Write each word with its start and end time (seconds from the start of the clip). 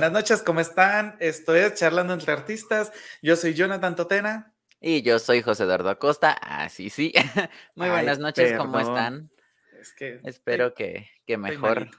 Buenas 0.00 0.14
noches, 0.14 0.42
¿cómo 0.42 0.60
están? 0.60 1.14
Esto 1.20 1.54
es 1.54 1.74
Charlando 1.74 2.14
entre 2.14 2.32
Artistas. 2.32 2.90
Yo 3.20 3.36
soy 3.36 3.52
Jonathan 3.52 3.94
Totena. 3.94 4.54
Y 4.80 5.02
yo 5.02 5.18
soy 5.18 5.42
José 5.42 5.64
Eduardo 5.64 5.90
Acosta. 5.90 6.32
Así 6.32 6.86
ah, 6.86 6.90
sí. 6.90 7.12
Muy 7.74 7.90
buenas 7.90 8.18
noches, 8.18 8.56
¿cómo 8.56 8.80
están? 8.80 9.30
Es 9.78 9.92
que 9.92 10.22
Espero 10.24 10.72
que, 10.72 11.10
que 11.26 11.36
mejor. 11.36 11.90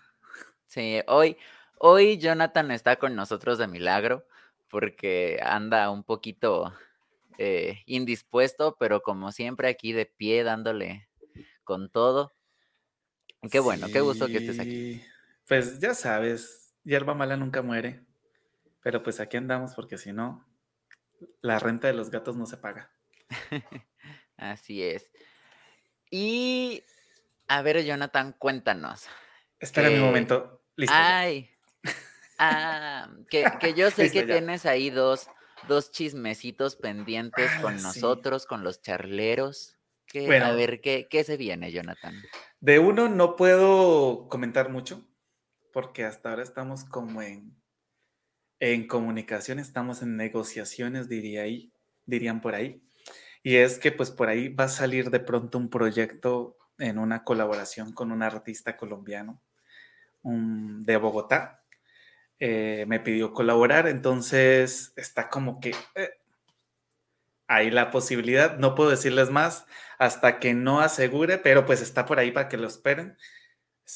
Sí, 0.65 1.01
hoy, 1.05 1.37
hoy 1.77 2.17
Jonathan 2.17 2.71
está 2.71 2.95
con 2.95 3.15
nosotros 3.15 3.59
de 3.59 3.67
milagro 3.67 4.25
porque 4.67 5.39
anda 5.43 5.91
un 5.91 6.03
poquito 6.03 6.73
eh, 7.37 7.83
indispuesto, 7.85 8.77
pero 8.79 9.03
como 9.03 9.31
siempre 9.31 9.67
aquí 9.67 9.93
de 9.93 10.07
pie 10.07 10.43
dándole 10.43 11.07
con 11.63 11.87
todo. 11.91 12.33
Qué 13.51 13.59
bueno, 13.59 13.85
qué 13.93 13.99
gusto 14.01 14.25
que 14.25 14.37
estés 14.37 14.57
aquí. 14.57 15.03
Pues 15.47 15.79
ya 15.79 15.93
sabes, 15.93 16.60
hierba 16.83 17.13
mala 17.13 17.37
nunca 17.37 17.61
muere. 17.61 18.05
Pero 18.81 19.03
pues 19.03 19.19
aquí 19.19 19.37
andamos 19.37 19.73
porque 19.75 19.97
si 19.97 20.11
no, 20.11 20.45
la 21.41 21.59
renta 21.59 21.87
de 21.87 21.93
los 21.93 22.09
gatos 22.09 22.35
no 22.35 22.45
se 22.45 22.57
paga. 22.57 22.91
Así 24.37 24.81
es. 24.81 25.11
Y 26.09 26.83
a 27.47 27.61
ver, 27.61 27.83
Jonathan, 27.83 28.33
cuéntanos. 28.37 29.07
Espera 29.59 29.89
un 29.89 29.99
momento. 29.99 30.63
Listo. 30.75 30.95
Ay. 30.97 31.49
Ah, 32.43 33.07
que, 33.29 33.73
yo 33.75 33.91
sé 33.91 34.11
que 34.11 34.23
tienes 34.23 34.65
ahí 34.65 34.89
dos, 34.89 35.27
dos 35.67 35.91
chismecitos 35.91 36.75
pendientes 36.75 37.51
con 37.61 37.75
ah, 37.75 37.81
nosotros, 37.81 38.47
con 38.47 38.63
los 38.63 38.81
charleros. 38.81 39.77
bueno, 40.11 40.47
a 40.47 40.51
ver, 40.53 40.81
¿qué, 40.81 41.07
¿qué 41.07 41.23
se 41.23 41.37
viene, 41.37 41.71
Jonathan? 41.71 42.15
De 42.59 42.79
uno 42.79 43.09
no 43.09 43.35
puedo 43.35 44.27
comentar 44.27 44.69
mucho, 44.69 45.07
porque 45.71 46.05
hasta 46.05 46.29
ahora 46.29 46.43
estamos 46.43 46.83
como 46.83 47.21
en, 47.21 47.55
en 48.59 48.87
comunicación, 48.87 49.59
estamos 49.59 50.01
en 50.01 50.17
negociaciones, 50.17 51.09
diría 51.09 51.43
ahí, 51.43 51.73
dirían 52.05 52.41
por 52.41 52.55
ahí. 52.55 52.83
Y 53.43 53.55
es 53.55 53.79
que 53.79 53.91
pues 53.91 54.11
por 54.11 54.29
ahí 54.29 54.49
va 54.49 54.65
a 54.65 54.69
salir 54.69 55.09
de 55.09 55.19
pronto 55.19 55.57
un 55.57 55.69
proyecto 55.69 56.57
en 56.77 56.99
una 56.99 57.23
colaboración 57.23 57.93
con 57.93 58.11
un 58.11 58.23
artista 58.23 58.77
colombiano 58.77 59.41
de 60.23 60.97
Bogotá. 60.97 61.63
Eh, 62.39 62.85
me 62.87 62.99
pidió 62.99 63.33
colaborar, 63.33 63.87
entonces 63.87 64.93
está 64.95 65.29
como 65.29 65.59
que 65.59 65.75
eh, 65.95 66.09
hay 67.47 67.69
la 67.69 67.91
posibilidad, 67.91 68.57
no 68.57 68.73
puedo 68.75 68.89
decirles 68.89 69.29
más 69.29 69.65
hasta 69.99 70.39
que 70.39 70.53
no 70.53 70.79
asegure, 70.79 71.37
pero 71.37 71.65
pues 71.65 71.81
está 71.81 72.05
por 72.05 72.17
ahí 72.17 72.31
para 72.31 72.49
que 72.49 72.57
lo 72.57 72.67
esperen 72.67 73.15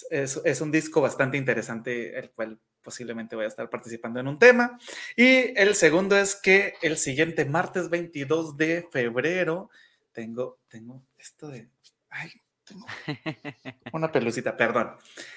es, 0.09 0.61
un 0.61 0.71
disco 0.71 1.01
bastante 1.01 1.37
interesante, 1.37 2.17
el 2.17 2.31
cual 2.31 2.59
posiblemente 2.81 3.35
voy 3.35 3.45
a 3.45 3.49
estar 3.49 3.69
participando 3.69 4.19
en 4.19 4.27
un 4.27 4.39
tema. 4.39 4.77
Y 5.15 5.57
el 5.59 5.75
segundo 5.75 6.17
es 6.17 6.35
que 6.35 6.75
el 6.81 6.97
siguiente 6.97 7.45
martes 7.45 7.89
22 7.89 8.57
de 8.57 8.87
febrero 8.91 9.69
tengo, 10.11 10.59
tengo 10.67 11.03
esto 11.17 11.47
de... 11.47 11.69
Ay, 12.09 12.31
tengo 12.63 12.85
una 13.93 14.11
pelucita, 14.11 14.57
perdón. 14.57 14.95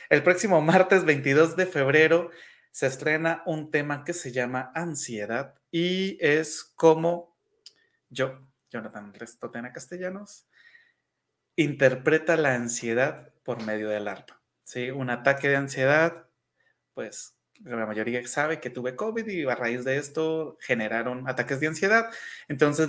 El 0.09 0.23
próximo 0.23 0.61
martes 0.61 1.05
22 1.05 1.57
de 1.57 1.67
febrero 1.67 2.31
se 2.71 2.87
estrena 2.87 3.43
un 3.47 3.71
tema 3.71 4.05
que 4.05 4.13
se 4.13 4.33
llama 4.33 4.71
Ansiedad 4.75 5.55
y 5.71 6.17
es 6.21 6.65
como 6.77 7.37
yo, 8.11 8.41
Jonathan 8.71 9.13
Restotena 9.15 9.73
Castellanos, 9.73 10.47
interpreta 11.57 12.37
la 12.37 12.55
ansiedad 12.55 13.33
por 13.43 13.63
medio 13.65 13.89
del 13.89 14.09
arpa. 14.09 14.38
¿Sí? 14.69 14.91
Un 14.91 15.09
ataque 15.09 15.49
de 15.49 15.57
ansiedad, 15.57 16.29
pues 16.93 17.35
la 17.65 17.87
mayoría 17.87 18.25
sabe 18.29 18.61
que 18.61 18.69
tuve 18.69 18.95
COVID 18.97 19.27
y 19.27 19.45
a 19.45 19.55
raíz 19.55 19.83
de 19.85 19.97
esto 19.97 20.59
generaron 20.61 21.27
ataques 21.27 21.59
de 21.59 21.69
ansiedad. 21.69 22.11
Entonces, 22.49 22.89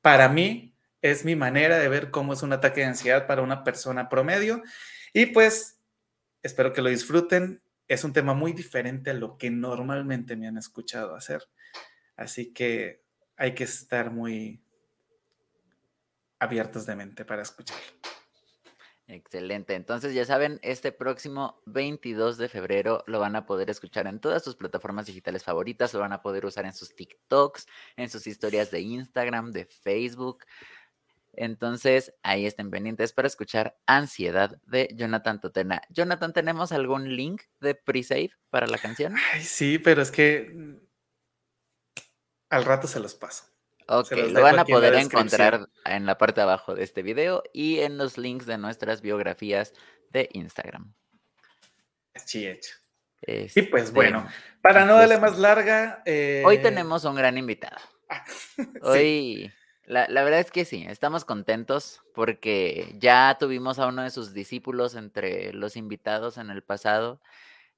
para 0.00 0.30
mí 0.30 0.74
es 1.02 1.26
mi 1.26 1.36
manera 1.36 1.78
de 1.78 1.88
ver 1.88 2.10
cómo 2.10 2.32
es 2.32 2.42
un 2.42 2.54
ataque 2.54 2.80
de 2.80 2.86
ansiedad 2.86 3.26
para 3.26 3.42
una 3.42 3.62
persona 3.62 4.08
promedio. 4.08 4.62
Y 5.12 5.26
pues, 5.26 5.78
espero 6.42 6.72
que 6.72 6.80
lo 6.80 6.88
disfruten. 6.88 7.62
Es 7.88 8.04
un 8.04 8.14
tema 8.14 8.32
muy 8.32 8.54
diferente 8.54 9.10
a 9.10 9.14
lo 9.14 9.36
que 9.36 9.50
normalmente 9.50 10.34
me 10.34 10.48
han 10.48 10.56
escuchado 10.56 11.14
hacer. 11.14 11.42
Así 12.16 12.54
que 12.54 13.02
hay 13.36 13.54
que 13.54 13.64
estar 13.64 14.10
muy 14.10 14.62
abiertos 16.38 16.86
de 16.86 16.96
mente 16.96 17.26
para 17.26 17.42
escucharlo. 17.42 18.17
Excelente. 19.10 19.74
Entonces, 19.74 20.12
ya 20.12 20.26
saben, 20.26 20.60
este 20.62 20.92
próximo 20.92 21.62
22 21.64 22.36
de 22.36 22.50
febrero 22.50 23.04
lo 23.06 23.18
van 23.18 23.36
a 23.36 23.46
poder 23.46 23.70
escuchar 23.70 24.06
en 24.06 24.20
todas 24.20 24.44
sus 24.44 24.54
plataformas 24.54 25.06
digitales 25.06 25.44
favoritas, 25.44 25.94
lo 25.94 26.00
van 26.00 26.12
a 26.12 26.20
poder 26.20 26.44
usar 26.44 26.66
en 26.66 26.74
sus 26.74 26.94
TikToks, 26.94 27.66
en 27.96 28.10
sus 28.10 28.26
historias 28.26 28.70
de 28.70 28.80
Instagram, 28.80 29.50
de 29.52 29.64
Facebook. 29.64 30.44
Entonces, 31.32 32.12
ahí 32.22 32.44
estén 32.44 32.70
pendientes 32.70 33.14
para 33.14 33.28
escuchar 33.28 33.78
Ansiedad 33.86 34.60
de 34.66 34.90
Jonathan 34.94 35.40
Totena. 35.40 35.80
Jonathan, 35.88 36.34
¿tenemos 36.34 36.70
algún 36.72 37.16
link 37.16 37.44
de 37.60 37.74
pre-save 37.74 38.32
para 38.50 38.66
la 38.66 38.76
canción? 38.76 39.14
Ay, 39.32 39.42
sí, 39.42 39.78
pero 39.78 40.02
es 40.02 40.10
que 40.10 40.52
mm, 40.54 40.76
al 42.50 42.64
rato 42.66 42.86
se 42.86 43.00
los 43.00 43.14
paso. 43.14 43.44
Ok, 43.90 44.12
lo 44.12 44.42
van 44.42 44.58
a 44.58 44.66
poder 44.66 44.94
encontrar 44.94 45.70
en 45.86 46.04
la 46.04 46.18
parte 46.18 46.40
de 46.40 46.42
abajo 46.42 46.74
de 46.74 46.84
este 46.84 47.02
video 47.02 47.42
y 47.54 47.80
en 47.80 47.96
los 47.96 48.18
links 48.18 48.44
de 48.44 48.58
nuestras 48.58 49.00
biografías 49.00 49.72
de 50.10 50.28
Instagram. 50.34 50.92
Sí, 52.14 52.46
hecho. 52.46 52.74
y 53.26 53.62
pues 53.62 53.84
este, 53.84 53.94
bueno, 53.94 54.28
para 54.60 54.84
no 54.84 54.96
darle 54.96 55.16
más 55.16 55.38
larga. 55.38 56.02
Hoy 56.04 56.56
eh, 56.56 56.60
tenemos 56.62 57.04
un 57.06 57.14
gran 57.14 57.38
invitado. 57.38 57.78
Ah, 58.10 58.24
Hoy, 58.82 59.50
la, 59.84 60.06
la, 60.08 60.22
verdad 60.22 60.40
es 60.40 60.50
que 60.50 60.66
sí, 60.66 60.84
estamos 60.86 61.24
contentos 61.24 62.02
porque 62.14 62.94
ya 62.98 63.38
tuvimos 63.40 63.78
a 63.78 63.86
uno 63.86 64.02
de 64.02 64.10
sus 64.10 64.34
discípulos 64.34 64.96
entre 64.96 65.54
los 65.54 65.76
invitados 65.76 66.36
en 66.36 66.50
el 66.50 66.62
pasado 66.62 67.22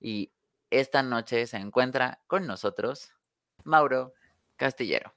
y 0.01 0.33
esta 0.71 1.05
noche 1.05 1.47
se 1.47 1.59
encuentra 1.59 2.21
con 2.27 2.49
nosotros 2.49 3.13
Mauro 3.63 4.13
Castillero. 4.57 5.15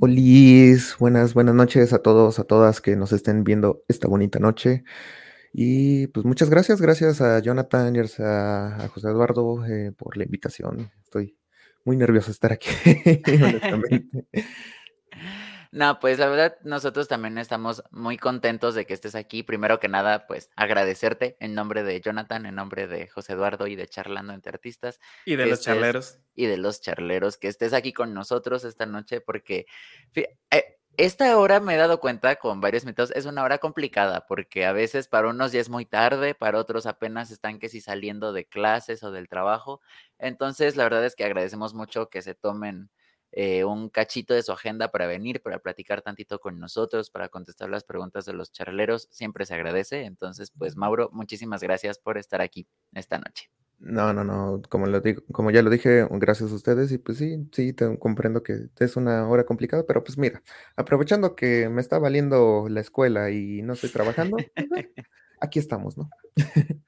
Olis, 0.00 0.96
buenas, 0.98 1.34
buenas 1.34 1.54
noches 1.54 1.92
a 1.92 2.00
todos, 2.00 2.38
a 2.38 2.44
todas 2.44 2.80
que 2.80 2.96
nos 2.96 3.12
estén 3.12 3.44
viendo 3.44 3.84
esta 3.88 4.08
bonita 4.08 4.38
noche. 4.38 4.84
Y 5.52 6.06
pues 6.08 6.24
muchas 6.24 6.48
gracias, 6.48 6.80
gracias 6.80 7.20
a 7.20 7.40
Jonathan 7.40 7.94
y 7.94 7.98
a, 7.98 8.88
José 8.92 9.08
Eduardo 9.08 9.64
eh, 9.66 9.92
por 9.96 10.16
la 10.16 10.24
invitación. 10.24 10.90
Estoy 11.02 11.36
muy 11.84 11.96
nervioso 11.96 12.28
de 12.28 12.32
estar 12.32 12.52
aquí, 12.52 12.70
honestamente. 13.42 14.26
No, 15.72 16.00
pues 16.00 16.18
la 16.18 16.28
verdad, 16.28 16.56
nosotros 16.64 17.06
también 17.06 17.38
estamos 17.38 17.84
muy 17.92 18.16
contentos 18.16 18.74
de 18.74 18.86
que 18.86 18.94
estés 18.94 19.14
aquí. 19.14 19.44
Primero 19.44 19.78
que 19.78 19.86
nada, 19.86 20.26
pues 20.26 20.50
agradecerte 20.56 21.36
en 21.38 21.54
nombre 21.54 21.84
de 21.84 22.00
Jonathan, 22.00 22.44
en 22.44 22.56
nombre 22.56 22.88
de 22.88 23.06
José 23.06 23.34
Eduardo 23.34 23.68
y 23.68 23.76
de 23.76 23.86
Charlando 23.86 24.32
entre 24.32 24.50
Artistas. 24.50 24.98
Y 25.24 25.36
de 25.36 25.46
los 25.46 25.60
charleros. 25.60 26.18
Y 26.34 26.46
de 26.46 26.56
los 26.56 26.80
charleros, 26.80 27.36
que 27.36 27.46
estés 27.46 27.72
aquí 27.72 27.92
con 27.92 28.14
nosotros 28.14 28.64
esta 28.64 28.84
noche, 28.84 29.20
porque 29.20 29.66
eh, 30.50 30.80
esta 30.96 31.38
hora 31.38 31.60
me 31.60 31.74
he 31.74 31.78
dado 31.78 32.00
cuenta 32.00 32.34
con 32.36 32.60
varios 32.60 32.84
métodos, 32.84 33.12
es 33.12 33.24
una 33.24 33.44
hora 33.44 33.58
complicada, 33.58 34.26
porque 34.26 34.66
a 34.66 34.72
veces 34.72 35.06
para 35.06 35.28
unos 35.28 35.52
ya 35.52 35.60
es 35.60 35.68
muy 35.68 35.86
tarde, 35.86 36.34
para 36.34 36.58
otros 36.58 36.86
apenas 36.86 37.30
están 37.30 37.60
que 37.60 37.68
si 37.68 37.80
saliendo 37.80 38.32
de 38.32 38.44
clases 38.44 39.04
o 39.04 39.12
del 39.12 39.28
trabajo. 39.28 39.80
Entonces, 40.18 40.74
la 40.74 40.82
verdad 40.82 41.04
es 41.04 41.14
que 41.14 41.24
agradecemos 41.24 41.74
mucho 41.74 42.10
que 42.10 42.22
se 42.22 42.34
tomen 42.34 42.90
eh, 43.32 43.64
un 43.64 43.88
cachito 43.88 44.34
de 44.34 44.42
su 44.42 44.52
agenda 44.52 44.90
para 44.90 45.06
venir, 45.06 45.40
para 45.42 45.58
platicar 45.60 46.02
tantito 46.02 46.40
con 46.40 46.58
nosotros, 46.58 47.10
para 47.10 47.28
contestar 47.28 47.70
las 47.70 47.84
preguntas 47.84 48.24
de 48.24 48.32
los 48.32 48.52
charleros, 48.52 49.08
siempre 49.10 49.46
se 49.46 49.54
agradece. 49.54 50.04
Entonces, 50.04 50.52
pues 50.56 50.76
Mauro, 50.76 51.10
muchísimas 51.12 51.62
gracias 51.62 51.98
por 51.98 52.18
estar 52.18 52.40
aquí 52.40 52.66
esta 52.92 53.18
noche. 53.18 53.50
No, 53.78 54.12
no, 54.12 54.24
no, 54.24 54.60
como, 54.68 54.86
lo 54.86 55.00
digo, 55.00 55.22
como 55.32 55.50
ya 55.50 55.62
lo 55.62 55.70
dije, 55.70 56.06
gracias 56.10 56.52
a 56.52 56.54
ustedes 56.54 56.92
y 56.92 56.98
pues 56.98 57.16
sí, 57.16 57.48
sí, 57.50 57.72
te, 57.72 57.98
comprendo 57.98 58.42
que 58.42 58.68
es 58.78 58.96
una 58.96 59.26
hora 59.26 59.44
complicada, 59.44 59.86
pero 59.86 60.04
pues 60.04 60.18
mira, 60.18 60.42
aprovechando 60.76 61.34
que 61.34 61.66
me 61.70 61.80
está 61.80 61.98
valiendo 61.98 62.66
la 62.68 62.80
escuela 62.80 63.30
y 63.30 63.62
no 63.62 63.72
estoy 63.72 63.88
trabajando, 63.88 64.36
pues, 64.54 64.86
aquí 65.40 65.58
estamos, 65.58 65.96
¿no? 65.96 66.10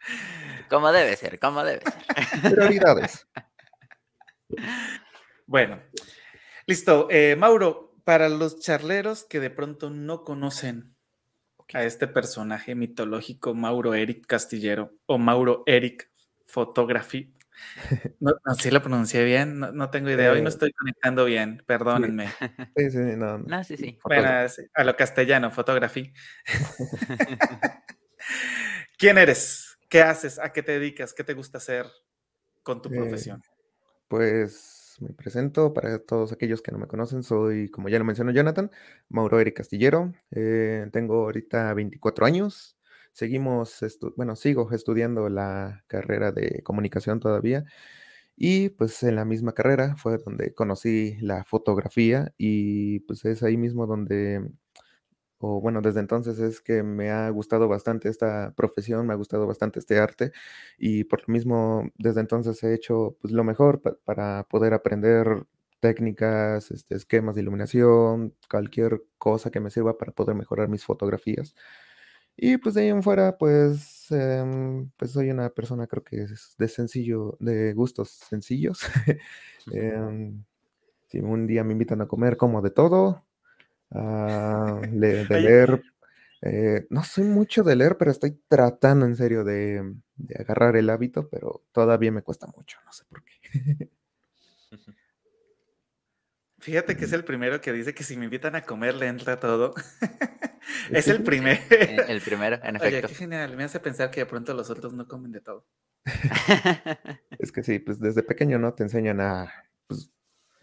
como 0.69 0.93
debe 0.93 1.17
ser, 1.17 1.39
como 1.39 1.65
debe 1.65 1.81
ser. 1.81 2.53
Prioridades. 2.53 3.27
Bueno, 5.47 5.83
Listo. 6.67 7.09
Eh, 7.11 7.37
Mauro, 7.37 7.95
para 8.05 8.29
los 8.29 8.61
charleros 8.61 9.25
que 9.25 9.41
de 9.41 9.51
pronto 9.51 9.91
no 9.91 10.25
conocen 10.25 10.97
a 11.73 11.85
este 11.85 12.07
personaje 12.07 12.75
mitológico, 12.75 13.55
Mauro 13.55 13.95
Eric 13.95 14.27
Castillero 14.27 14.93
o 15.07 15.19
Mauro 15.19 15.63
Eric 15.67 16.11
Photography. 16.47 17.35
No, 18.21 18.33
así 18.45 18.71
lo 18.71 18.83
pronuncié 18.83 19.25
bien, 19.25 19.61
no, 19.61 19.91
tengo 19.91 20.11
idea. 20.11 20.33
Hoy 20.33 20.41
no 20.41 20.49
eh, 20.49 20.51
estoy 20.51 20.73
conectando 20.73 21.25
bien, 21.25 21.63
perdónenme. 21.67 22.29
Sí, 22.77 22.91
sí, 22.91 22.99
no. 23.17 23.39
no 23.39 23.65
sí, 23.65 23.77
sí. 23.77 23.99
Bueno, 24.05 24.29
a 24.75 24.85
lo 24.85 24.97
castellano, 24.97 25.51
photography. 25.51 26.13
¿Quién 28.99 29.19
eres? 29.19 29.79
¿Qué 29.89 30.03
haces? 30.03 30.39
¿A 30.39 30.53
qué 30.53 30.63
te 30.63 30.73
dedicas? 30.73 31.13
¿Qué 31.15 31.25
te 31.25 31.35
gusta 31.35 31.59
hacer 31.59 31.87
con 32.63 32.81
tu 32.81 32.89
eh, 32.89 32.97
profesión? 32.97 33.43
pues 34.09 34.82
me 35.03 35.13
presento 35.15 35.73
para 35.75 35.99
todos 35.99 36.33
aquellos 36.33 36.63
que 36.63 36.73
no 36.73 36.79
me 36.79 36.87
conocen. 36.87 37.23
Soy, 37.23 37.71
como 37.71 37.89
ya 37.89 37.99
lo 37.99 38.05
mencionó 38.05 38.33
Jonathan, 38.33 38.71
Mauro 39.09 39.41
Eric 39.41 39.57
Castillero. 39.57 40.13
Eh, 40.31 40.89
tengo 40.93 41.25
ahorita 41.25 41.75
24 41.75 42.27
años. 42.27 42.77
Seguimos, 43.13 43.79
bueno, 44.17 44.37
sigo 44.37 44.71
estudiando 44.73 45.29
la 45.29 45.85
carrera 45.87 46.33
de 46.33 46.63
comunicación 46.63 47.21
todavía. 47.21 47.65
Y 48.37 48.71
pues 48.71 49.03
en 49.03 49.17
la 49.17 49.25
misma 49.25 49.53
carrera 49.53 49.97
fue 49.97 50.19
donde 50.19 50.55
conocí 50.55 51.17
la 51.21 51.45
fotografía 51.45 52.33
y 52.39 53.01
pues 53.01 53.25
es 53.25 53.43
ahí 53.43 53.57
mismo 53.57 53.87
donde 53.87 54.51
o 55.43 55.61
bueno, 55.61 55.81
desde 55.83 56.01
entonces 56.01 56.39
es 56.39 56.61
que 56.61 56.83
me 56.85 57.11
ha 57.11 57.29
gustado 57.31 57.69
bastante 57.69 58.09
esta 58.09 58.55
profesión, 58.57 59.07
me 59.07 59.13
ha 59.13 59.17
gustado 59.17 59.47
bastante 59.47 59.81
este 59.81 59.99
arte 59.99 60.33
y 60.79 61.05
por 61.05 61.21
lo 61.29 61.33
mismo 61.33 61.91
desde 61.99 62.21
entonces 62.21 62.63
he 62.63 62.75
hecho 62.75 63.17
pues, 63.21 63.33
lo 63.35 63.45
mejor 63.45 63.83
para 64.05 64.45
poder 64.45 64.73
aprender 64.75 65.47
técnicas, 65.81 66.71
este, 66.71 66.95
esquemas 66.95 67.35
de 67.35 67.43
iluminación, 67.43 68.35
cualquier 68.49 69.03
cosa 69.19 69.51
que 69.51 69.59
me 69.61 69.71
sirva 69.71 69.99
para 69.99 70.13
poder 70.13 70.37
mejorar 70.37 70.69
mis 70.69 70.85
fotografías. 70.85 71.57
Y 72.37 72.57
pues 72.59 72.75
de 72.75 72.83
ahí 72.83 72.89
en 72.89 73.03
fuera, 73.03 73.37
pues, 73.39 74.07
em, 74.11 74.91
pues 74.97 75.13
soy 75.13 75.31
una 75.31 75.51
persona 75.51 75.87
creo 75.87 76.05
que 76.05 76.23
es 76.23 76.55
de 76.59 76.69
sencillo, 76.69 77.37
de 77.41 77.73
gustos 77.75 78.11
sencillos. 78.11 78.81
Em, 79.73 80.45
si 81.09 81.21
un 81.21 81.47
día 81.47 81.65
me 81.65 81.73
invitan 81.73 82.01
a 82.03 82.09
comer, 82.09 82.37
como 82.37 82.63
de 82.63 82.71
todo, 82.71 83.25
Ah, 83.95 84.81
de 84.83 85.27
leer. 85.29 85.83
Eh, 86.43 86.87
no 86.91 87.05
soy 87.05 87.25
mucho 87.25 87.63
de 87.63 87.77
leer, 87.77 87.97
pero 87.97 88.11
estoy 88.11 88.41
tratando 88.49 89.07
en 89.07 89.17
serio 89.17 89.45
de, 89.45 89.95
agarrar 90.39 90.77
el 90.77 90.91
hábito, 90.91 91.29
pero 91.29 91.65
todavía 91.73 92.11
me 92.11 92.23
cuesta 92.23 92.49
mucho, 92.49 92.79
no 92.85 92.93
sé 92.93 93.05
por 93.09 93.23
qué. 93.23 93.89
Fíjate 96.63 96.97
que 96.97 97.07
es 97.07 97.13
el 97.13 97.25
primero 97.25 97.61
que 97.61 97.73
dice 97.73 97.93
que 97.93 98.05
si 98.05 98.17
me 98.17 98.25
invitan 98.25 98.55
a 98.55 98.63
comer 98.63 98.95
le 98.95 99.09
entra 99.09 99.41
todo. 99.41 99.75
es 100.93 101.09
el 101.09 101.25
primero. 101.25 101.61
El 102.07 102.21
primero, 102.21 102.61
en 102.63 102.77
efecto. 102.77 103.09
qué 103.09 103.15
genial. 103.15 103.57
Me 103.57 103.65
hace 103.65 103.81
pensar 103.81 104.13
que 104.13 104.21
de 104.21 104.27
pronto 104.27 104.55
los 104.55 104.71
otros 104.71 104.93
no 104.93 105.09
comen 105.09 105.33
de 105.33 105.41
todo. 105.41 105.67
es 107.39 107.51
que 107.51 107.65
sí, 107.65 107.81
pues 107.81 107.99
desde 107.99 108.23
pequeño 108.23 108.61
no 108.61 108.75
te 108.75 108.85
enseñan 108.85 109.21
a 109.21 109.53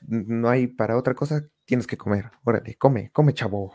no 0.07 0.49
hay 0.49 0.67
para 0.67 0.97
otra 0.97 1.13
cosa, 1.13 1.47
tienes 1.65 1.87
que 1.87 1.97
comer. 1.97 2.31
Órale, 2.43 2.75
come, 2.75 3.11
come, 3.11 3.33
chavo. 3.33 3.73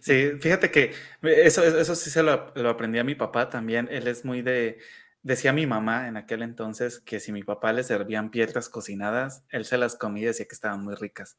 Sí, 0.00 0.32
fíjate 0.40 0.70
que 0.70 0.92
eso, 1.22 1.64
eso 1.64 1.94
sí 1.94 2.10
se 2.10 2.22
lo, 2.22 2.52
aprendí 2.68 2.98
a 2.98 3.04
mi 3.04 3.14
papá 3.14 3.48
también. 3.48 3.88
Él 3.90 4.06
es 4.06 4.24
muy 4.24 4.42
de, 4.42 4.78
decía 5.22 5.52
mi 5.52 5.66
mamá 5.66 6.08
en 6.08 6.16
aquel 6.16 6.42
entonces 6.42 7.00
que 7.00 7.20
si 7.20 7.32
mi 7.32 7.42
papá 7.42 7.72
le 7.72 7.82
servían 7.82 8.30
piedras 8.30 8.68
cocinadas, 8.68 9.44
él 9.50 9.64
se 9.64 9.78
las 9.78 9.96
comía 9.96 10.24
y 10.24 10.26
decía 10.26 10.46
que 10.46 10.54
estaban 10.54 10.84
muy 10.84 10.94
ricas. 10.94 11.38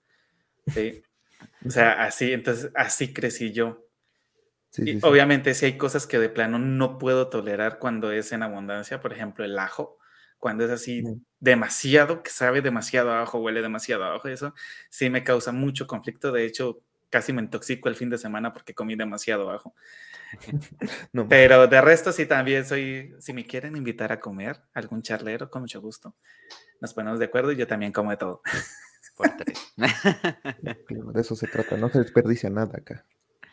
Sí. 0.73 1.03
O 1.65 1.69
sea, 1.69 2.03
así, 2.03 2.33
entonces 2.33 2.71
así 2.75 3.13
crecí 3.13 3.51
yo. 3.51 3.87
y 4.77 4.99
obviamente 5.05 5.53
si 5.53 5.65
hay 5.65 5.77
cosas 5.77 6.07
que 6.07 6.19
de 6.19 6.29
plano 6.29 6.59
no 6.59 6.97
puedo 6.97 7.29
tolerar 7.29 7.79
cuando 7.79 8.11
es 8.11 8.31
en 8.31 8.43
abundancia, 8.43 8.99
por 8.99 9.13
ejemplo, 9.13 9.45
el 9.45 9.57
ajo 9.57 9.97
cuando 10.39 10.65
es 10.65 10.71
así 10.71 11.03
demasiado, 11.39 12.23
que 12.23 12.29
sabe 12.29 12.61
demasiado 12.61 13.11
abajo, 13.11 13.39
huele 13.39 13.61
demasiado 13.61 14.03
abajo, 14.03 14.27
eso 14.27 14.53
sí 14.89 15.09
me 15.09 15.23
causa 15.23 15.51
mucho 15.51 15.87
conflicto. 15.87 16.31
De 16.31 16.45
hecho, 16.45 16.81
casi 17.09 17.33
me 17.33 17.41
intoxico 17.41 17.89
el 17.89 17.95
fin 17.95 18.09
de 18.09 18.17
semana 18.17 18.53
porque 18.53 18.73
comí 18.73 18.95
demasiado 18.95 19.49
abajo. 19.49 19.73
Pero 21.29 21.67
de 21.67 21.81
resto 21.81 22.11
sí 22.11 22.25
también 22.25 22.65
soy, 22.65 23.15
si 23.19 23.33
me 23.33 23.45
quieren 23.45 23.75
invitar 23.75 24.11
a 24.11 24.19
comer, 24.19 24.61
algún 24.73 25.01
charlero, 25.01 25.49
con 25.49 25.61
mucho 25.61 25.81
gusto. 25.81 26.15
Nos 26.81 26.93
ponemos 26.93 27.19
de 27.19 27.25
acuerdo 27.25 27.51
y 27.51 27.55
yo 27.55 27.67
también 27.67 27.91
como 27.91 28.11
de 28.11 28.17
todo. 28.17 28.41
Por 29.15 29.29
tres. 29.37 29.73
de 30.61 31.21
eso 31.21 31.35
se 31.35 31.47
trata, 31.47 31.77
no 31.77 31.89
se 31.89 31.99
desperdicia 31.99 32.49
nada 32.49 32.77
acá. 32.77 33.05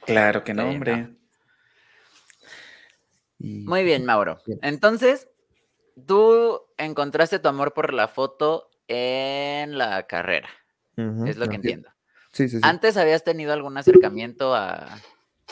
Claro 0.04 0.42
que 0.42 0.54
no, 0.54 0.68
hombre. 0.68 1.16
Muy 3.38 3.82
bien, 3.84 4.04
Mauro. 4.04 4.38
Entonces, 4.60 5.28
tú 6.06 6.60
encontraste 6.76 7.38
tu 7.38 7.48
amor 7.48 7.74
por 7.74 7.92
la 7.92 8.08
foto 8.08 8.70
en 8.88 9.78
la 9.78 10.06
carrera. 10.06 10.48
es 10.96 11.36
lo 11.36 11.48
que 11.48 11.56
entiendo. 11.56 11.88
Sí, 12.32 12.48
sí, 12.48 12.56
sí. 12.56 12.62
¿Antes 12.62 12.96
habías 12.96 13.24
tenido 13.24 13.52
algún 13.52 13.76
acercamiento 13.76 14.54
a, 14.54 14.98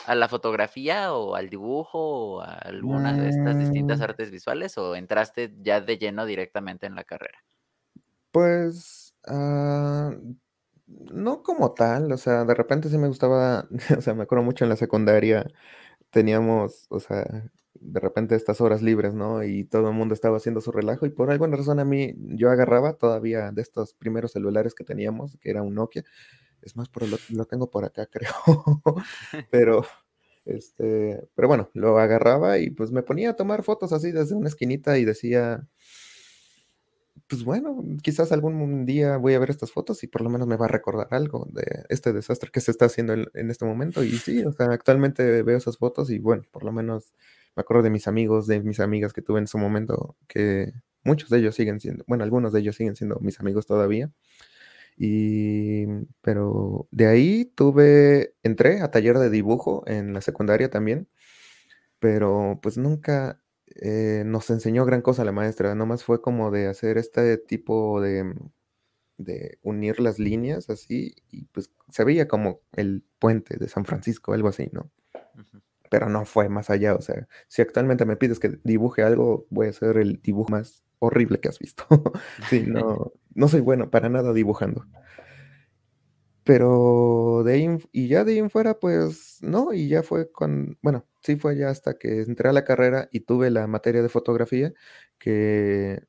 la 0.08 0.28
fotografía 0.28 1.12
o 1.12 1.34
al 1.34 1.50
dibujo 1.50 1.98
o 1.98 2.40
a 2.40 2.54
alguna 2.54 3.12
de 3.12 3.28
estas 3.28 3.58
distintas 3.58 3.98
mm. 3.98 4.02
artes 4.02 4.30
visuales 4.30 4.78
o 4.78 4.96
entraste 4.96 5.54
ya 5.60 5.80
de 5.80 5.98
lleno 5.98 6.24
directamente 6.24 6.86
en 6.86 6.94
la 6.94 7.04
carrera? 7.04 7.38
Pues 8.30 9.14
ah, 9.26 10.14
no 10.86 11.42
como 11.42 11.72
tal, 11.72 12.12
o 12.12 12.16
sea, 12.16 12.44
de 12.44 12.54
repente 12.54 12.88
sí 12.88 12.98
me 12.98 13.08
gustaba, 13.08 13.68
o 13.96 14.00
sea, 14.00 14.14
me 14.14 14.22
acuerdo 14.22 14.44
mucho 14.44 14.64
en 14.64 14.70
la 14.70 14.76
secundaria, 14.76 15.46
teníamos, 16.10 16.86
o 16.88 17.00
sea, 17.00 17.50
de 17.80 18.00
repente 18.00 18.34
estas 18.36 18.60
horas 18.60 18.82
libres, 18.82 19.14
¿no? 19.14 19.42
Y 19.42 19.64
todo 19.64 19.88
el 19.88 19.94
mundo 19.94 20.14
estaba 20.14 20.36
haciendo 20.36 20.60
su 20.60 20.70
relajo 20.70 21.06
y 21.06 21.10
por 21.10 21.30
alguna 21.30 21.56
razón 21.56 21.80
a 21.80 21.84
mí 21.84 22.14
yo 22.16 22.50
agarraba 22.50 22.94
todavía 22.94 23.50
de 23.52 23.62
estos 23.62 23.94
primeros 23.94 24.32
celulares 24.32 24.74
que 24.74 24.84
teníamos, 24.84 25.38
que 25.40 25.50
era 25.50 25.62
un 25.62 25.74
Nokia. 25.74 26.04
Es 26.62 26.76
más, 26.76 26.88
por 26.88 27.08
lo, 27.08 27.16
lo 27.30 27.46
tengo 27.46 27.70
por 27.70 27.84
acá, 27.84 28.06
creo. 28.12 28.34
pero, 29.50 29.84
este, 30.44 31.26
pero 31.34 31.48
bueno, 31.48 31.70
lo 31.74 31.98
agarraba 31.98 32.58
y 32.58 32.70
pues 32.70 32.90
me 32.92 33.02
ponía 33.02 33.30
a 33.30 33.36
tomar 33.36 33.62
fotos 33.62 33.92
así 33.92 34.12
desde 34.12 34.34
una 34.34 34.48
esquinita 34.48 34.98
y 34.98 35.04
decía, 35.06 35.66
pues 37.28 37.44
bueno, 37.44 37.82
quizás 38.02 38.32
algún 38.32 38.84
día 38.84 39.16
voy 39.16 39.34
a 39.34 39.38
ver 39.38 39.50
estas 39.50 39.72
fotos 39.72 40.02
y 40.02 40.08
por 40.08 40.20
lo 40.20 40.30
menos 40.30 40.48
me 40.48 40.56
va 40.56 40.66
a 40.66 40.68
recordar 40.68 41.08
algo 41.12 41.46
de 41.50 41.84
este 41.88 42.12
desastre 42.12 42.50
que 42.52 42.60
se 42.60 42.72
está 42.72 42.86
haciendo 42.86 43.14
en, 43.14 43.26
en 43.34 43.50
este 43.50 43.64
momento. 43.64 44.02
Y 44.04 44.10
sí, 44.18 44.44
o 44.44 44.52
sea, 44.52 44.66
actualmente 44.66 45.42
veo 45.42 45.56
esas 45.56 45.78
fotos 45.78 46.10
y 46.10 46.18
bueno, 46.18 46.42
por 46.50 46.64
lo 46.64 46.72
menos 46.72 47.14
me 47.56 47.60
acuerdo 47.62 47.82
de 47.82 47.90
mis 47.90 48.06
amigos, 48.08 48.46
de 48.46 48.60
mis 48.60 48.80
amigas 48.80 49.12
que 49.12 49.22
tuve 49.22 49.40
en 49.40 49.46
su 49.46 49.58
momento, 49.58 50.16
que 50.28 50.72
muchos 51.04 51.30
de 51.30 51.38
ellos 51.38 51.54
siguen 51.54 51.80
siendo, 51.80 52.04
bueno, 52.06 52.24
algunos 52.24 52.52
de 52.52 52.60
ellos 52.60 52.76
siguen 52.76 52.96
siendo 52.96 53.18
mis 53.20 53.40
amigos 53.40 53.66
todavía. 53.66 54.10
Y, 54.96 55.86
pero 56.20 56.88
de 56.90 57.06
ahí 57.06 57.46
tuve, 57.54 58.34
entré 58.42 58.82
a 58.82 58.90
taller 58.90 59.18
de 59.18 59.30
dibujo 59.30 59.82
en 59.86 60.12
la 60.12 60.20
secundaria 60.20 60.70
también, 60.70 61.08
pero 61.98 62.60
pues 62.62 62.76
nunca 62.78 63.40
eh, 63.76 64.24
nos 64.26 64.50
enseñó 64.50 64.84
gran 64.84 65.02
cosa 65.02 65.24
la 65.24 65.32
maestra, 65.32 65.74
nomás 65.74 66.04
fue 66.04 66.20
como 66.20 66.50
de 66.50 66.68
hacer 66.68 66.98
este 66.98 67.38
tipo 67.38 68.00
de, 68.00 68.34
de 69.16 69.58
unir 69.62 70.00
las 70.00 70.18
líneas 70.18 70.68
así, 70.70 71.14
y 71.30 71.44
pues 71.46 71.70
se 71.90 72.04
veía 72.04 72.28
como 72.28 72.60
el 72.72 73.04
puente 73.18 73.56
de 73.58 73.68
San 73.68 73.84
Francisco, 73.84 74.32
algo 74.32 74.48
así, 74.48 74.68
¿no? 74.72 74.90
Pero 75.90 76.08
no 76.08 76.24
fue 76.24 76.48
más 76.48 76.70
allá. 76.70 76.94
O 76.94 77.02
sea, 77.02 77.28
si 77.48 77.60
actualmente 77.60 78.06
me 78.06 78.16
pides 78.16 78.38
que 78.38 78.58
dibuje 78.64 79.02
algo, 79.02 79.46
voy 79.50 79.66
a 79.66 79.70
hacer 79.70 79.98
el 79.98 80.22
dibujo 80.22 80.50
más 80.50 80.82
horrible 81.00 81.40
que 81.40 81.48
has 81.48 81.58
visto. 81.58 81.84
sí, 82.48 82.64
no, 82.66 83.12
no 83.34 83.48
soy 83.48 83.60
bueno 83.60 83.90
para 83.90 84.08
nada 84.08 84.32
dibujando. 84.32 84.86
Pero 86.44 87.42
de 87.44 87.52
ahí, 87.52 87.68
y 87.92 88.08
ya 88.08 88.24
de 88.24 88.32
ahí 88.32 88.38
en 88.38 88.50
fuera, 88.50 88.78
pues 88.78 89.38
no, 89.42 89.72
y 89.72 89.88
ya 89.88 90.02
fue 90.02 90.32
con, 90.32 90.78
bueno, 90.82 91.06
sí 91.22 91.36
fue 91.36 91.56
ya 91.56 91.68
hasta 91.68 91.98
que 91.98 92.22
entré 92.22 92.48
a 92.48 92.52
la 92.52 92.64
carrera 92.64 93.08
y 93.12 93.20
tuve 93.20 93.50
la 93.50 93.66
materia 93.66 94.02
de 94.02 94.08
fotografía, 94.08 94.72
que, 95.18 96.02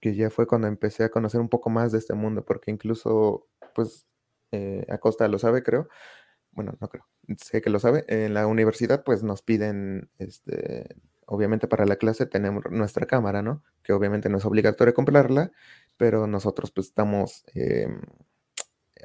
que 0.00 0.14
ya 0.14 0.30
fue 0.30 0.46
cuando 0.46 0.66
empecé 0.68 1.04
a 1.04 1.10
conocer 1.10 1.40
un 1.40 1.48
poco 1.48 1.70
más 1.70 1.92
de 1.92 1.98
este 1.98 2.14
mundo, 2.14 2.44
porque 2.44 2.70
incluso, 2.70 3.48
pues, 3.74 4.06
eh, 4.52 4.86
Acosta 4.88 5.28
lo 5.28 5.38
sabe, 5.38 5.62
creo, 5.62 5.88
bueno, 6.52 6.76
no 6.80 6.88
creo, 6.88 7.06
sé 7.38 7.60
que 7.62 7.70
lo 7.70 7.78
sabe, 7.80 8.04
en 8.08 8.34
la 8.34 8.46
universidad 8.46 9.04
pues 9.04 9.22
nos 9.22 9.42
piden, 9.42 10.10
este, 10.18 10.86
obviamente 11.26 11.68
para 11.68 11.86
la 11.86 11.96
clase 11.96 12.26
tenemos 12.26 12.64
nuestra 12.70 13.06
cámara, 13.06 13.42
¿no? 13.42 13.62
Que 13.82 13.92
obviamente 13.92 14.28
no 14.28 14.38
es 14.38 14.44
obligatorio 14.44 14.94
comprarla, 14.94 15.52
pero 15.96 16.26
nosotros 16.26 16.70
pues 16.72 16.88
estamos 16.88 17.44
em, 17.54 18.00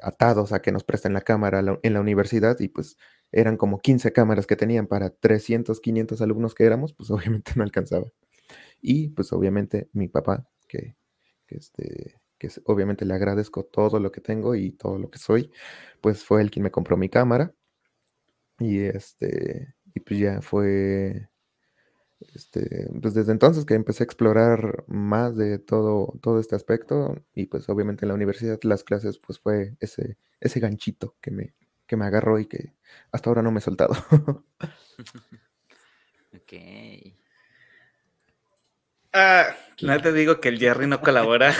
atados 0.02 0.52
a 0.52 0.60
que 0.62 0.72
nos 0.72 0.84
presten 0.84 1.12
la 1.14 1.20
cámara 1.22 1.62
en 1.82 1.92
la 1.94 2.00
universidad 2.00 2.58
y 2.60 2.68
pues 2.68 2.96
eran 3.32 3.56
como 3.56 3.78
15 3.80 4.12
cámaras 4.12 4.46
que 4.46 4.56
tenían 4.56 4.86
para 4.86 5.10
300, 5.10 5.80
500 5.80 6.20
alumnos 6.20 6.54
que 6.54 6.64
éramos, 6.64 6.92
pues 6.94 7.10
obviamente 7.40 7.52
no 7.56 7.62
alcanzaba. 7.62 8.06
Y 8.82 9.10
pues 9.10 9.32
obviamente 9.32 9.88
mi 9.92 10.08
papá, 10.08 10.48
que, 10.68 10.96
este, 11.48 12.20
que 12.38 12.50
obviamente 12.66 13.04
le 13.06 13.14
agradezco 13.14 13.64
todo 13.64 14.00
lo 14.00 14.12
que 14.12 14.20
tengo 14.20 14.54
y 14.56 14.72
todo 14.72 14.98
lo 14.98 15.10
que 15.10 15.18
soy, 15.18 15.50
pues 16.00 16.24
fue 16.24 16.42
el 16.42 16.50
quien 16.50 16.64
me 16.64 16.70
compró 16.72 16.96
mi 16.96 17.08
cámara. 17.08 17.54
Y 18.58 18.80
este, 18.84 19.74
y 19.94 20.00
pues 20.00 20.20
ya 20.20 20.40
fue, 20.42 21.28
este, 22.34 22.88
pues 23.00 23.14
desde 23.14 23.32
entonces 23.32 23.64
que 23.64 23.74
empecé 23.74 24.02
a 24.02 24.06
explorar 24.06 24.84
más 24.86 25.36
de 25.36 25.58
todo, 25.58 26.18
todo 26.22 26.40
este 26.40 26.56
aspecto 26.56 27.22
y 27.34 27.46
pues 27.46 27.68
obviamente 27.68 28.04
en 28.04 28.08
la 28.08 28.14
universidad 28.14 28.58
las 28.62 28.84
clases 28.84 29.18
pues 29.18 29.38
fue 29.38 29.76
ese, 29.80 30.16
ese 30.40 30.60
ganchito 30.60 31.16
que 31.20 31.30
me, 31.30 31.54
que 31.86 31.96
me 31.96 32.06
agarró 32.06 32.38
y 32.38 32.46
que 32.46 32.74
hasta 33.12 33.30
ahora 33.30 33.42
no 33.42 33.50
me 33.52 33.58
he 33.58 33.62
soltado. 33.62 33.94
ok. 36.34 36.52
Ah, 39.12 39.56
no 39.80 40.00
te 40.02 40.12
digo 40.12 40.40
que 40.40 40.50
el 40.50 40.58
Jerry 40.58 40.86
no 40.86 41.00
colabora. 41.02 41.54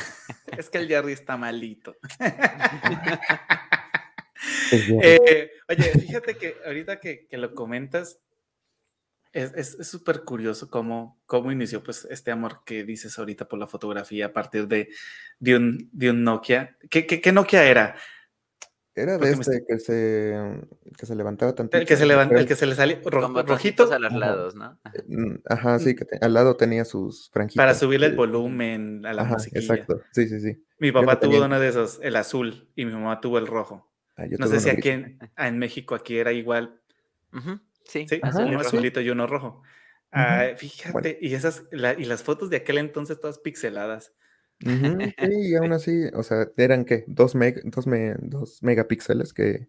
es 0.57 0.69
que 0.69 0.79
el 0.79 0.89
Jerry 0.89 1.13
está 1.13 1.37
malito. 1.37 1.97
Eh, 4.73 5.51
oye, 5.69 5.83
fíjate 5.83 6.37
que 6.37 6.57
ahorita 6.65 7.01
que, 7.01 7.29
lo 7.33 7.55
comentas, 7.55 8.21
es 9.33 9.77
súper 9.83 10.23
curioso 10.25 10.71
cómo, 10.71 11.21
cómo 11.27 11.53
inició 11.53 11.83
pues, 11.83 12.07
este 12.11 12.31
amor 12.31 12.63
que 12.65 12.85
dices 12.85 13.19
ahorita 13.19 13.47
por 13.47 13.59
la 13.59 13.67
fotografía 13.67 14.27
a 14.27 14.33
partir 14.33 14.67
de, 14.67 14.89
de, 15.39 15.57
un, 15.57 15.91
de 15.93 16.11
un 16.11 16.25
Nokia. 16.25 16.77
¿Qué, 16.91 17.07
qué, 17.07 17.21
qué 17.21 17.33
Nokia 17.33 17.65
era? 17.65 17.97
Era 18.97 19.19
de 19.19 19.31
este 19.31 19.63
que 19.69 19.79
se, 19.79 20.35
que 20.97 21.05
se 21.05 21.15
levantaba 21.15 21.55
tanto. 21.55 21.77
El 21.77 21.87
que 21.87 21.99
se 21.99 22.07
levanta, 22.07 22.41
el 22.41 22.47
que 22.47 22.57
se 22.57 22.65
le 22.65 22.75
salía 22.75 22.99
rojito. 23.05 23.93
a 23.93 23.99
los 23.99 24.13
lados, 24.15 24.55
¿no? 24.55 24.81
Mm, 25.07 25.35
ajá, 25.45 25.79
sí, 25.79 25.95
que 25.95 26.07
al 26.19 26.33
lado 26.33 26.57
tenía 26.57 26.87
sus 26.87 27.29
franjitas. 27.31 27.63
Para 27.63 27.75
subirle 27.75 28.07
el 28.07 28.17
volumen 28.17 29.05
a 29.05 29.13
la 29.13 29.23
Ajá, 29.23 29.37
Exacto, 29.53 30.01
sí, 30.13 30.27
sí, 30.29 30.41
sí. 30.41 30.65
Mi 30.79 30.93
papá 30.93 31.21
tuvo 31.21 31.45
uno 31.45 31.61
de 31.61 31.69
esos, 31.69 32.01
el 32.03 32.17
azul, 32.17 32.71
y 32.75 32.87
mi 32.87 32.93
mamá 32.93 33.21
tuvo 33.21 33.37
el 33.37 33.47
rojo. 33.47 33.87
Ah, 34.17 34.27
no 34.39 34.47
sé 34.47 34.61
si 34.61 34.71
aquí 34.71 34.89
en, 34.89 35.19
ah, 35.37 35.49
en, 35.49 35.59
México 35.59 35.95
aquí 35.95 36.19
era 36.19 36.33
igual. 36.33 36.81
Sí, 37.85 38.07
sí 38.09 38.21
uno 38.23 38.61
azulito 38.61 39.01
y 39.01 39.11
uno 39.11 39.27
rojo. 39.27 39.63
Ah, 40.11 40.49
fíjate, 40.57 41.19
y 41.21 41.35
esas, 41.35 41.65
y 41.71 42.05
las 42.05 42.23
fotos 42.23 42.49
de 42.49 42.57
aquel 42.59 42.79
entonces 42.79 43.21
todas 43.21 43.39
pixeladas. 43.39 44.15
sí, 44.61 44.71
y 45.19 45.55
aún 45.57 45.73
así, 45.73 46.05
o 46.15 46.23
sea, 46.23 46.49
eran 46.57 46.85
que 46.85 47.05
dos, 47.07 47.35
dos, 47.35 48.63
megapíxeles 48.63 49.35
que, 49.35 49.69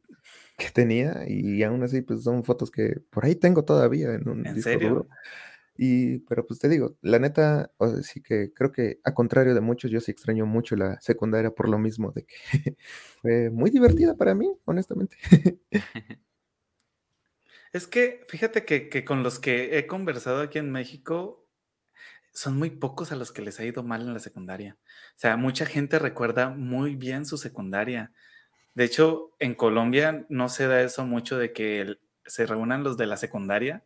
que, 0.57 0.69
tenía, 0.71 1.25
y 1.27 1.61
aún 1.63 1.83
así, 1.83 2.01
pues 2.01 2.23
son 2.23 2.45
fotos 2.45 2.71
que 2.71 3.01
por 3.09 3.25
ahí 3.25 3.35
tengo 3.35 3.65
todavía 3.65 4.13
en 4.13 4.29
un 4.29 4.43
disco 4.43 4.79
duro. 4.79 5.09
Y, 5.77 6.19
pero 6.19 6.46
pues 6.46 6.60
te 6.60 6.69
digo, 6.69 6.98
la 7.01 7.19
neta, 7.19 7.72
o 7.77 7.88
sí 8.01 8.22
que 8.22 8.51
creo 8.53 8.72
que 8.72 9.00
a 9.03 9.13
contrario 9.13 9.53
de 9.53 9.62
muchos, 9.62 9.91
yo 9.91 10.01
sí 10.01 10.12
extraño 10.12 10.46
mucho 10.46 10.75
la 10.75 11.00
secundaria 11.01 11.51
por 11.51 11.69
lo 11.69 11.77
mismo, 11.77 12.12
de 12.12 12.25
que 12.25 12.36
fue 13.22 13.50
muy 13.51 13.69
divertida 13.69 14.15
para 14.15 14.34
mí, 14.34 14.51
honestamente. 14.65 15.17
Es 17.74 17.86
que 17.86 18.24
fíjate 18.29 18.65
que, 18.65 18.89
que, 18.89 19.03
con 19.03 19.24
los 19.24 19.39
que 19.39 19.77
he 19.77 19.88
conversado 19.88 20.41
aquí 20.41 20.57
en 20.57 20.72
México, 20.72 21.46
son 22.34 22.57
muy 22.57 22.69
pocos 22.69 23.12
a 23.12 23.15
los 23.15 23.31
que 23.31 23.41
les 23.41 23.60
ha 23.60 23.65
ido 23.65 23.84
mal 23.84 24.01
en 24.01 24.13
la 24.13 24.19
secundaria. 24.19 24.77
O 25.15 25.19
sea, 25.19 25.38
mucha 25.38 25.65
gente 25.65 26.00
recuerda 26.00 26.50
muy 26.50 26.96
bien 26.96 27.25
su 27.25 27.38
secundaria. 27.38 28.13
De 28.74 28.86
hecho, 28.86 29.31
en 29.39 29.55
Colombia 29.55 30.25
no 30.29 30.48
se 30.50 30.67
da 30.67 30.81
eso 30.81 31.05
mucho 31.05 31.38
de 31.38 31.51
que 31.51 31.98
se 32.25 32.46
reúnan 32.46 32.84
los 32.84 32.96
de 32.96 33.07
la 33.07 33.17
secundaria 33.17 33.84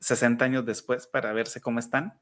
60 0.00 0.44
años 0.44 0.66
después 0.66 1.06
para 1.06 1.32
verse 1.32 1.60
cómo 1.60 1.78
están. 1.78 2.20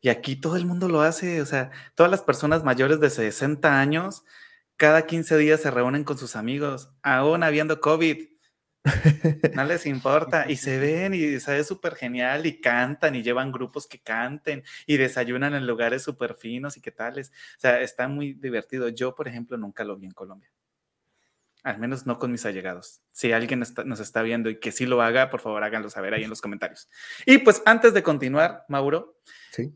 Y 0.00 0.08
aquí 0.08 0.36
todo 0.36 0.56
el 0.56 0.66
mundo 0.66 0.88
lo 0.88 1.00
hace. 1.00 1.40
O 1.42 1.46
sea, 1.46 1.70
todas 1.94 2.10
las 2.10 2.22
personas 2.22 2.64
mayores 2.64 3.00
de 3.00 3.10
60 3.10 3.80
años, 3.80 4.24
cada 4.76 5.06
15 5.06 5.36
días 5.38 5.60
se 5.60 5.70
reúnen 5.70 6.04
con 6.04 6.18
sus 6.18 6.36
amigos, 6.36 6.90
aún 7.02 7.42
habiendo 7.42 7.80
COVID 7.80 8.18
no 9.54 9.64
les 9.64 9.86
importa. 9.86 10.50
Y 10.50 10.56
se 10.56 10.78
ven 10.78 11.14
y 11.14 11.40
sabe 11.40 11.64
súper 11.64 11.94
genial 11.96 12.46
y 12.46 12.60
cantan 12.60 13.14
y 13.14 13.22
llevan 13.22 13.52
grupos 13.52 13.86
que 13.86 14.00
canten 14.00 14.62
y 14.86 14.96
desayunan 14.96 15.54
en 15.54 15.66
lugares 15.66 16.02
súper 16.02 16.34
finos 16.34 16.76
y 16.76 16.80
qué 16.80 16.92
tales. 16.92 17.30
O 17.56 17.60
sea, 17.60 17.80
está 17.80 18.08
muy 18.08 18.34
divertido. 18.34 18.88
Yo, 18.88 19.14
por 19.14 19.28
ejemplo, 19.28 19.56
nunca 19.56 19.84
lo 19.84 19.96
vi 19.96 20.06
en 20.06 20.12
Colombia. 20.12 20.50
Al 21.66 21.80
menos 21.80 22.06
no 22.06 22.20
con 22.20 22.30
mis 22.30 22.46
allegados. 22.46 23.00
Si 23.10 23.32
alguien 23.32 23.64
nos 23.86 23.98
está 23.98 24.22
viendo 24.22 24.48
y 24.48 24.60
que 24.60 24.70
sí 24.70 24.86
lo 24.86 25.02
haga, 25.02 25.30
por 25.30 25.40
favor 25.40 25.64
háganlo 25.64 25.90
saber 25.90 26.14
ahí 26.14 26.22
en 26.22 26.30
los 26.30 26.40
comentarios. 26.40 26.88
Y 27.24 27.38
pues 27.38 27.60
antes 27.66 27.92
de 27.92 28.04
continuar, 28.04 28.64
Mauro, 28.68 29.18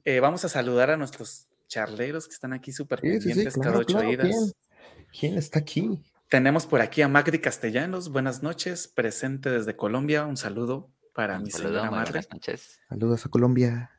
eh, 0.05 0.21
vamos 0.21 0.45
a 0.45 0.49
saludar 0.49 0.93
a 0.93 0.97
nuestros 0.97 1.49
charleros 1.67 2.29
que 2.29 2.35
están 2.35 2.53
aquí 2.53 2.71
súper 2.71 3.01
pendientes 3.01 3.57
cada 3.57 3.79
ocho 3.79 4.01
días. 4.03 4.55
¿Quién 5.19 5.37
está 5.37 5.59
aquí? 5.59 6.01
Tenemos 6.29 6.65
por 6.65 6.81
aquí 6.81 7.03
a 7.03 7.09
Magdi 7.09 7.41
Castellanos. 7.41 8.13
Buenas 8.13 8.41
noches, 8.41 8.87
presente 8.87 9.51
desde 9.51 9.75
Colombia. 9.75 10.27
Un 10.27 10.37
saludo 10.37 10.93
para 11.13 11.41
mi 11.41 11.51
señora 11.51 11.91
madre. 11.91 12.13
Buenas 12.13 12.31
noches. 12.31 12.81
Saludos 12.89 13.27
a 13.27 13.31
Colombia. 13.31 13.91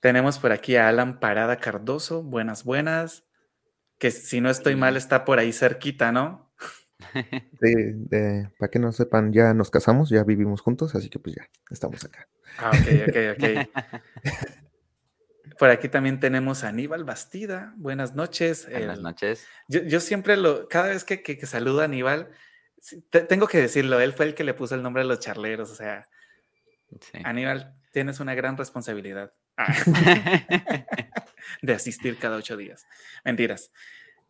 Tenemos 0.00 0.40
por 0.40 0.50
aquí 0.50 0.74
a 0.74 0.88
Alan 0.88 1.20
Parada 1.20 1.58
Cardoso. 1.58 2.24
Buenas, 2.24 2.64
buenas. 2.64 3.22
Que 3.98 4.10
si 4.10 4.40
no 4.40 4.50
estoy 4.50 4.74
mal 4.74 4.96
está 4.96 5.24
por 5.24 5.38
ahí 5.38 5.52
cerquita, 5.52 6.10
¿no? 6.10 6.47
Sí, 7.60 7.74
para 8.58 8.70
que 8.70 8.78
no 8.78 8.92
sepan, 8.92 9.32
ya 9.32 9.54
nos 9.54 9.70
casamos, 9.70 10.10
ya 10.10 10.24
vivimos 10.24 10.60
juntos, 10.60 10.94
así 10.94 11.08
que 11.08 11.18
pues 11.18 11.36
ya 11.36 11.48
estamos 11.70 12.04
acá. 12.04 12.28
Ah, 12.58 12.70
ok, 12.70 13.08
ok, 13.08 13.16
ok. 13.36 13.44
Por 15.58 15.70
aquí 15.70 15.88
también 15.88 16.20
tenemos 16.20 16.62
a 16.62 16.68
Aníbal 16.68 17.04
Bastida. 17.04 17.74
Buenas 17.76 18.14
noches. 18.14 18.68
Buenas 18.70 19.00
noches. 19.00 19.46
Yo, 19.68 19.98
siempre 20.00 20.36
lo, 20.36 20.68
cada 20.68 20.88
vez 20.88 21.04
que, 21.04 21.22
que, 21.22 21.46
saludo 21.46 21.80
a 21.80 21.84
Aníbal, 21.84 22.30
tengo 23.28 23.48
que 23.48 23.58
decirlo, 23.58 24.00
él 24.00 24.12
fue 24.12 24.26
el 24.26 24.34
que 24.34 24.44
le 24.44 24.54
puso 24.54 24.76
el 24.76 24.82
nombre 24.82 25.02
a 25.02 25.04
los 25.04 25.18
charleros. 25.18 25.70
O 25.70 25.74
sea, 25.74 26.08
Aníbal, 27.24 27.74
tienes 27.92 28.20
una 28.20 28.34
gran 28.34 28.56
responsabilidad 28.56 29.32
ah, 29.56 29.74
de 31.62 31.72
asistir 31.72 32.18
cada 32.18 32.36
ocho 32.36 32.56
días. 32.56 32.86
Mentiras. 33.24 33.72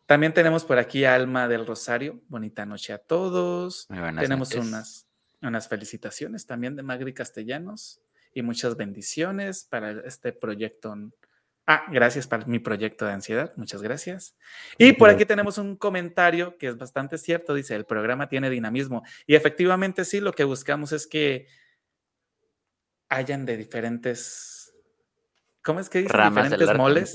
También 0.09 0.33
tenemos 0.33 0.65
por 0.65 0.79
aquí 0.79 1.05
a 1.05 1.13
Alma 1.13 1.47
del 1.47 1.67
Rosario. 1.67 2.19
Bonita 2.29 2.65
noche 2.65 2.93
a 2.93 2.97
todos. 2.97 3.87
tenemos 4.19 4.55
unas, 4.55 5.07
unas 5.39 5.67
felicitaciones 5.67 6.47
también 6.47 6.75
de 6.75 6.81
Magri 6.81 7.13
Castellanos 7.13 8.01
y 8.33 8.41
muchas 8.41 8.75
bendiciones 8.75 9.65
para 9.65 9.91
este 10.07 10.33
proyecto. 10.33 10.95
Ah, 11.67 11.85
gracias 11.91 12.25
para 12.25 12.43
mi 12.47 12.57
proyecto 12.57 13.05
de 13.05 13.11
ansiedad, 13.11 13.53
muchas 13.55 13.83
gracias. 13.83 14.35
Y 14.79 14.93
por 14.93 15.11
aquí 15.11 15.25
tenemos 15.25 15.59
un 15.59 15.75
comentario 15.75 16.57
que 16.57 16.69
es 16.69 16.77
bastante 16.79 17.19
cierto, 17.19 17.53
dice, 17.53 17.75
el 17.75 17.85
programa 17.85 18.27
tiene 18.27 18.49
dinamismo. 18.49 19.03
Y 19.27 19.35
efectivamente 19.35 20.05
sí, 20.05 20.21
lo 20.21 20.33
que 20.33 20.43
buscamos 20.43 20.91
es 20.91 21.05
que 21.05 21.45
hayan 23.09 23.45
de 23.45 23.57
diferentes, 23.57 24.73
¿cómo 25.61 25.79
es 25.79 25.87
que 25.87 25.99
dice? 25.99 26.17
diferentes 26.17 26.75
moles. 26.75 27.13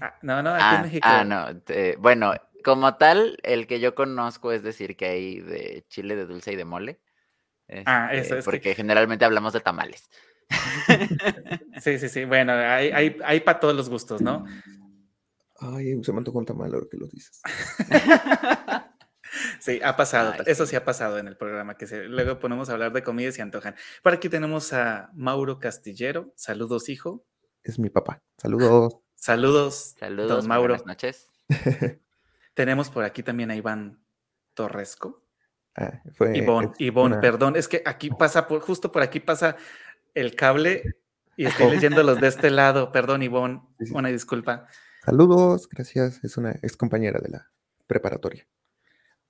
Ah, 0.00 0.14
no, 0.22 0.42
no, 0.42 0.50
aquí 0.50 0.62
en 0.62 0.76
ah, 0.76 0.82
México. 0.82 1.08
Ah, 1.08 1.24
no, 1.24 1.46
bueno, 1.98 2.34
como 2.62 2.96
tal, 2.96 3.38
el 3.42 3.66
que 3.66 3.80
yo 3.80 3.94
conozco 3.94 4.52
es 4.52 4.62
decir 4.62 4.96
que 4.96 5.06
hay 5.06 5.40
de 5.40 5.84
chile 5.88 6.16
de 6.16 6.26
dulce 6.26 6.52
y 6.52 6.56
de 6.56 6.64
mole. 6.64 7.00
ah, 7.86 8.10
eso 8.12 8.22
este, 8.22 8.38
es. 8.38 8.44
Porque 8.44 8.74
generalmente 8.74 9.24
hablamos 9.24 9.52
de 9.52 9.60
tamales. 9.60 10.08
Sí, 11.80 11.98
sí, 11.98 12.10
sí. 12.10 12.26
Bueno, 12.26 12.52
hay, 12.52 13.16
hay, 13.24 13.40
para 13.40 13.58
todos 13.58 13.74
los 13.74 13.88
gustos, 13.88 14.20
¿no? 14.20 14.44
Ay, 15.58 15.98
se 16.04 16.12
me 16.12 16.18
antojó 16.18 16.38
un 16.38 16.44
tamal 16.44 16.74
ahora 16.74 16.86
que 16.90 16.98
lo 16.98 17.06
dices. 17.06 17.40
Sí, 19.60 19.80
ha 19.84 19.96
pasado. 19.96 20.34
Eso 20.46 20.66
sí 20.66 20.74
ha 20.74 20.84
pasado 20.84 21.18
en 21.18 21.28
el 21.28 21.36
programa, 21.36 21.76
que 21.76 21.86
se, 21.86 22.04
luego 22.04 22.38
ponemos 22.40 22.68
a 22.68 22.72
hablar 22.72 22.92
de 22.92 23.02
comida 23.02 23.28
y 23.28 23.32
se 23.32 23.42
antojan. 23.42 23.76
Por 24.02 24.12
aquí 24.12 24.28
tenemos 24.28 24.72
a 24.72 25.10
Mauro 25.14 25.58
Castillero. 25.60 26.32
Saludos, 26.34 26.88
hijo. 26.88 27.24
Es 27.62 27.78
mi 27.78 27.90
papá. 27.90 28.22
Saludos. 28.36 28.96
Saludos, 29.20 29.96
Saludos, 29.98 30.30
don 30.30 30.48
Mauro. 30.48 30.72
Buenas 30.72 30.86
noches. 30.86 31.28
tenemos 32.54 32.88
por 32.88 33.04
aquí 33.04 33.22
también 33.22 33.50
a 33.50 33.54
Iván 33.54 34.02
Torresco. 34.54 35.22
Ah, 35.76 36.00
fue, 36.14 36.38
Ivonne, 36.78 37.18
perdón, 37.18 37.54
es 37.54 37.68
que 37.68 37.82
aquí 37.84 38.08
pasa, 38.08 38.48
por, 38.48 38.60
justo 38.60 38.90
por 38.90 39.02
aquí 39.02 39.20
pasa 39.20 39.56
el 40.14 40.34
cable 40.34 40.96
y 41.36 41.44
estoy 41.44 41.70
leyéndolos 41.70 42.18
de 42.18 42.28
este 42.28 42.48
lado. 42.48 42.92
Perdón, 42.92 43.22
Ivonne, 43.22 43.60
una 43.92 44.08
disculpa. 44.08 44.66
Saludos, 45.04 45.68
gracias. 45.68 46.24
Es 46.24 46.38
una 46.38 46.52
ex 46.52 46.78
compañera 46.78 47.20
de 47.20 47.28
la 47.28 47.50
preparatoria. 47.86 48.48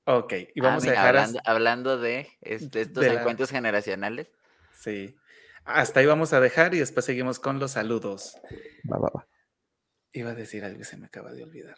Ok, 0.05 0.35
y 0.55 0.61
vamos 0.61 0.85
ah, 0.85 0.87
a 0.87 0.91
dejar. 0.91 1.29
Hablando, 1.45 1.99
de, 1.99 2.29
este, 2.43 2.83
estos 2.83 3.05
encuentros 3.05 3.51
generacionales. 3.51 4.31
Sí. 4.73 5.17
Hasta 5.65 5.99
ahí 5.99 6.07
vamos 6.07 6.33
a 6.33 6.39
dejar 6.39 6.75
y 6.75 6.79
después 6.79 7.05
seguimos 7.05 7.41
con 7.41 7.59
los 7.59 7.73
saludos. 7.73 8.37
Va, 8.89 8.97
va, 8.97 9.11
va. 9.13 9.27
Iba 10.13 10.31
a 10.31 10.35
decir 10.35 10.65
algo 10.65 10.81
y 10.81 10.85
se 10.85 10.97
me 10.97 11.07
acaba 11.07 11.33
de 11.33 11.45
olvidar. 11.45 11.77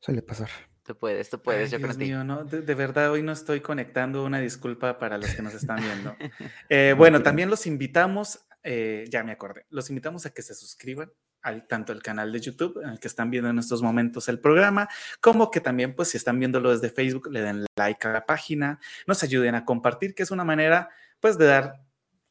Suele 0.00 0.22
pasar. 0.22 0.50
Tú 0.84 0.96
puedes, 0.96 1.28
tú 1.28 1.42
puedes, 1.42 1.72
yo 1.72 1.78
Dios 1.78 1.96
mío, 1.96 2.22
¿no? 2.22 2.44
De, 2.44 2.74
verdad, 2.76 3.10
hoy 3.10 3.20
no 3.20 3.32
estoy 3.32 3.60
conectando. 3.60 4.24
Una 4.24 4.38
disculpa 4.38 5.00
para 5.00 5.18
los 5.18 5.34
que 5.34 5.42
nos 5.42 5.54
están 5.54 5.80
viendo. 5.80 6.16
Eh, 6.68 6.94
bueno, 6.96 7.22
también 7.22 7.50
los 7.50 7.66
invitamos, 7.66 8.46
eh, 8.62 9.04
ya 9.10 9.24
me 9.24 9.32
acordé, 9.32 9.66
los 9.70 9.90
invitamos 9.90 10.26
a 10.26 10.30
que 10.30 10.42
se 10.42 10.54
suscriban 10.54 11.10
al, 11.42 11.66
tanto 11.66 11.92
al 11.92 12.02
canal 12.02 12.32
de 12.32 12.40
YouTube 12.40 12.80
en 12.82 12.90
el 12.90 13.00
que 13.00 13.08
están 13.08 13.30
viendo 13.30 13.50
en 13.50 13.58
estos 13.58 13.82
momentos 13.82 14.28
el 14.28 14.40
programa, 14.40 14.88
como 15.20 15.50
que 15.50 15.60
también, 15.60 15.94
pues, 15.94 16.10
si 16.10 16.16
están 16.16 16.38
viéndolo 16.38 16.70
desde 16.70 16.90
Facebook, 16.90 17.28
le 17.30 17.40
den 17.40 17.66
like 17.76 18.06
a 18.06 18.12
la 18.12 18.26
página, 18.26 18.80
nos 19.06 19.22
ayuden 19.22 19.54
a 19.54 19.64
compartir, 19.64 20.14
que 20.14 20.22
es 20.22 20.30
una 20.30 20.44
manera, 20.44 20.90
pues, 21.20 21.38
de 21.38 21.46
dar 21.46 21.85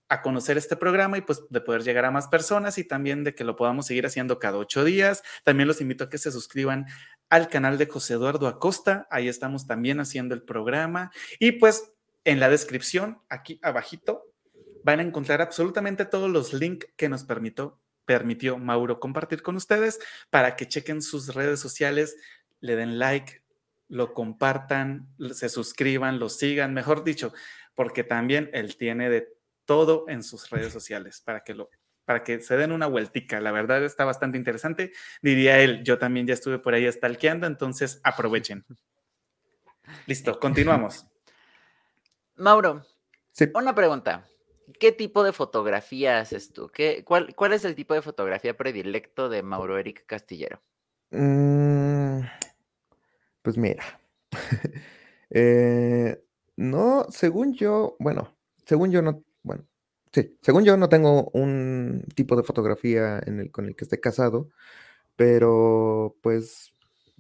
a 0.10 0.22
conocer 0.22 0.58
este 0.58 0.76
programa 0.76 1.18
y 1.18 1.22
pues 1.22 1.44
de 1.50 1.62
poder 1.62 1.84
llegar 1.84 2.06
a 2.06 2.12
más 2.12 2.28
personas 2.28 2.78
y 2.78 2.84
también 2.84 3.24
de 3.24 3.34
que 3.34 3.44
lo 3.44 3.56
podamos 3.56 3.88
seguir 3.88 4.06
haciendo 4.06 4.40
cada 4.40 4.58
ocho 4.58 4.84
días. 4.84 5.24
También 5.44 5.68
los 5.68 5.82
invito 5.82 6.04
a 6.04 6.10
que 6.10 6.18
se 6.18 6.32
suscriban 6.32 6.86
al 7.30 7.48
canal 7.50 7.78
de 7.78 7.88
José 7.88 8.14
Eduardo 8.14 8.48
Acosta, 8.48 9.08
ahí 9.10 9.28
estamos 9.28 9.66
también 9.66 10.00
haciendo 10.00 10.36
el 10.36 10.44
programa 10.44 11.12
y 11.40 11.54
pues 11.54 11.92
en 12.24 12.40
la 12.40 12.50
descripción, 12.50 13.20
aquí 13.30 13.60
abajito, 13.64 14.24
van 14.84 15.00
a 15.00 15.04
encontrar 15.04 15.42
absolutamente 15.42 16.06
todos 16.06 16.30
los 16.30 16.54
links 16.54 16.88
que 16.96 17.10
nos 17.10 17.24
permitió 17.24 17.80
permitió 18.06 18.58
Mauro 18.58 19.00
compartir 19.00 19.42
con 19.42 19.56
ustedes 19.56 20.00
para 20.30 20.56
que 20.56 20.68
chequen 20.68 21.02
sus 21.02 21.34
redes 21.34 21.60
sociales, 21.60 22.16
le 22.60 22.76
den 22.76 23.00
like, 23.00 23.42
lo 23.88 24.14
compartan, 24.14 25.10
se 25.34 25.50
suscriban, 25.50 26.20
lo 26.20 26.30
sigan, 26.30 26.74
mejor 26.74 27.04
dicho, 27.04 27.34
porque 27.74 28.04
también 28.04 28.50
él 28.54 28.78
tiene 28.78 29.10
de 29.10 29.35
todo 29.66 30.06
en 30.08 30.24
sus 30.24 30.50
redes 30.50 30.72
sociales 30.72 31.22
para 31.22 31.44
que 31.44 31.54
lo 31.54 31.70
para 32.06 32.24
que 32.24 32.40
se 32.40 32.56
den 32.56 32.72
una 32.72 32.88
vueltica. 32.88 33.42
La 33.42 33.52
verdad 33.52 33.84
está 33.84 34.06
bastante 34.06 34.38
interesante. 34.38 34.94
Diría 35.22 35.60
él, 35.60 35.84
yo 35.84 35.98
también 35.98 36.28
ya 36.28 36.36
estuve 36.36 36.60
por 36.60 36.76
ahí 36.76 36.90
stalkeando, 36.92 37.48
entonces 37.48 38.00
aprovechen. 38.04 38.64
Listo, 40.06 40.40
continuamos. 40.40 41.08
Mauro, 42.36 42.86
una 43.54 43.74
pregunta. 43.74 44.28
¿Qué 44.80 44.92
tipo 44.92 45.24
de 45.24 45.32
fotografía 45.32 46.20
haces 46.20 46.52
tú? 46.52 46.70
¿Qué, 46.70 47.04
cuál, 47.04 47.36
¿Cuál 47.36 47.54
es 47.54 47.66
el 47.66 47.76
tipo 47.76 47.94
de 47.94 48.02
fotografía 48.02 48.58
predilecto 48.58 49.30
de 49.30 49.44
Mauro 49.44 49.78
Eric 49.78 50.06
Castillero? 50.06 50.62
Mm, 51.12 52.22
pues 53.42 53.58
mira, 53.58 54.02
eh, 55.30 56.24
no, 56.56 57.06
según 57.10 57.54
yo, 57.54 57.96
bueno, 58.00 58.36
según 58.66 58.92
yo 58.92 59.04
no, 59.04 59.24
sí, 60.16 60.38
según 60.42 60.64
yo 60.66 60.78
no 60.78 60.90
tengo 60.90 61.30
un 61.34 62.06
tipo 62.16 62.36
de 62.36 62.44
fotografía 62.44 63.22
en 63.26 63.40
el, 63.40 63.52
con 63.52 63.66
el 63.68 63.76
que 63.76 63.86
esté 63.86 64.00
casado, 64.00 64.50
pero 65.18 66.18
pues, 66.24 66.74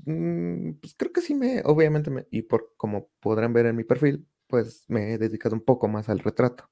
mm, 0.05 0.73
pues 0.81 0.95
creo 0.97 1.13
que 1.13 1.21
sí 1.21 1.35
me, 1.35 1.61
obviamente, 1.65 2.11
me, 2.11 2.27
y 2.31 2.43
por 2.43 2.73
como 2.77 3.09
podrán 3.21 3.53
ver 3.53 3.67
en 3.67 3.75
mi 3.77 3.83
perfil, 3.85 4.27
pues 4.47 4.85
me 4.89 5.13
he 5.13 5.17
dedicado 5.19 5.55
un 5.55 5.63
poco 5.65 5.87
más 5.89 6.09
al 6.09 6.19
retrato. 6.19 6.69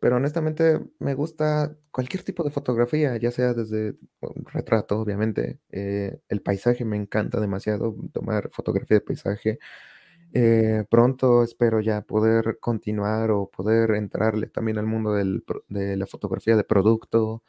Pero 0.00 0.16
honestamente 0.16 0.80
me 0.98 1.14
gusta 1.14 1.76
cualquier 1.90 2.22
tipo 2.24 2.42
de 2.44 2.50
fotografía, 2.50 3.16
ya 3.16 3.30
sea 3.30 3.54
desde 3.54 3.96
un 4.20 4.44
retrato, 4.52 5.00
obviamente. 5.00 5.60
eh, 5.70 6.18
el 6.28 6.42
paisaje 6.42 6.84
me 6.84 6.96
encanta 6.96 7.40
demasiado, 7.40 7.96
tomar 8.12 8.50
fotografía 8.52 8.98
de 8.98 9.00
paisaje. 9.02 9.58
Eh, 10.36 10.84
pronto 10.90 11.44
espero 11.44 11.80
ya 11.80 12.02
poder 12.02 12.58
continuar 12.60 13.30
o 13.30 13.48
poder 13.50 13.92
entrarle 13.92 14.48
también 14.48 14.78
al 14.78 14.86
mundo 14.86 15.12
del 15.14 15.44
de 15.68 15.96
la 15.96 16.06
fotografía 16.06 16.56
de 16.56 16.64
producto. 16.64 17.44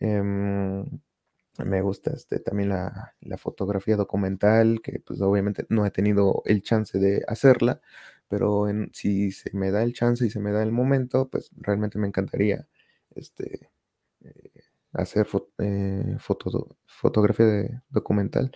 Em, 0.00 0.84
me 1.64 1.82
gusta 1.82 2.12
este, 2.12 2.40
también 2.40 2.70
la, 2.70 3.14
la 3.20 3.38
fotografía 3.38 3.96
documental, 3.96 4.80
que 4.82 5.00
pues 5.00 5.20
obviamente 5.22 5.66
no 5.70 5.86
he 5.86 5.90
tenido 5.92 6.42
el 6.46 6.62
chance 6.62 6.98
de 6.98 7.24
hacerla, 7.28 7.80
pero 8.28 8.66
si 8.92 9.32
se 9.32 9.50
me 9.56 9.70
da 9.72 9.82
el 9.84 9.94
chance 9.94 10.26
y 10.26 10.30
se 10.30 10.40
me 10.40 10.52
da 10.52 10.62
el 10.62 10.72
momento, 10.72 11.28
pues 11.30 11.50
realmente 11.56 11.98
me 11.98 12.08
encantaría 12.08 12.68
este, 13.14 13.70
eh, 14.22 14.52
hacer 14.92 15.26
eh, 15.58 16.16
foto- 16.20 16.76
fotografía 16.86 17.46
de 17.46 17.80
documental. 17.90 18.52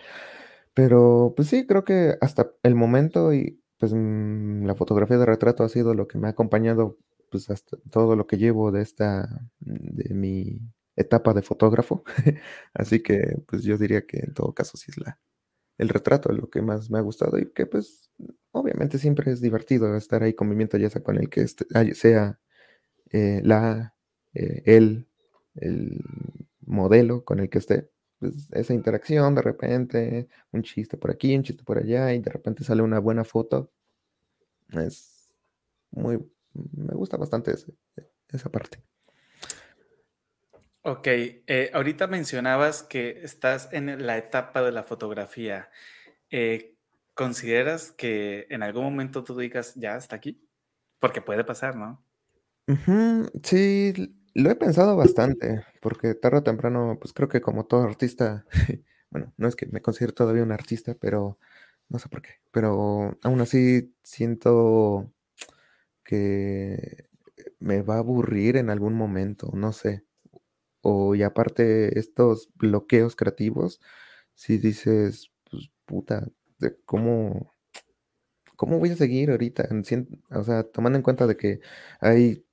Pero 0.75 1.33
pues 1.37 1.49
sí, 1.49 1.67
creo 1.67 1.85
que 1.85 2.17
hasta 2.21 2.51
el 2.63 2.75
momento 2.75 3.33
y 3.33 3.61
pues 3.79 3.93
mm, 3.93 4.65
la 4.65 4.75
fotografía 4.75 5.17
de 5.19 5.25
retrato 5.27 5.63
ha 5.63 5.69
sido 5.69 5.93
lo 5.95 6.07
que 6.07 6.19
me 6.19 6.27
ha 6.27 6.31
acompañado 6.31 6.99
pues 7.31 7.49
hasta 7.49 7.77
todo 7.91 8.15
lo 8.17 8.27
que 8.27 8.37
llevo 8.37 8.71
de 8.73 8.81
esta, 8.83 9.29
de 9.61 10.13
mi 10.15 10.61
etapa 10.97 11.33
de 11.33 11.43
fotógrafo. 11.43 12.03
Así 12.73 13.01
que 13.03 13.37
pues 13.47 13.63
yo 13.63 13.77
diría 13.77 14.05
que 14.05 14.19
en 14.19 14.33
todo 14.33 14.53
caso 14.53 14.77
sí 14.77 14.91
es 14.91 14.97
la, 14.99 15.19
el 15.77 15.89
retrato 15.89 16.31
lo 16.33 16.49
que 16.49 16.61
más 16.63 16.89
me 16.91 16.99
ha 16.99 17.01
gustado 17.01 17.39
y 17.39 17.51
que 17.53 17.65
pues 17.67 18.11
obviamente 18.51 18.99
siempre 18.99 19.31
es 19.31 19.41
divertido 19.41 19.95
estar 19.97 20.23
ahí 20.23 20.33
conviviendo 20.35 20.77
ya 20.79 20.89
sea 20.91 21.03
con 21.03 21.17
el 21.17 21.29
que 21.29 21.41
esté- 21.43 21.67
ay- 21.75 21.95
sea 21.95 22.39
eh, 23.11 23.41
la, 23.43 23.95
eh, 24.33 24.63
él, 24.65 25.07
el 25.55 26.01
modelo 26.65 27.23
con 27.25 27.39
el 27.39 27.49
que 27.49 27.59
esté. 27.59 27.91
Pues 28.31 28.51
esa 28.53 28.73
interacción 28.73 29.35
de 29.35 29.41
repente, 29.43 30.27
un 30.51 30.63
chiste 30.63 30.97
por 30.97 31.11
aquí, 31.11 31.35
un 31.35 31.43
chiste 31.43 31.63
por 31.63 31.77
allá 31.77 32.11
y 32.13 32.19
de 32.19 32.31
repente 32.31 32.63
sale 32.63 32.81
una 32.81 32.99
buena 32.99 33.23
foto. 33.23 33.71
Es 34.71 35.31
muy, 35.91 36.17
me 36.53 36.93
gusta 36.95 37.17
bastante 37.17 37.51
ese- 37.51 37.75
esa 38.29 38.49
parte. 38.49 38.81
Ok, 40.81 41.07
eh, 41.07 41.71
ahorita 41.73 42.07
mencionabas 42.07 42.83
que 42.83 43.21
estás 43.23 43.69
en 43.71 44.05
la 44.05 44.17
etapa 44.17 44.61
de 44.63 44.71
la 44.71 44.83
fotografía. 44.83 45.69
Eh, 46.31 46.75
¿consideras 47.13 47.91
que 47.91 48.47
en 48.49 48.63
algún 48.63 48.83
momento 48.85 49.23
tú 49.23 49.37
digas, 49.37 49.73
ya 49.75 49.95
hasta 49.95 50.15
aquí? 50.15 50.47
Porque 50.99 51.21
puede 51.21 51.43
pasar, 51.43 51.75
¿no? 51.75 52.03
Ujú, 52.67 53.29
sí, 53.43 53.93
l- 53.95 54.09
lo 54.35 54.51
he 54.51 54.55
pensado 54.55 54.97
bastante, 54.97 55.65
porque 55.81 56.13
tarde 56.13 56.39
o 56.39 56.43
temprano, 56.43 56.97
pues 56.99 57.13
creo 57.13 57.29
que 57.29 57.41
como 57.41 57.65
todo 57.65 57.83
artista, 57.83 58.45
bueno, 59.09 59.33
no 59.37 59.47
es 59.47 59.55
que 59.55 59.65
me 59.67 59.81
considero 59.81 60.13
todavía 60.13 60.43
un 60.43 60.51
artista, 60.51 60.95
pero 60.99 61.39
no 61.89 61.99
sé 61.99 62.09
por 62.09 62.21
qué, 62.21 62.31
pero 62.51 63.17
aún 63.23 63.41
así 63.41 63.95
siento 64.03 65.11
que 66.03 67.07
me 67.59 67.81
va 67.81 67.95
a 67.95 67.99
aburrir 67.99 68.57
en 68.57 68.69
algún 68.69 68.93
momento, 68.95 69.51
no 69.53 69.73
sé. 69.73 70.05
O 70.81 71.15
y 71.15 71.23
aparte 71.23 71.99
estos 71.99 72.49
bloqueos 72.55 73.15
creativos, 73.15 73.81
si 74.35 74.57
dices, 74.59 75.31
pues 75.49 75.71
puta, 75.85 76.27
de 76.59 76.77
cómo, 76.85 77.51
cómo 78.55 78.79
voy 78.79 78.91
a 78.91 78.95
seguir 78.95 79.31
ahorita, 79.31 79.69
o 80.31 80.43
sea, 80.43 80.63
tomando 80.63 80.97
en 80.97 81.03
cuenta 81.03 81.27
de 81.27 81.37
que 81.37 81.59
hay 81.99 82.45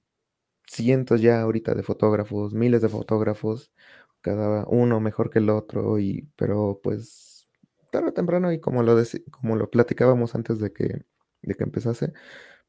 cientos 0.72 1.20
ya 1.20 1.42
ahorita 1.42 1.74
de 1.74 1.82
fotógrafos, 1.82 2.54
miles 2.54 2.82
de 2.82 2.88
fotógrafos, 2.88 3.72
cada 4.22 4.64
uno 4.66 5.00
mejor 5.00 5.30
que 5.30 5.40
el 5.40 5.50
otro, 5.50 5.98
y, 5.98 6.28
pero 6.36 6.80
pues 6.82 7.48
tarde 7.90 8.08
o 8.10 8.12
temprano, 8.14 8.52
y 8.52 8.60
como 8.60 8.82
lo, 8.82 8.96
como 9.30 9.56
lo 9.56 9.70
platicábamos 9.70 10.34
antes 10.34 10.58
de 10.60 10.72
que, 10.72 11.04
de 11.42 11.54
que 11.54 11.64
empezase, 11.64 12.12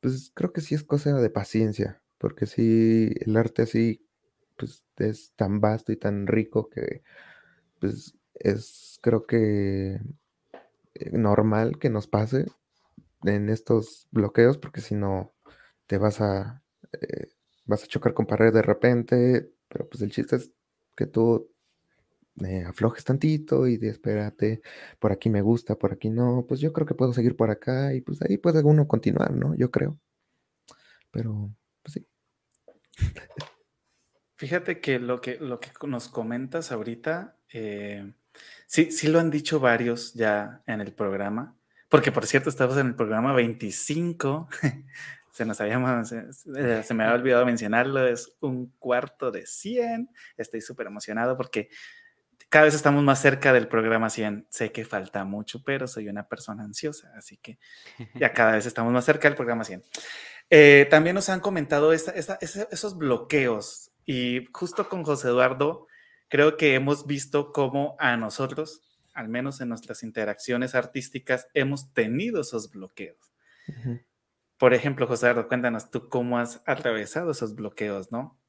pues 0.02 0.32
creo 0.34 0.54
que 0.54 0.62
sí 0.62 0.76
es 0.76 0.84
cosa 0.84 1.13
de 1.13 1.30
paciencia, 1.30 2.02
porque 2.18 2.46
sí, 2.46 3.12
el 3.22 3.38
arte 3.38 3.63
así, 3.63 4.06
pues 4.58 4.86
es 4.98 5.34
tan 5.36 5.62
vasto 5.62 5.92
y 5.94 5.98
tan 5.98 6.28
rico 6.28 6.70
que, 6.70 7.04
pues 7.80 8.16
es, 8.36 9.00
creo 9.02 9.26
que 9.26 10.02
eh, 10.96 11.12
normal 11.18 11.80
que 11.80 11.89
nos 11.89 12.08
pase 12.08 12.48
en 13.24 13.50
estos 13.50 14.08
bloqueos, 14.12 14.58
porque 14.58 14.82
si 14.82 14.96
no 14.96 15.34
te 15.88 15.98
vas 15.98 16.22
a, 16.22 16.63
eh, 16.94 17.28
vas 17.65 17.84
a 17.84 17.88
chocar 17.88 18.13
con 18.13 18.26
pared 18.26 18.54
de 18.54 18.62
repente, 18.62 19.52
pero 19.67 19.88
pues 19.88 20.02
el 20.02 20.12
chiste 20.12 20.36
es 20.36 20.52
que 20.95 21.06
tú 21.08 21.54
eh, 22.43 22.63
aflojes 22.63 23.04
tantito 23.04 23.67
y 23.67 23.78
de 23.78 23.89
espérate, 23.89 24.62
por 24.99 25.12
aquí 25.12 25.30
me 25.30 25.41
gusta, 25.41 25.76
por 25.76 25.93
aquí 25.93 26.10
no, 26.10 26.45
pues 26.47 26.60
yo 26.60 26.73
creo 26.73 26.88
que 26.88 26.95
puedo 26.95 27.13
seguir 27.13 27.36
por 27.36 27.52
acá 27.52 27.93
y 27.93 28.02
pues 28.02 28.21
ahí 28.21 28.38
puede 28.38 28.63
uno 28.63 28.88
continuar, 28.88 29.32
¿no? 29.34 29.56
Yo 29.56 29.69
creo. 29.69 29.99
Pero, 31.12 31.52
pues 31.84 31.93
sí. 31.93 32.08
Fíjate 34.36 34.82
que 34.82 34.99
lo 34.99 35.21
que, 35.21 35.38
lo 35.39 35.60
que 35.60 35.69
nos 35.88 36.10
comentas 36.10 36.71
ahorita, 36.71 37.38
eh, 37.54 38.13
sí, 38.65 38.91
sí 38.91 39.08
lo 39.08 39.19
han 39.19 39.30
dicho 39.30 39.60
varios 39.60 40.13
ya 40.15 40.63
en 40.65 40.82
el 40.82 40.91
programa, 40.91 41.56
porque 41.88 42.12
por 42.12 42.26
cierto, 42.26 42.49
estamos 42.49 42.78
en 42.78 42.88
el 42.88 42.95
programa 42.95 43.34
25, 43.34 44.49
se 45.34 45.46
nos 45.46 45.60
había, 45.60 46.06
se, 46.06 46.28
eh, 46.56 46.84
se 46.84 46.93
me 46.93 47.04
había 47.04 47.15
olvidado 47.15 47.46
mencionarlo, 47.46 48.08
es 48.08 48.38
un 48.39 48.67
cuarto 48.78 49.32
de 49.32 49.48
100, 49.48 50.10
estoy 50.38 50.62
súper 50.62 50.86
emocionado 50.86 51.36
porque 51.36 51.69
cada 52.50 52.65
vez 52.65 52.76
estamos 52.76 53.04
más 53.04 53.19
cerca 53.19 53.52
del 53.52 53.67
programa 53.67 54.12
100, 54.12 54.46
sé 54.52 54.72
que 54.72 54.86
falta 54.86 55.24
mucho, 55.24 55.63
pero 55.63 55.88
soy 55.88 56.08
una 56.08 56.28
persona 56.28 56.63
ansiosa, 56.63 57.12
así 57.17 57.38
que 57.38 57.58
ya 58.13 58.32
cada 58.32 58.52
vez 58.52 58.67
estamos 58.67 58.93
más 58.93 59.06
cerca 59.06 59.28
del 59.28 59.36
programa 59.36 59.63
100. 59.63 59.84
Eh, 60.52 60.88
también 60.91 61.15
nos 61.15 61.30
han 61.30 61.39
comentado 61.39 61.93
esa, 61.93 62.12
esa, 62.12 62.38
esos 62.39 62.96
bloqueos 62.96 63.91
y 64.06 64.48
justo 64.54 64.88
con 64.88 65.02
José 65.02 65.30
Eduardo, 65.30 65.88
creo 66.28 66.58
que 66.58 66.76
hemos 66.76 67.08
visto 67.08 67.52
cómo 67.52 67.96
a 67.98 68.17
nosotros, 68.17 68.84
al 69.15 69.30
menos 69.30 69.62
en 69.62 69.69
nuestras 69.69 70.04
interacciones 70.04 70.76
artísticas, 70.76 71.48
hemos 71.56 71.91
tenido 71.91 72.41
esos 72.41 72.69
bloqueos. 72.69 73.34
Uh 73.67 73.72
-huh. 73.72 74.04
Por 74.63 74.73
ejemplo, 74.73 75.08
José 75.08 75.26
Eduardo, 75.26 75.49
cuéntanos 75.49 75.91
tú 75.91 76.08
cómo 76.08 76.39
has 76.39 76.63
atravesado 76.65 77.32
esos 77.32 77.54
bloqueos, 77.54 78.13
¿no? 78.13 78.39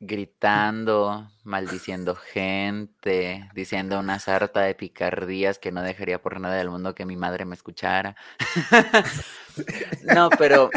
Gritando, 0.00 1.30
maldiciendo 1.44 2.16
gente, 2.16 3.48
diciendo 3.54 4.00
una 4.00 4.18
sarta 4.18 4.62
de 4.62 4.74
picardías 4.74 5.60
que 5.60 5.70
no 5.70 5.80
dejaría 5.80 6.20
por 6.20 6.40
nada 6.40 6.56
del 6.56 6.70
mundo 6.70 6.92
que 6.92 7.06
mi 7.06 7.14
madre 7.14 7.44
me 7.44 7.54
escuchara. 7.54 8.16
no, 10.12 10.28
pero 10.30 10.70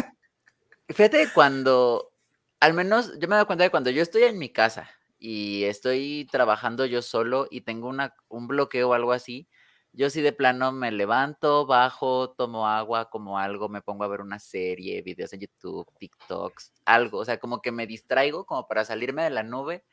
fíjate 0.88 1.26
cuando 1.34 2.12
al 2.60 2.72
menos 2.72 3.18
yo 3.18 3.26
me 3.26 3.34
doy 3.34 3.46
cuenta 3.46 3.64
de 3.64 3.70
cuando 3.70 3.90
yo 3.90 4.00
estoy 4.00 4.22
en 4.22 4.38
mi 4.38 4.48
casa 4.48 4.88
y 5.18 5.64
estoy 5.64 6.28
trabajando 6.30 6.86
yo 6.86 7.02
solo 7.02 7.48
y 7.50 7.62
tengo 7.62 7.88
una, 7.88 8.14
un 8.28 8.46
bloqueo 8.46 8.90
o 8.90 8.94
algo 8.94 9.10
así, 9.10 9.48
yo 9.96 10.10
sí 10.10 10.20
de 10.22 10.32
plano 10.32 10.70
me 10.70 10.92
levanto, 10.92 11.66
bajo, 11.66 12.30
tomo 12.30 12.68
agua, 12.68 13.10
como 13.10 13.38
algo, 13.38 13.68
me 13.68 13.82
pongo 13.82 14.04
a 14.04 14.08
ver 14.08 14.20
una 14.20 14.38
serie, 14.38 15.02
videos 15.02 15.32
en 15.32 15.40
YouTube, 15.40 15.90
TikToks, 15.98 16.72
algo, 16.84 17.18
o 17.18 17.24
sea, 17.24 17.38
como 17.38 17.60
que 17.60 17.72
me 17.72 17.86
distraigo 17.86 18.46
como 18.46 18.68
para 18.68 18.84
salirme 18.84 19.24
de 19.24 19.30
la 19.30 19.42
nube 19.42 19.84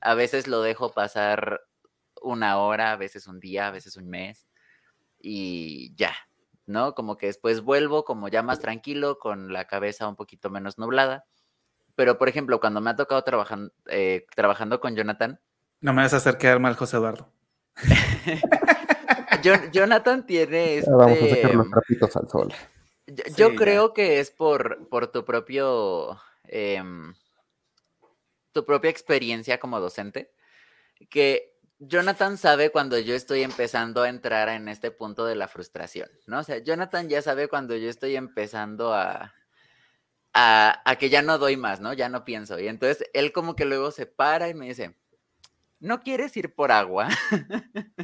a 0.00 0.14
veces 0.14 0.46
lo 0.46 0.62
dejo 0.62 0.92
pasar 0.92 1.60
una 2.22 2.58
hora, 2.58 2.92
a 2.92 2.96
veces 2.96 3.26
un 3.26 3.40
día, 3.40 3.68
a 3.68 3.70
veces 3.70 3.96
un 3.96 4.08
mes 4.08 4.46
y 5.20 5.94
ya, 5.96 6.14
¿no? 6.66 6.94
Como 6.94 7.16
que 7.16 7.26
después 7.26 7.62
vuelvo 7.62 8.04
como 8.04 8.28
ya 8.28 8.42
más 8.42 8.60
tranquilo, 8.60 9.18
con 9.18 9.52
la 9.52 9.66
cabeza 9.66 10.08
un 10.08 10.16
poquito 10.16 10.50
menos 10.50 10.78
nublada. 10.78 11.24
Pero, 11.94 12.18
por 12.18 12.28
ejemplo, 12.28 12.60
cuando 12.60 12.80
me 12.80 12.90
ha 12.90 12.96
tocado 12.96 13.22
trabajar, 13.22 13.72
eh, 13.86 14.26
trabajando 14.36 14.80
con 14.80 14.94
Jonathan. 14.94 15.40
No 15.80 15.92
me 15.92 16.02
vas 16.02 16.14
a 16.14 16.18
hacer 16.18 16.38
quedar 16.38 16.60
mal, 16.60 16.76
José 16.76 16.96
Eduardo. 16.96 17.32
Jonathan 19.72 20.26
tiene. 20.26 20.82
Vamos 20.86 21.18
a 21.22 21.28
sacar 21.28 21.54
los 21.54 21.66
este, 21.66 21.70
trapitos 21.70 22.16
al 22.16 22.28
sol. 22.28 22.54
Yo, 23.36 23.54
creo 23.54 23.94
que 23.94 24.20
es 24.20 24.30
por, 24.30 24.88
por 24.88 25.08
tu 25.08 25.24
propio. 25.24 26.18
Em, 26.44 27.14
tu 28.52 28.64
propia 28.64 28.90
experiencia 28.90 29.58
como 29.58 29.80
docente. 29.80 30.32
Que 31.10 31.58
Jonathan 31.78 32.36
sabe 32.36 32.70
cuando 32.70 32.98
yo 32.98 33.14
estoy 33.14 33.42
empezando 33.42 34.02
a 34.02 34.08
entrar 34.08 34.48
en 34.48 34.68
este 34.68 34.90
punto 34.90 35.26
de 35.26 35.36
la 35.36 35.46
frustración, 35.46 36.10
¿no? 36.26 36.40
O 36.40 36.42
sea, 36.42 36.58
Jonathan 36.58 37.08
ya 37.08 37.22
sabe 37.22 37.48
cuando 37.48 37.76
yo 37.76 37.88
estoy 37.88 38.16
empezando 38.16 38.92
a, 38.92 39.32
a, 40.32 40.82
a, 40.84 40.96
que 40.96 41.08
ya 41.08 41.22
no 41.22 41.38
doy 41.38 41.56
más, 41.56 41.80
¿no? 41.80 41.92
Ya 41.92 42.08
no 42.08 42.24
pienso. 42.24 42.58
Y 42.58 42.66
entonces 42.66 43.08
él 43.12 43.32
como 43.32 43.54
que 43.54 43.64
luego 43.64 43.92
se 43.92 44.06
para 44.06 44.48
y 44.48 44.54
me 44.54 44.66
dice, 44.66 44.96
¿no 45.80 46.00
quieres 46.00 46.36
ir 46.36 46.54
por 46.54 46.72
agua? 46.72 47.08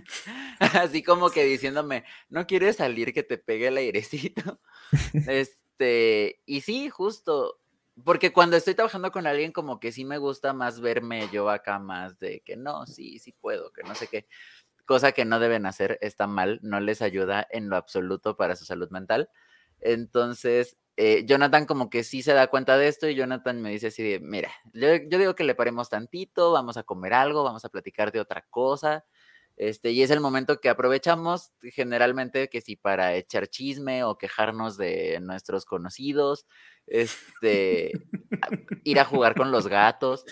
Así 0.59 1.03
como 1.03 1.31
que 1.31 1.45
diciéndome, 1.45 2.05
¿no 2.29 2.47
quieres 2.47 2.77
salir 2.77 3.13
que 3.13 3.23
te 3.23 3.39
pegue 3.39 3.69
el 3.69 3.77
airecito? 3.77 4.61
este, 5.29 6.41
y 6.47 6.61
sí, 6.61 6.89
justo, 6.89 7.61
porque 8.05 8.33
cuando 8.33 8.57
estoy 8.57 8.75
trabajando 8.75 9.13
con 9.13 9.27
alguien, 9.27 9.53
como 9.53 9.81
que 9.81 9.93
sí 9.93 10.05
me 10.05 10.19
gusta 10.19 10.53
más 10.53 10.81
verme 10.81 11.29
yo 11.33 11.49
acá 11.51 11.79
más 11.79 12.19
de 12.19 12.41
que 12.41 12.57
no, 12.57 12.87
sí, 12.87 13.19
sí 13.19 13.33
puedo, 13.33 13.73
que 13.73 13.83
no 13.83 13.95
sé 13.95 14.09
qué. 14.09 14.27
Cosa 14.85 15.13
que 15.13 15.25
no 15.25 15.41
deben 15.41 15.67
hacer, 15.67 15.99
está 16.03 16.27
mal, 16.27 16.61
no 16.63 16.79
les 16.81 17.01
ayuda 17.03 17.47
en 17.51 17.71
lo 17.71 17.77
absoluto 17.77 18.37
para 18.37 18.57
su 18.57 18.65
salud 18.65 18.91
mental. 18.91 19.31
Entonces, 19.81 20.77
eh, 20.96 21.24
Jonathan 21.26 21.66
como 21.66 21.90
que 21.90 22.04
sí 22.04 22.22
se 22.22 22.33
da 22.33 22.46
cuenta 22.46 22.78
de 22.78 22.88
esto 22.88 23.09
y 23.09 23.14
Jonathan 23.14 23.61
me 23.61 23.70
dice 23.70 23.88
así 23.88 24.18
mira, 24.20 24.50
yo, 24.72 24.88
yo, 25.09 25.18
digo 25.18 25.35
que 25.35 25.44
le 25.44 25.54
paremos 25.54 25.88
tantito, 25.88 26.52
vamos 26.52 26.76
a 26.76 26.85
comer 26.85 27.14
algo, 27.14 27.42
vamos 27.42 27.64
a 27.64 27.68
platicar 27.68 28.12
de 28.12 28.20
otra 28.20 28.44
cosa. 28.50 29.04
Este, 29.57 29.92
y 29.92 30.02
es 30.02 30.11
el 30.11 30.20
momento 30.20 30.61
que 30.61 30.68
aprovechamos 30.68 31.52
generalmente 31.62 32.48
que 32.48 32.61
si 32.61 32.74
para 32.74 33.14
echar 33.14 33.46
chisme 33.46 34.02
o 34.02 34.18
quejarnos 34.18 34.76
de 34.76 35.20
nuestros 35.20 35.64
conocidos, 35.64 36.46
este, 36.87 37.92
ir 38.85 39.00
a 39.00 39.04
jugar 39.04 39.35
con 39.35 39.52
los 39.52 39.68
gatos. 39.68 40.24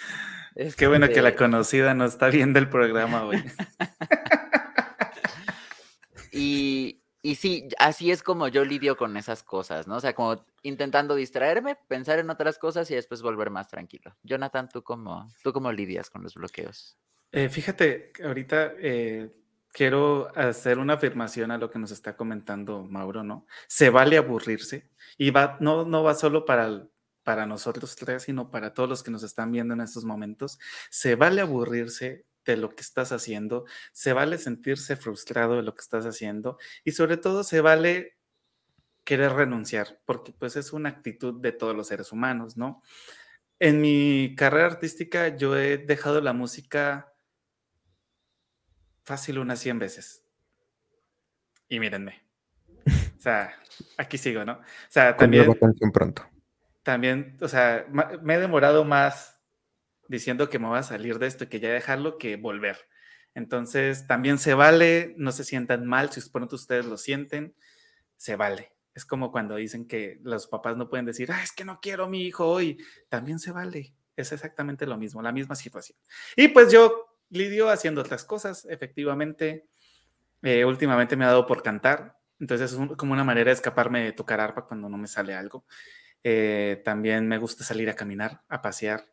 Qué 0.76 0.86
bueno 0.86 1.08
que 1.08 1.22
la 1.22 1.30
este 1.30 1.38
conocida 1.38 1.94
no 1.94 2.04
está 2.04 2.28
viendo 2.28 2.58
el 2.58 2.68
programa 2.68 3.24
hoy. 3.24 3.42
y, 6.32 7.01
y 7.22 7.36
sí, 7.36 7.68
así 7.78 8.10
es 8.10 8.22
como 8.22 8.48
yo 8.48 8.64
lidio 8.64 8.96
con 8.96 9.16
esas 9.16 9.44
cosas, 9.44 9.86
¿no? 9.86 9.96
O 9.96 10.00
sea, 10.00 10.12
como 10.12 10.44
intentando 10.62 11.14
distraerme, 11.14 11.76
pensar 11.86 12.18
en 12.18 12.28
otras 12.30 12.58
cosas 12.58 12.90
y 12.90 12.96
después 12.96 13.22
volver 13.22 13.50
más 13.50 13.68
tranquilo. 13.68 14.16
Jonathan, 14.24 14.68
¿tú 14.68 14.82
cómo, 14.82 15.30
tú 15.44 15.52
cómo 15.52 15.70
lidias 15.70 16.10
con 16.10 16.24
los 16.24 16.34
bloqueos? 16.34 16.98
Eh, 17.30 17.48
fíjate, 17.48 18.12
ahorita 18.24 18.72
eh, 18.78 19.30
quiero 19.72 20.36
hacer 20.36 20.78
una 20.78 20.94
afirmación 20.94 21.52
a 21.52 21.58
lo 21.58 21.70
que 21.70 21.78
nos 21.78 21.92
está 21.92 22.16
comentando 22.16 22.84
Mauro, 22.84 23.22
¿no? 23.22 23.46
Se 23.68 23.88
vale 23.88 24.16
aburrirse 24.16 24.90
y 25.16 25.30
va, 25.30 25.56
no, 25.60 25.84
no 25.84 26.02
va 26.02 26.14
solo 26.14 26.44
para, 26.44 26.88
para 27.22 27.46
nosotros 27.46 27.94
tres, 27.94 28.24
sino 28.24 28.50
para 28.50 28.74
todos 28.74 28.88
los 28.88 29.02
que 29.04 29.12
nos 29.12 29.22
están 29.22 29.52
viendo 29.52 29.74
en 29.74 29.80
estos 29.80 30.04
momentos. 30.04 30.58
Se 30.90 31.14
vale 31.14 31.40
aburrirse 31.40 32.26
de 32.44 32.56
lo 32.56 32.70
que 32.70 32.82
estás 32.82 33.12
haciendo, 33.12 33.64
se 33.92 34.12
vale 34.12 34.38
sentirse 34.38 34.96
frustrado 34.96 35.56
de 35.56 35.62
lo 35.62 35.74
que 35.74 35.80
estás 35.80 36.06
haciendo 36.06 36.58
y 36.84 36.92
sobre 36.92 37.16
todo 37.16 37.44
se 37.44 37.60
vale 37.60 38.16
querer 39.04 39.32
renunciar, 39.32 40.00
porque 40.04 40.32
pues 40.32 40.56
es 40.56 40.72
una 40.72 40.88
actitud 40.88 41.40
de 41.40 41.52
todos 41.52 41.74
los 41.74 41.88
seres 41.88 42.12
humanos, 42.12 42.56
¿no? 42.56 42.82
En 43.58 43.80
mi 43.80 44.34
carrera 44.36 44.66
artística 44.66 45.36
yo 45.36 45.56
he 45.56 45.78
dejado 45.78 46.20
la 46.20 46.32
música 46.32 47.12
fácil 49.04 49.38
unas 49.38 49.60
100 49.60 49.78
veces. 49.78 50.24
Y 51.68 51.80
mírenme. 51.80 52.24
O 53.18 53.20
sea, 53.22 53.56
aquí 53.96 54.18
sigo, 54.18 54.44
¿no? 54.44 54.54
O 54.54 54.64
sea, 54.88 55.16
también... 55.16 55.46
pronto. 55.92 56.28
También, 56.82 57.36
o 57.40 57.46
sea, 57.46 57.86
me 58.22 58.34
he 58.34 58.38
demorado 58.38 58.84
más 58.84 59.40
diciendo 60.12 60.48
que 60.50 60.58
me 60.58 60.68
voy 60.68 60.78
a 60.78 60.82
salir 60.82 61.18
de 61.18 61.26
esto 61.26 61.44
y 61.44 61.46
que 61.48 61.58
ya 61.58 61.70
dejarlo 61.70 62.18
que 62.18 62.36
volver. 62.36 62.76
Entonces, 63.34 64.06
también 64.06 64.38
se 64.38 64.52
vale, 64.52 65.14
no 65.16 65.32
se 65.32 65.42
sientan 65.42 65.86
mal, 65.86 66.12
si 66.12 66.20
pronto 66.28 66.56
ustedes 66.56 66.84
lo 66.84 66.98
sienten, 66.98 67.54
se 68.16 68.36
vale. 68.36 68.72
Es 68.94 69.06
como 69.06 69.32
cuando 69.32 69.56
dicen 69.56 69.88
que 69.88 70.20
los 70.22 70.46
papás 70.46 70.76
no 70.76 70.90
pueden 70.90 71.06
decir, 71.06 71.32
ah, 71.32 71.42
es 71.42 71.52
que 71.52 71.64
no 71.64 71.80
quiero 71.80 72.04
a 72.04 72.08
mi 72.08 72.22
hijo 72.22 72.46
hoy. 72.46 72.76
También 73.08 73.38
se 73.38 73.52
vale. 73.52 73.94
Es 74.14 74.32
exactamente 74.32 74.86
lo 74.86 74.98
mismo, 74.98 75.22
la 75.22 75.32
misma 75.32 75.54
situación. 75.54 75.98
Y 76.36 76.48
pues 76.48 76.70
yo 76.70 77.16
lidio 77.30 77.70
haciendo 77.70 78.02
otras 78.02 78.24
cosas, 78.24 78.66
efectivamente. 78.68 79.66
Eh, 80.42 80.66
últimamente 80.66 81.16
me 81.16 81.24
ha 81.24 81.28
dado 81.28 81.46
por 81.46 81.62
cantar, 81.62 82.18
entonces 82.38 82.72
es 82.72 82.96
como 82.96 83.12
una 83.12 83.24
manera 83.24 83.48
de 83.48 83.54
escaparme 83.54 84.02
de 84.02 84.12
tocar 84.12 84.40
arpa 84.40 84.66
cuando 84.66 84.90
no 84.90 84.98
me 84.98 85.06
sale 85.06 85.34
algo. 85.34 85.64
Eh, 86.22 86.82
también 86.84 87.26
me 87.28 87.38
gusta 87.38 87.64
salir 87.64 87.88
a 87.88 87.94
caminar, 87.94 88.42
a 88.48 88.60
pasear, 88.60 89.06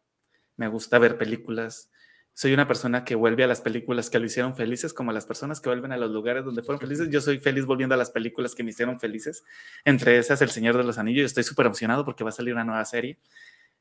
me 0.59 0.67
gusta 0.67 0.99
ver 0.99 1.17
películas. 1.17 1.89
Soy 2.33 2.53
una 2.53 2.67
persona 2.67 3.05
que 3.05 3.15
vuelve 3.15 3.45
a 3.45 3.47
las 3.47 3.61
películas 3.61 4.09
que 4.09 4.19
lo 4.19 4.25
hicieron 4.25 4.55
felices, 4.55 4.93
como 4.93 5.13
las 5.13 5.25
personas 5.25 5.61
que 5.61 5.69
vuelven 5.69 5.93
a 5.93 5.97
los 5.97 6.11
lugares 6.11 6.43
donde 6.43 6.63
fueron 6.63 6.81
felices. 6.81 7.09
Yo 7.09 7.21
soy 7.21 7.39
feliz 7.39 7.65
volviendo 7.65 7.95
a 7.95 7.97
las 7.97 8.11
películas 8.11 8.55
que 8.55 8.63
me 8.63 8.71
hicieron 8.71 8.99
felices. 8.99 9.45
Entre 9.85 10.17
esas, 10.17 10.41
El 10.41 10.49
Señor 10.49 10.75
de 10.75 10.83
los 10.83 10.97
Anillos. 10.97 11.25
Estoy 11.25 11.43
súper 11.43 11.67
emocionado 11.67 12.03
porque 12.03 12.25
va 12.25 12.31
a 12.31 12.33
salir 12.33 12.53
una 12.53 12.65
nueva 12.65 12.83
serie. 12.83 13.17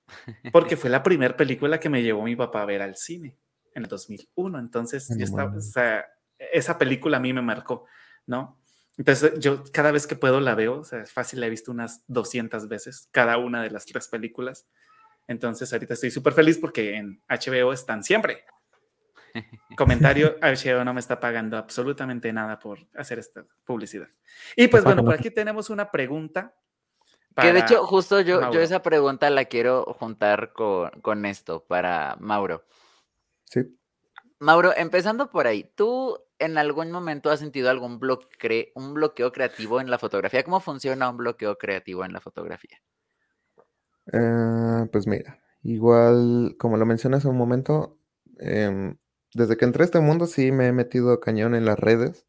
Porque 0.52 0.78
fue 0.78 0.88
la 0.88 1.02
primera 1.02 1.36
película 1.36 1.78
que 1.78 1.90
me 1.90 2.02
llevó 2.02 2.22
mi 2.22 2.34
papá 2.34 2.62
a 2.62 2.64
ver 2.64 2.80
al 2.80 2.96
cine 2.96 3.36
en 3.74 3.82
el 3.82 3.88
2001. 3.90 4.58
Entonces, 4.58 5.06
yo 5.14 5.22
estaba, 5.22 5.54
o 5.54 5.60
sea, 5.60 6.06
esa 6.38 6.78
película 6.78 7.18
a 7.18 7.20
mí 7.20 7.34
me 7.34 7.42
marcó, 7.42 7.84
¿no? 8.24 8.58
Entonces, 8.96 9.38
yo 9.38 9.64
cada 9.70 9.92
vez 9.92 10.06
que 10.06 10.16
puedo 10.16 10.40
la 10.40 10.54
veo, 10.54 10.78
o 10.78 10.84
sea, 10.84 11.02
es 11.02 11.12
fácil, 11.12 11.40
la 11.40 11.46
he 11.46 11.50
visto 11.50 11.70
unas 11.70 12.04
200 12.06 12.68
veces, 12.68 13.08
cada 13.10 13.36
una 13.36 13.62
de 13.62 13.70
las 13.70 13.84
tres 13.84 14.08
películas. 14.08 14.66
Entonces, 15.28 15.72
ahorita 15.72 15.94
estoy 15.94 16.10
súper 16.10 16.32
feliz 16.32 16.58
porque 16.58 16.96
en 16.96 17.22
HBO 17.28 17.72
están 17.72 18.02
siempre. 18.02 18.44
Comentario, 19.76 20.36
HBO 20.42 20.84
no 20.84 20.94
me 20.94 21.00
está 21.00 21.20
pagando 21.20 21.56
absolutamente 21.56 22.32
nada 22.32 22.58
por 22.58 22.80
hacer 22.96 23.18
esta 23.18 23.44
publicidad. 23.64 24.08
Y 24.56 24.68
pues 24.68 24.82
bueno, 24.82 25.04
por 25.04 25.14
aquí 25.14 25.30
tenemos 25.30 25.70
una 25.70 25.90
pregunta. 25.90 26.54
que 27.36 27.52
de 27.52 27.60
hecho, 27.60 27.86
justo 27.86 28.20
yo, 28.20 28.50
yo 28.50 28.60
esa 28.60 28.82
pregunta 28.82 29.28
la 29.30 29.44
quiero 29.44 29.84
juntar 30.00 30.52
con, 30.52 30.90
con 31.02 31.26
esto 31.26 31.64
para 31.64 32.16
Mauro. 32.18 32.64
Sí. 33.44 33.78
Mauro, 34.40 34.72
empezando 34.76 35.30
por 35.30 35.46
ahí, 35.46 35.70
¿tú 35.74 36.18
en 36.38 36.58
algún 36.58 36.90
momento 36.90 37.30
has 37.30 37.40
sentido 37.40 37.70
algún 37.70 37.98
bloque, 37.98 38.72
un 38.74 38.94
bloqueo 38.94 39.32
creativo 39.32 39.80
en 39.80 39.90
la 39.90 39.98
fotografía? 39.98 40.42
¿Cómo 40.42 40.60
funciona 40.60 41.10
un 41.10 41.16
bloqueo 41.16 41.58
creativo 41.58 42.04
en 42.04 42.12
la 42.12 42.20
fotografía? 42.20 42.80
Eh, 44.12 44.86
pues 44.92 45.06
mira, 45.06 45.40
igual 45.62 46.56
como 46.58 46.76
lo 46.76 46.86
mencioné 46.86 47.16
hace 47.16 47.28
un 47.28 47.36
momento, 47.36 47.98
em, 48.38 48.96
desde 49.34 49.56
que 49.56 49.64
entré 49.66 49.82
a 49.82 49.86
este 49.86 50.00
mundo 50.00 50.26
sí 50.26 50.50
me 50.52 50.68
he 50.68 50.72
metido 50.72 51.20
cañón 51.20 51.54
en 51.54 51.64
las 51.66 51.78
redes 51.78 52.26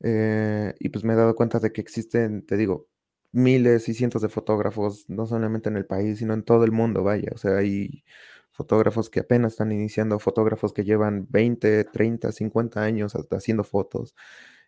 eh, 0.00 0.74
y 0.78 0.88
pues 0.90 1.04
me 1.04 1.14
he 1.14 1.16
dado 1.16 1.34
cuenta 1.34 1.58
de 1.60 1.72
que 1.72 1.80
existen, 1.80 2.44
te 2.46 2.56
digo, 2.56 2.88
miles 3.32 3.88
y 3.88 3.94
cientos 3.94 4.22
de 4.22 4.28
fotógrafos, 4.28 5.08
no 5.08 5.26
solamente 5.26 5.68
en 5.68 5.76
el 5.76 5.86
país, 5.86 6.18
sino 6.18 6.34
en 6.34 6.42
todo 6.44 6.64
el 6.64 6.72
mundo, 6.72 7.02
vaya, 7.04 7.30
o 7.34 7.38
sea, 7.38 7.56
hay 7.58 8.04
fotógrafos 8.52 9.10
que 9.10 9.20
apenas 9.20 9.52
están 9.54 9.72
iniciando, 9.72 10.18
fotógrafos 10.18 10.72
que 10.72 10.84
llevan 10.84 11.26
20, 11.30 11.84
30, 11.84 12.32
50 12.32 12.82
años 12.82 13.14
haciendo 13.30 13.64
fotos 13.64 14.14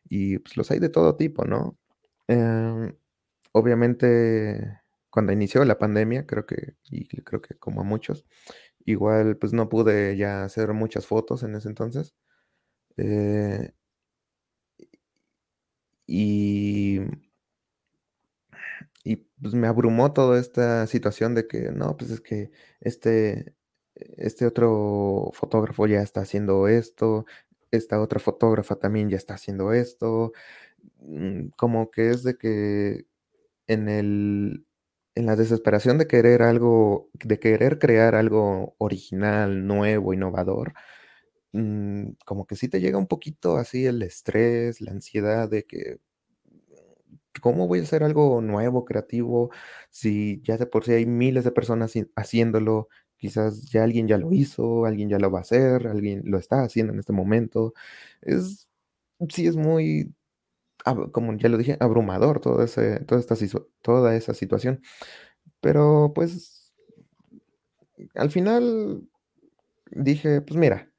y 0.09 0.39
pues 0.39 0.57
los 0.57 0.71
hay 0.71 0.79
de 0.81 0.89
todo 0.91 1.17
tipo, 1.17 1.45
¿no? 1.47 1.79
Em, 2.29 2.95
obviamente, 3.53 4.81
cuando 5.11 5.33
inició 5.33 5.65
la 5.65 5.79
pandemia, 5.79 6.27
creo 6.27 6.47
que, 6.47 6.75
y 6.91 7.07
creo 7.23 7.43
que 7.43 7.57
como 7.57 7.81
a 7.83 7.85
muchos, 7.85 8.27
igual 8.87 9.37
pues 9.39 9.53
no 9.55 9.69
pude 9.69 10.17
ya 10.17 10.45
hacer 10.45 10.73
muchas 10.75 11.07
fotos 11.07 11.43
en 11.45 11.55
ese 11.57 11.69
entonces. 11.69 12.15
Eh, 12.99 13.73
y, 16.07 17.01
y 19.05 19.17
pues 19.41 19.55
me 19.55 19.67
abrumó 19.69 20.13
toda 20.13 20.39
esta 20.41 20.87
situación 20.87 21.35
de 21.35 21.47
que 21.47 21.71
no, 21.73 21.97
pues 21.97 22.11
es 22.11 22.21
que 22.21 22.51
este, 22.81 23.55
este 23.95 24.47
otro 24.47 25.31
fotógrafo 25.35 25.87
ya 25.87 26.03
está 26.03 26.21
haciendo 26.23 26.69
esto, 26.69 27.27
esta 27.71 28.01
otra 28.01 28.21
fotógrafa 28.21 28.77
también 28.77 29.09
ya 29.11 29.17
está 29.17 29.35
haciendo 29.35 29.73
esto, 29.73 30.33
mm, 31.01 31.51
como 31.59 31.91
que 31.91 32.11
es 32.11 32.23
de 32.25 32.37
que 32.39 33.07
en 33.69 33.91
el, 33.91 34.67
en 35.19 35.27
la 35.27 35.37
desesperación 35.37 35.99
de 35.99 36.07
querer 36.07 36.43
algo, 36.43 37.11
de 37.15 37.39
querer 37.41 37.79
crear 37.79 38.15
algo 38.15 38.75
original, 38.79 39.67
nuevo, 39.67 40.15
innovador, 40.15 40.75
mm, 41.53 42.11
como 42.27 42.47
que 42.47 42.57
sí 42.57 42.69
te 42.69 42.81
llega 42.81 42.99
un 42.99 43.09
poquito 43.09 43.57
así 43.59 43.87
el 43.87 44.03
estrés, 44.03 44.81
la 44.83 44.93
ansiedad 44.93 45.49
de 45.51 45.65
que, 45.67 45.99
¿cómo 47.43 47.67
voy 47.69 47.81
a 47.81 47.83
hacer 47.83 48.03
algo 48.03 48.41
nuevo, 48.41 48.85
creativo, 48.85 49.51
si 49.91 50.41
ya 50.45 50.57
de 50.59 50.67
por 50.67 50.85
sí 50.85 50.93
hay 50.93 51.07
miles 51.07 51.45
de 51.45 51.53
personas 51.53 51.93
haciéndolo? 52.17 52.89
Quizás 53.19 53.71
ya 53.71 53.83
alguien 53.85 54.07
ya 54.09 54.19
lo 54.19 54.33
hizo, 54.33 54.85
alguien 54.87 55.09
ya 55.09 55.19
lo 55.19 55.31
va 55.31 55.39
a 55.41 55.43
hacer, 55.43 55.87
alguien 55.89 56.23
lo 56.25 56.39
está 56.39 56.63
haciendo 56.63 56.93
en 56.93 57.01
este 57.01 57.13
momento. 57.13 57.75
Es, 58.23 58.69
sí 59.31 59.47
es 59.49 59.57
muy 59.57 60.15
como 61.13 61.35
ya 61.37 61.49
lo 61.49 61.59
dije, 61.59 61.77
abrumador 61.81 62.41
todo 62.41 62.63
ese, 62.63 63.01
toda, 63.01 63.21
esta, 63.21 63.37
toda 63.83 64.17
esa 64.17 64.35
situación. 64.35 64.83
Pero 65.61 66.13
pues 66.15 66.75
al 68.15 68.31
final 68.31 69.03
dije, 69.91 70.41
pues 70.43 70.59
mira, 70.59 70.91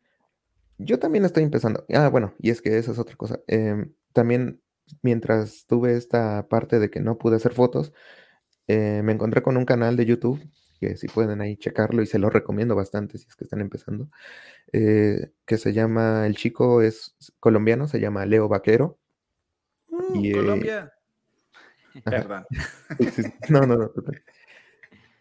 yo 0.77 0.99
también 0.99 1.25
estoy 1.25 1.43
empezando. 1.43 1.85
Ah, 1.93 2.09
bueno, 2.09 2.33
y 2.39 2.49
es 2.51 2.61
que 2.61 2.77
esa 2.77 2.91
es 2.91 2.99
otra 2.99 3.15
cosa. 3.15 3.39
Em, 3.47 3.93
también 4.13 4.61
mientras 5.01 5.65
tuve 5.67 5.95
esta 5.97 6.47
parte 6.49 6.79
de 6.79 6.89
que 6.89 7.01
no 7.01 7.17
pude 7.17 7.35
hacer 7.37 7.53
fotos, 7.53 7.93
eh, 8.67 9.01
me 9.03 9.13
encontré 9.13 9.41
con 9.43 9.57
un 9.57 9.65
canal 9.65 9.97
de 9.97 10.05
YouTube, 10.05 10.41
que 10.79 10.97
si 10.97 11.07
pueden 11.07 11.41
ahí 11.41 11.57
checarlo 11.57 12.01
y 12.01 12.07
se 12.07 12.19
lo 12.19 12.29
recomiendo 12.29 12.75
bastante 12.75 13.17
si 13.17 13.27
es 13.27 13.35
que 13.35 13.43
están 13.43 13.61
empezando, 13.61 14.09
eh, 14.73 15.31
que 15.45 15.57
se 15.57 15.73
llama, 15.73 16.25
el 16.27 16.35
chico 16.37 16.81
es 16.81 17.15
colombiano, 17.39 17.87
se 17.87 17.99
llama 17.99 18.25
Leo 18.25 18.47
Vaquero. 18.47 18.97
Uh, 20.09 20.25
eh, 20.25 20.31
Colombia. 20.33 20.93
Perdón. 22.03 22.45
No, 23.49 23.61
no, 23.61 23.77
no. 23.77 23.91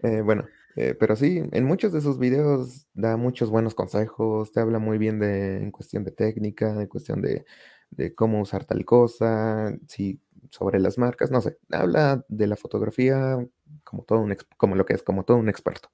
Eh, 0.01 0.20
bueno, 0.20 0.46
eh, 0.77 0.94
pero 0.98 1.16
sí, 1.16 1.42
en 1.51 1.64
muchos 1.64 1.92
de 1.92 2.01
sus 2.01 2.18
videos 2.18 2.87
da 2.94 3.16
muchos 3.16 3.51
buenos 3.51 3.74
consejos, 3.74 4.53
te 4.53 4.61
habla 4.61 4.79
muy 4.79 4.98
bien 4.98 5.18
de, 5.18 5.57
en 5.57 5.70
cuestión 5.70 6.05
de 6.05 6.12
técnica, 6.12 6.70
en 6.70 6.87
cuestión 6.87 7.20
de, 7.20 7.44
de 7.90 8.14
cómo 8.14 8.40
usar 8.40 8.64
tal 8.64 8.85
cosa, 8.85 9.77
sí, 9.88 10.20
sobre 10.51 10.79
las 10.79 10.98
marcas, 10.98 11.31
no 11.31 11.40
sé, 11.40 11.59
habla 11.70 12.24
de 12.29 12.46
la 12.46 12.57
fotografía 12.57 13.38
como 13.85 14.05
todo 14.05 14.20
un, 14.20 14.37
como 14.57 14.77
lo 14.77 14.87
que 14.87 14.94
es, 14.94 15.03
como 15.03 15.24
todo 15.24 15.37
un 15.37 15.48
experto. 15.48 15.90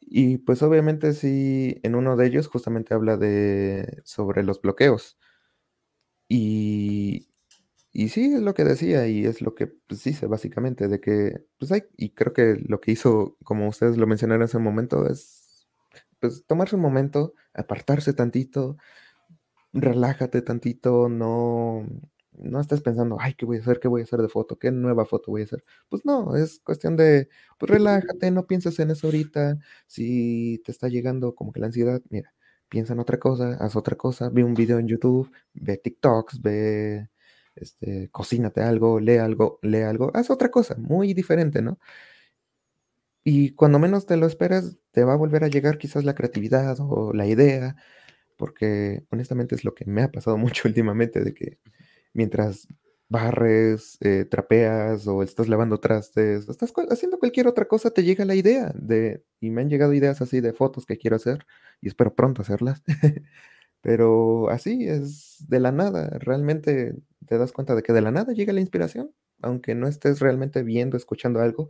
Y 0.00 0.38
pues 0.38 0.62
obviamente 0.62 1.12
sí, 1.14 1.80
en 1.82 1.94
uno 1.94 2.16
de 2.16 2.26
ellos 2.26 2.48
justamente 2.48 2.94
habla 2.94 3.16
de 3.16 4.02
sobre 4.04 4.42
los 4.42 4.60
bloqueos. 4.60 5.18
Y, 6.28 7.28
y 7.92 8.08
sí, 8.10 8.32
es 8.34 8.42
lo 8.42 8.54
que 8.54 8.64
decía 8.64 9.06
y 9.08 9.26
es 9.26 9.42
lo 9.42 9.54
que 9.54 9.66
pues, 9.68 10.04
dice 10.04 10.26
básicamente, 10.26 10.88
de 10.88 11.00
que, 11.00 11.44
pues 11.58 11.72
hay, 11.72 11.82
y 11.96 12.10
creo 12.10 12.32
que 12.32 12.56
lo 12.66 12.80
que 12.80 12.92
hizo, 12.92 13.36
como 13.44 13.68
ustedes 13.68 13.96
lo 13.98 14.06
mencionaron 14.06 14.44
hace 14.44 14.56
un 14.58 14.64
momento, 14.64 15.06
es 15.08 15.66
pues 16.20 16.44
tomarse 16.46 16.76
un 16.76 16.82
momento, 16.82 17.34
apartarse 17.54 18.12
tantito, 18.14 18.76
relájate 19.72 20.42
tantito, 20.42 21.08
no, 21.08 21.86
no 22.32 22.60
estés 22.60 22.80
pensando, 22.82 23.16
ay, 23.20 23.34
¿qué 23.34 23.46
voy 23.46 23.58
a 23.58 23.60
hacer? 23.60 23.80
¿Qué 23.80 23.88
voy 23.88 24.02
a 24.02 24.04
hacer 24.04 24.20
de 24.22 24.28
foto? 24.28 24.58
¿Qué 24.58 24.70
nueva 24.72 25.04
foto 25.06 25.30
voy 25.32 25.42
a 25.42 25.44
hacer? 25.44 25.64
Pues 25.88 26.04
no, 26.04 26.36
es 26.36 26.60
cuestión 26.60 26.96
de, 26.96 27.28
pues 27.58 27.70
relájate, 27.70 28.30
no 28.30 28.46
pienses 28.46 28.78
en 28.80 28.90
eso 28.90 29.06
ahorita, 29.08 29.58
si 29.86 30.60
te 30.64 30.72
está 30.72 30.88
llegando 30.88 31.34
como 31.34 31.52
que 31.52 31.60
la 31.60 31.66
ansiedad, 31.66 32.02
mira, 32.10 32.34
piensa 32.68 32.92
en 32.94 33.00
otra 33.00 33.18
cosa, 33.18 33.56
haz 33.60 33.76
otra 33.76 33.96
cosa, 33.96 34.28
ve 34.30 34.44
un 34.44 34.54
video 34.54 34.78
en 34.78 34.88
YouTube, 34.88 35.30
ve 35.54 35.76
TikToks, 35.78 36.40
ve 36.42 37.08
este, 37.56 38.08
cocínate 38.10 38.62
algo, 38.62 39.00
lee 39.00 39.18
algo, 39.18 39.58
lee 39.62 39.82
algo, 39.82 40.10
haz 40.14 40.30
otra 40.30 40.50
cosa, 40.50 40.76
muy 40.78 41.14
diferente, 41.14 41.62
¿no? 41.62 41.78
Y 43.24 43.50
cuando 43.54 43.78
menos 43.78 44.06
te 44.06 44.16
lo 44.16 44.26
esperas, 44.26 44.76
te 44.90 45.04
va 45.04 45.12
a 45.14 45.16
volver 45.16 45.44
a 45.44 45.48
llegar 45.48 45.78
quizás 45.78 46.04
la 46.04 46.14
creatividad 46.14 46.76
o 46.80 47.12
la 47.12 47.26
idea, 47.26 47.76
porque 48.36 49.04
honestamente 49.10 49.54
es 49.54 49.64
lo 49.64 49.74
que 49.74 49.84
me 49.86 50.02
ha 50.02 50.10
pasado 50.12 50.36
mucho 50.38 50.68
últimamente, 50.68 51.22
de 51.22 51.34
que 51.34 51.58
mientras 52.14 52.68
barres, 53.08 53.98
eh, 54.00 54.24
trapeas 54.24 55.06
o 55.06 55.22
estás 55.22 55.48
lavando 55.48 55.78
trastes, 55.80 56.48
estás 56.48 56.72
haciendo 56.90 57.18
cualquier 57.18 57.46
otra 57.46 57.66
cosa, 57.66 57.90
te 57.90 58.04
llega 58.04 58.24
la 58.24 58.34
idea 58.34 58.72
de, 58.74 59.22
y 59.40 59.50
me 59.50 59.62
han 59.62 59.70
llegado 59.70 59.92
ideas 59.94 60.22
así 60.22 60.40
de 60.40 60.54
fotos 60.54 60.86
que 60.86 60.98
quiero 60.98 61.16
hacer 61.16 61.46
y 61.82 61.88
espero 61.88 62.14
pronto 62.14 62.42
hacerlas. 62.42 62.82
Pero 63.82 64.48
así 64.48 64.86
es 64.88 65.44
de 65.48 65.60
la 65.60 65.72
nada, 65.72 66.08
realmente 66.20 66.94
te 67.26 67.36
das 67.36 67.52
cuenta 67.52 67.74
de 67.74 67.82
que 67.82 67.92
de 67.92 68.00
la 68.00 68.12
nada 68.12 68.32
llega 68.32 68.52
la 68.52 68.60
inspiración, 68.60 69.12
aunque 69.42 69.74
no 69.74 69.88
estés 69.88 70.20
realmente 70.20 70.62
viendo, 70.62 70.96
escuchando 70.96 71.40
algo 71.40 71.68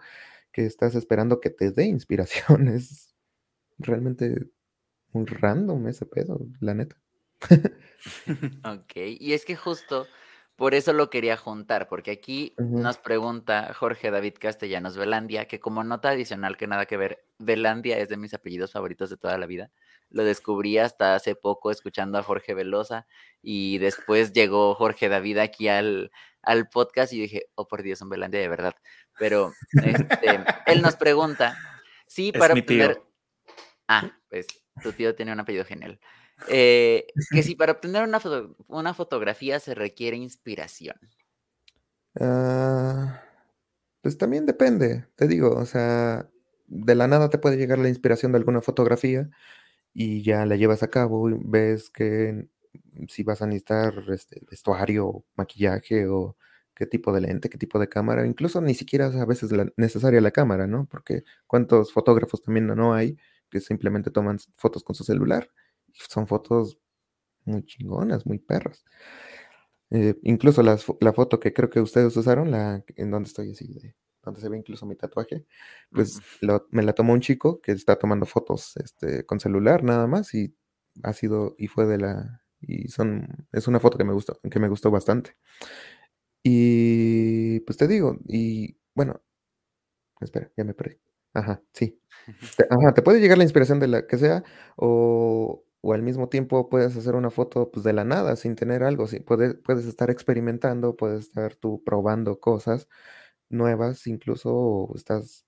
que 0.53 0.67
estás 0.67 0.95
esperando 0.95 1.41
que 1.41 1.51
te 1.51 1.71
dé 1.73 1.87
inspiración. 1.87 2.69
Es 2.77 3.15
realmente 3.79 4.51
muy 5.13 5.25
random 5.25 5.89
ese 5.89 6.07
pedo, 6.07 6.47
la 6.61 6.75
neta. 6.75 6.97
ok, 8.65 8.93
y 9.19 9.33
es 9.33 9.45
que 9.45 9.57
justo 9.57 10.07
por 10.57 10.75
eso 10.75 10.93
lo 10.93 11.09
quería 11.09 11.39
juntar, 11.39 11.89
porque 11.89 12.11
aquí 12.11 12.55
nos 12.59 12.99
pregunta 12.99 13.73
Jorge 13.75 14.11
David 14.11 14.35
Castellanos 14.39 14.99
Velandia, 14.99 15.47
que 15.47 15.61
como 15.61 15.83
nota 15.83 16.11
adicional 16.11 16.59
que 16.59 16.67
nada 16.67 16.85
que 16.85 16.99
ver, 16.99 17.25
Velandia 17.39 17.99
es 17.99 18.11
de 18.11 18.19
mis 18.19 18.35
apellidos 18.35 18.73
favoritos 18.73 19.09
de 19.09 19.17
toda 19.17 19.39
la 19.39 19.47
vida 19.47 19.71
lo 20.13 20.25
descubrí 20.25 20.79
hasta 20.79 21.15
hace 21.15 21.35
poco 21.35 21.71
escuchando 21.71 22.19
a 22.19 22.23
Jorge 22.23 22.55
Velosa 22.55 23.07
y 23.43 23.79
después 23.79 24.33
llegó 24.33 24.75
Jorge 24.75 25.09
David 25.09 25.39
aquí 25.39 25.69
al, 25.69 26.11
al 26.43 26.69
podcast 26.69 27.13
y 27.13 27.21
dije, 27.21 27.47
oh 27.55 27.67
por 27.67 27.83
Dios, 27.83 28.01
un 28.03 28.11
Belandia 28.11 28.41
de 28.41 28.49
verdad. 28.49 28.75
Pero 29.19 29.53
este, 29.73 30.45
él 30.67 30.83
nos 30.83 30.97
pregunta, 30.97 31.57
sí, 32.07 32.33
para 32.33 32.55
obtener... 32.55 33.03
Ah, 33.89 34.17
pues 34.31 34.47
tu 34.83 34.93
tío 34.93 35.15
tiene 35.15 35.33
un 35.33 35.41
apellido 35.41 35.65
genial. 35.65 35.99
Eh, 36.49 37.07
que 37.31 37.43
si 37.43 37.55
para 37.55 37.73
obtener 37.73 38.05
una, 38.05 38.21
una 38.69 38.95
fotografía 38.95 39.61
se 39.61 39.75
requiere 39.75 40.17
inspiración. 40.17 40.97
Ah, 42.19 43.23
pues 44.01 44.19
también 44.19 44.47
depende, 44.47 45.07
te 45.15 45.27
digo, 45.29 45.51
o 45.55 45.67
sea, 45.67 46.29
de 46.67 46.95
la 46.95 47.07
nada 47.07 47.31
te 47.31 47.39
puede 47.39 47.57
llegar 47.57 47.79
la 47.79 47.89
inspiración 47.89 48.33
de 48.33 48.39
alguna 48.39 48.61
fotografía 48.61 49.31
y 49.95 50.23
ya 50.23 50.47
la 50.47 50.57
llevas 50.57 50.83
a 50.83 50.91
cabo 50.91 51.29
y 51.31 51.35
ves 51.45 51.91
que 51.91 52.49
si 53.09 53.23
vas 53.23 53.43
a 53.43 53.47
necesitar 53.47 53.95
este, 54.09 54.43
vestuario, 54.51 55.25
maquillaje 55.37 56.07
o 56.09 56.37
qué 56.75 56.87
tipo 56.87 57.13
de 57.13 57.21
lente, 57.21 57.51
qué 57.51 57.59
tipo 57.59 57.79
de 57.79 57.89
cámara, 57.89 58.27
incluso 58.27 58.61
ni 58.61 58.75
siquiera 58.75 59.07
a 59.07 59.25
veces 59.27 59.53
la, 59.53 59.71
necesaria 59.77 60.21
la 60.21 60.31
cámara, 60.31 60.67
¿no? 60.67 60.87
Porque 60.87 61.25
cuántos 61.47 61.93
fotógrafos 61.93 62.43
también 62.43 62.67
no 62.67 62.95
hay 62.95 63.17
que 63.51 63.61
simplemente 63.61 64.11
toman 64.11 64.39
fotos 64.57 64.83
con 64.83 64.97
su 64.97 65.05
celular. 65.05 65.51
Son 65.93 66.27
fotos 66.27 66.79
muy 67.45 67.65
chingonas, 67.67 68.27
muy 68.27 68.39
perras. 68.39 68.85
Eh, 69.91 70.17
incluso 70.23 70.63
la 70.63 70.79
foto 71.13 71.39
que 71.39 71.53
creo 71.53 71.69
que 71.71 71.81
ustedes 71.81 72.17
usaron, 72.17 72.51
la 72.51 72.83
en 72.97 73.11
donde 73.11 73.29
estoy 73.29 73.53
así 73.53 73.69
de 73.69 73.95
donde 74.23 74.41
se 74.41 74.49
ve 74.49 74.57
incluso 74.59 74.87
mi 74.87 74.97
tatuaje, 74.97 75.47
pues 75.91 76.21
me 76.71 76.83
la 76.83 76.93
tomó 76.95 77.13
un 77.13 77.21
chico 77.21 77.61
que 77.61 77.73
está 77.73 77.97
tomando 77.97 78.27
fotos 78.27 78.77
este, 78.77 79.25
con 79.27 79.41
celular 79.41 79.83
nada 79.85 80.07
más 80.07 80.35
y 80.35 80.55
ha 81.03 81.13
sido, 81.13 81.55
y 81.59 81.69
fue 81.69 81.87
de 81.87 81.99
la, 81.99 82.43
y 82.61 82.89
son, 82.89 83.47
es 83.53 83.69
una 83.69 83.81
foto 83.81 83.99
que 83.99 84.05
me 84.05 84.13
gustó, 84.13 84.39
que 84.51 84.59
me 84.61 84.69
gustó 84.69 84.91
bastante. 84.91 85.37
Y 86.45 87.61
pues 87.61 87.77
te 87.79 87.87
digo, 87.89 88.19
y 88.27 88.77
bueno, 88.95 89.23
espera, 90.21 90.51
ya 90.57 90.65
me 90.65 90.75
perdí. 90.75 90.97
Ajá, 91.35 91.63
sí. 91.73 92.01
Te, 92.57 92.67
ajá, 92.71 92.95
te 92.95 93.03
puede 93.03 93.21
llegar 93.21 93.39
la 93.39 93.45
inspiración 93.45 93.81
de 93.81 93.89
la 93.89 94.07
que 94.07 94.19
sea, 94.19 94.45
o, 94.77 95.65
o 95.81 95.93
al 95.95 96.03
mismo 96.03 96.29
tiempo 96.29 96.69
puedes 96.69 96.97
hacer 96.97 97.15
una 97.17 97.31
foto 97.31 97.71
pues, 97.73 97.85
de 97.85 97.93
la 97.93 98.05
nada, 98.05 98.37
sin 98.37 98.55
tener 98.57 98.83
algo. 98.85 99.07
Sí, 99.09 99.21
puedes, 99.21 99.57
puedes 99.57 99.87
estar 99.87 100.11
experimentando, 100.11 100.97
puedes 100.97 101.21
estar 101.27 101.57
tú 101.57 101.83
probando 101.85 102.39
cosas 102.41 102.89
nuevas, 103.53 104.07
incluso 104.07 104.91
estás, 104.95 105.47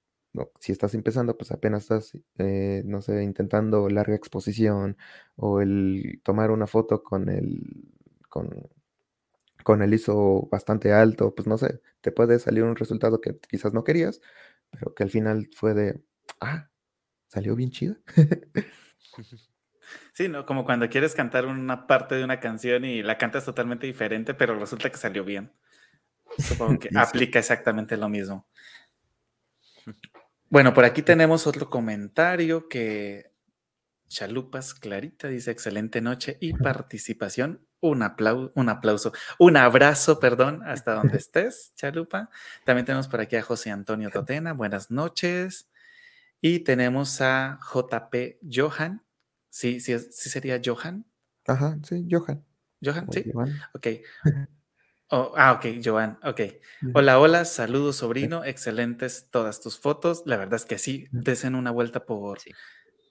si 0.61 0.73
estás 0.73 0.95
empezando, 0.95 1.37
pues 1.37 1.53
apenas 1.53 1.85
estás, 1.85 2.13
eh, 2.39 2.83
no 2.87 3.03
sé, 3.03 3.23
intentando 3.23 3.89
larga 3.89 4.15
exposición 4.17 4.97
o 5.37 5.61
el 5.61 6.21
tomar 6.25 6.51
una 6.51 6.67
foto 6.67 7.03
con 7.03 7.29
el, 7.29 7.63
con, 8.29 8.51
con 9.65 9.83
el 9.83 9.95
ISO 9.95 10.49
bastante 10.51 10.93
alto, 10.93 11.35
pues 11.35 11.49
no 11.49 11.59
sé, 11.59 11.81
te 12.01 12.13
puede 12.13 12.39
salir 12.39 12.65
un 12.65 12.77
resultado 12.77 13.21
que 13.21 13.39
quizás 13.49 13.73
no 13.75 13.85
querías, 13.85 14.21
pero 14.71 14.95
que 14.95 15.05
al 15.05 15.11
final 15.11 15.49
fue 15.55 15.75
de, 15.75 16.03
ah, 16.41 16.71
salió 17.29 17.57
bien 17.57 17.71
chido. 17.71 17.97
Sí, 20.13 20.29
¿no? 20.29 20.47
Como 20.47 20.65
cuando 20.65 20.89
quieres 20.89 21.15
cantar 21.15 21.47
una 21.47 21.87
parte 21.87 22.15
de 22.15 22.25
una 22.25 22.41
canción 22.41 22.85
y 22.85 23.03
la 23.03 23.19
cantas 23.19 23.45
totalmente 23.45 23.87
diferente, 23.87 24.35
pero 24.35 24.59
resulta 24.59 24.91
que 24.91 24.97
salió 24.97 25.25
bien. 25.25 25.53
Supongo 26.39 26.79
que 26.79 26.89
aplica 26.97 27.39
exactamente 27.39 27.97
lo 27.97 28.09
mismo. 28.09 28.47
Bueno, 30.49 30.73
por 30.73 30.85
aquí 30.85 31.03
tenemos 31.03 31.47
otro 31.47 31.69
comentario 31.69 32.69
que 32.69 33.33
Chalupas, 34.09 34.75
Clarita 34.75 35.29
dice 35.29 35.51
excelente 35.51 36.01
noche 36.01 36.39
y 36.41 36.53
participación. 36.53 37.67
Un, 37.81 38.03
aplauso, 38.03 38.51
un 38.55 38.71
aplauso, 38.71 39.13
un 39.39 39.59
abrazo, 39.59 40.19
perdón, 40.19 40.63
hasta 40.65 40.95
donde 40.95 41.19
estés, 41.19 41.75
Chalupa. 41.75 42.31
También 42.65 42.87
tenemos 42.87 43.09
por 43.09 43.21
aquí 43.21 43.37
a 43.37 43.43
José 43.43 43.71
Antonio 43.71 44.11
Totena, 44.11 44.55
buenas 44.55 44.91
noches. 44.91 45.69
Y 46.41 46.61
tenemos 46.61 47.21
a 47.21 47.59
JP 47.61 48.39
Johan. 48.51 49.03
Sí, 49.51 49.81
sí, 49.81 49.99
sí 49.99 50.31
sería 50.31 50.61
Johan. 50.65 51.05
Ajá, 51.47 51.77
sí, 51.83 52.07
Johan. 52.11 52.45
Johan, 52.83 53.07
sí. 53.13 53.25
Ok. 53.75 53.87
Oh, 55.17 55.33
ah, 55.37 55.53
ok, 55.53 55.81
Johan, 55.81 56.19
ok. 56.25 56.41
Hola, 56.93 57.21
hola, 57.21 57.45
saludos, 57.45 57.99
sobrino. 57.99 58.45
Excelentes 58.45 59.29
todas 59.31 59.61
tus 59.61 59.79
fotos. 59.79 60.25
La 60.27 60.37
verdad 60.37 60.57
es 60.57 60.65
que 60.65 60.77
sí, 60.77 61.07
desen 61.13 61.55
una 61.55 61.71
vuelta 61.71 62.05
por 62.05 62.41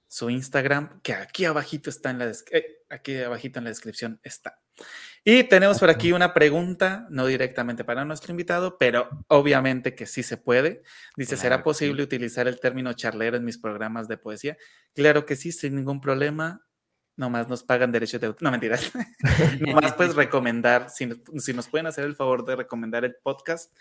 su 0.09 0.29
Instagram, 0.29 0.99
que 1.01 1.13
aquí 1.13 1.45
abajito 1.45 1.89
está 1.89 2.09
en 2.09 2.19
la 2.19 2.29
eh, 2.51 2.65
aquí 2.89 3.15
abajito 3.21 3.59
en 3.59 3.63
la 3.63 3.69
descripción 3.69 4.19
está. 4.21 4.59
Y 5.23 5.45
tenemos 5.45 5.79
por 5.79 5.89
aquí 5.89 6.11
una 6.11 6.33
pregunta, 6.33 7.07
no 7.09 7.25
directamente 7.25 7.85
para 7.85 8.03
nuestro 8.03 8.31
invitado, 8.31 8.77
pero 8.77 9.07
obviamente 9.29 9.95
que 9.95 10.05
sí 10.05 10.23
se 10.23 10.35
puede. 10.35 10.83
Dice, 11.15 11.37
¿será 11.37 11.63
posible 11.63 12.03
utilizar 12.03 12.49
el 12.49 12.59
término 12.59 12.91
charlero 12.91 13.37
en 13.37 13.45
mis 13.45 13.57
programas 13.57 14.09
de 14.09 14.17
poesía? 14.17 14.57
Claro 14.93 15.25
que 15.25 15.37
sí, 15.37 15.53
sin 15.53 15.77
ningún 15.77 16.01
problema. 16.01 16.65
Nomás 17.15 17.47
nos 17.47 17.63
pagan 17.63 17.91
derechos 17.91 18.19
de 18.19 18.33
No, 18.39 18.51
mentiras. 18.51 18.91
Nomás 19.59 19.93
puedes 19.93 20.15
recomendar, 20.15 20.89
si, 20.89 21.09
si, 21.37 21.53
nos 21.53 21.67
pueden 21.67 21.87
hacer 21.87 22.05
el 22.05 22.15
favor 22.15 22.45
de 22.45 22.55
recomendar 22.55 23.05
el 23.05 23.15
podcast 23.15 23.71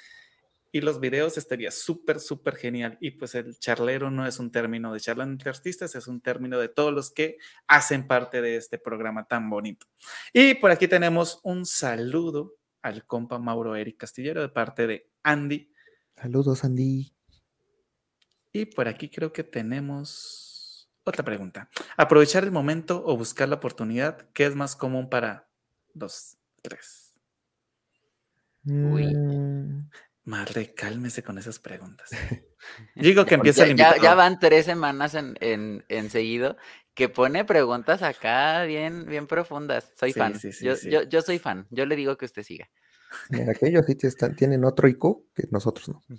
y 0.74 0.80
los 0.80 1.00
videos, 1.00 1.36
estaría 1.36 1.70
súper, 1.70 2.18
súper 2.18 2.56
genial. 2.56 2.96
Y 3.00 3.12
pues 3.12 3.34
el 3.34 3.58
charlero 3.58 4.10
no 4.10 4.26
es 4.26 4.38
un 4.38 4.50
término 4.50 4.92
de 4.92 5.00
charla 5.00 5.24
entre 5.24 5.50
artistas, 5.50 5.94
es 5.94 6.06
un 6.06 6.22
término 6.22 6.58
de 6.58 6.68
todos 6.68 6.92
los 6.92 7.10
que 7.10 7.36
hacen 7.66 8.06
parte 8.06 8.40
de 8.40 8.56
este 8.56 8.78
programa 8.78 9.26
tan 9.26 9.50
bonito. 9.50 9.86
Y 10.32 10.54
por 10.54 10.70
aquí 10.70 10.88
tenemos 10.88 11.40
un 11.42 11.66
saludo 11.66 12.56
al 12.80 13.06
compa 13.06 13.38
Mauro 13.38 13.76
Eric 13.76 13.98
Castillero 13.98 14.40
de 14.40 14.48
parte 14.48 14.86
de 14.86 15.10
Andy. 15.22 15.70
Saludos, 16.16 16.64
Andy. 16.64 17.14
Y 18.52 18.64
por 18.66 18.88
aquí 18.88 19.10
creo 19.10 19.32
que 19.32 19.44
tenemos 19.44 20.51
otra 21.04 21.24
pregunta. 21.24 21.68
Aprovechar 21.96 22.44
el 22.44 22.52
momento 22.52 23.02
o 23.04 23.16
buscar 23.16 23.48
la 23.48 23.56
oportunidad, 23.56 24.28
¿qué 24.32 24.46
es 24.46 24.54
más 24.54 24.76
común 24.76 25.08
para 25.08 25.48
dos, 25.94 26.36
tres? 26.62 27.14
Uy. 28.64 29.14
Mm. 29.14 29.90
Madre, 30.24 30.72
cálmese 30.72 31.24
con 31.24 31.36
esas 31.38 31.58
preguntas. 31.58 32.10
Digo 32.94 33.26
que 33.26 33.34
empieza 33.34 33.64
el 33.64 33.76
ya, 33.76 33.96
ya, 34.00 34.14
van 34.14 34.38
tres 34.38 34.66
semanas 34.66 35.14
en, 35.14 35.34
en, 35.40 36.10
seguido 36.10 36.56
que 36.94 37.08
pone 37.08 37.44
preguntas 37.44 38.02
acá 38.02 38.62
bien, 38.62 39.06
bien 39.06 39.26
profundas. 39.26 39.92
Soy 39.98 40.12
fan. 40.12 40.38
yo, 40.60 40.74
yo, 40.88 41.02
yo, 41.02 41.22
soy 41.22 41.40
fan. 41.40 41.66
Yo 41.70 41.86
le 41.86 41.96
digo 41.96 42.16
que 42.16 42.26
usted 42.26 42.44
siga. 42.44 42.68
aquellos 43.50 43.84
sí 43.86 43.96
están, 44.02 44.36
tienen 44.36 44.64
otro 44.64 44.86
IQ 44.86 45.32
que 45.34 45.48
nosotros 45.50 45.88
no. 45.88 46.02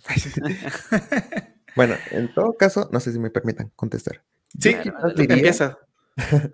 bueno, 1.77 1.95
en 2.11 2.33
todo 2.33 2.53
caso, 2.57 2.89
no 2.91 2.99
sé 2.99 3.13
si 3.13 3.19
me 3.19 3.29
permitan 3.29 3.71
contestar. 3.73 4.21
Sí, 4.59 4.75
empieza. 5.17 5.77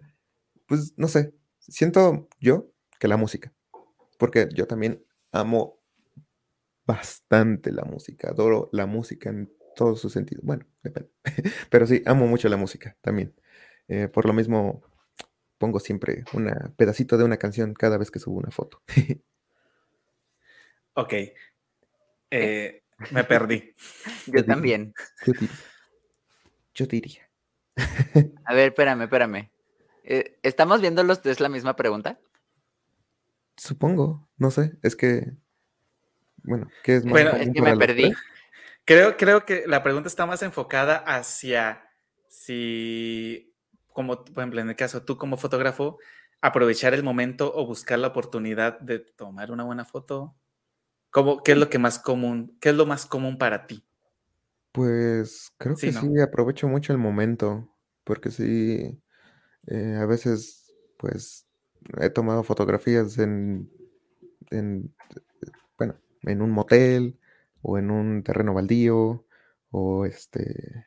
pues 0.67 0.93
no 0.97 1.07
sé, 1.07 1.33
siento 1.59 2.27
yo 2.39 2.71
que 2.99 3.07
la 3.07 3.17
música, 3.17 3.53
porque 4.17 4.47
yo 4.53 4.67
también 4.67 5.03
amo 5.31 5.79
bastante 6.85 7.71
la 7.71 7.83
música, 7.83 8.29
adoro 8.29 8.69
la 8.71 8.85
música 8.85 9.29
en 9.29 9.51
todos 9.75 9.99
sus 9.99 10.13
sentidos. 10.13 10.43
Bueno, 10.43 10.65
depende, 10.81 11.12
pero 11.69 11.85
sí, 11.85 12.01
amo 12.05 12.27
mucho 12.27 12.49
la 12.49 12.57
música 12.57 12.97
también. 13.01 13.33
Eh, 13.88 14.07
por 14.07 14.25
lo 14.25 14.33
mismo, 14.33 14.83
pongo 15.57 15.79
siempre 15.79 16.23
un 16.33 16.51
pedacito 16.77 17.17
de 17.17 17.23
una 17.23 17.38
canción 17.38 17.73
cada 17.73 17.97
vez 17.97 18.12
que 18.12 18.19
subo 18.19 18.38
una 18.38 18.51
foto. 18.51 18.81
ok. 20.93 21.13
Eh, 22.31 22.83
me 23.12 23.23
perdí. 23.23 23.73
Yo 24.27 24.45
también. 24.45 24.93
Yo 26.73 26.85
diría. 26.85 27.28
A 28.45 28.53
ver, 28.53 28.69
espérame, 28.69 29.03
espérame. 29.03 29.51
Eh, 30.03 30.39
¿Estamos 30.43 30.81
viendo 30.81 31.03
los 31.03 31.21
tres 31.21 31.39
la 31.39 31.49
misma 31.49 31.75
pregunta? 31.75 32.19
Supongo, 33.57 34.27
no 34.37 34.51
sé, 34.51 34.77
es 34.81 34.95
que, 34.95 35.33
bueno, 36.43 36.69
¿qué 36.83 36.95
es 36.95 37.05
más? 37.05 37.11
Bueno, 37.11 37.31
es 37.31 37.49
que 37.51 37.61
me 37.61 37.75
perdí. 37.77 38.13
Creo, 38.85 39.17
creo 39.17 39.45
que 39.45 39.65
la 39.67 39.83
pregunta 39.83 40.07
está 40.07 40.25
más 40.25 40.41
enfocada 40.41 40.97
hacia 40.97 41.89
si, 42.27 43.53
como 43.93 44.23
por 44.23 44.39
ejemplo 44.39 44.61
en 44.61 44.69
el 44.69 44.75
caso 44.75 45.03
tú 45.03 45.17
como 45.17 45.37
fotógrafo, 45.37 45.99
aprovechar 46.41 46.93
el 46.93 47.03
momento 47.03 47.51
o 47.53 47.65
buscar 47.65 47.99
la 47.99 48.07
oportunidad 48.07 48.79
de 48.79 48.99
tomar 48.99 49.51
una 49.51 49.63
buena 49.63 49.85
foto. 49.85 50.35
¿Cómo, 51.11 51.43
¿Qué 51.43 51.51
es 51.51 51.57
lo 51.57 51.69
que 51.69 51.79
más 51.79 51.99
común, 51.99 52.57
qué 52.61 52.69
es 52.69 52.75
lo 52.75 52.85
más 52.85 53.05
común 53.05 53.37
para 53.37 53.67
ti? 53.67 53.83
Pues 54.79 55.51
creo 55.57 55.79
que 55.81 55.91
sí, 55.91 56.19
aprovecho 56.21 56.67
mucho 56.67 56.93
el 56.93 56.99
momento, 56.99 57.75
porque 58.03 58.31
sí, 58.31 59.01
eh, 59.67 59.95
a 59.99 60.05
veces, 60.05 60.73
pues, 60.97 61.47
he 61.99 62.09
tomado 62.09 62.43
fotografías 62.43 63.17
en, 63.19 63.71
en, 64.51 64.95
bueno, 65.77 65.95
en 66.23 66.41
un 66.41 66.51
motel 66.51 67.19
o 67.61 67.77
en 67.79 67.91
un 67.91 68.23
terreno 68.23 68.53
baldío 68.53 69.25
o 69.71 70.05
este, 70.05 70.85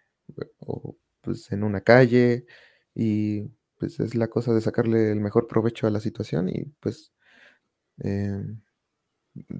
o 0.61 0.97
pues 1.23 1.53
en 1.53 1.65
una 1.65 1.83
calle 1.83 2.47
y 2.95 3.43
pues 3.79 4.01
es 4.01 4.15
la 4.17 4.29
cosa 4.29 4.55
de 4.55 4.61
sacarle 4.63 5.13
el 5.13 5.21
mejor 5.21 5.49
provecho 5.49 5.87
a 5.87 5.91
la 5.91 6.01
situación 6.01 6.49
y 6.49 6.67
pues 6.81 7.13
em, 7.99 8.63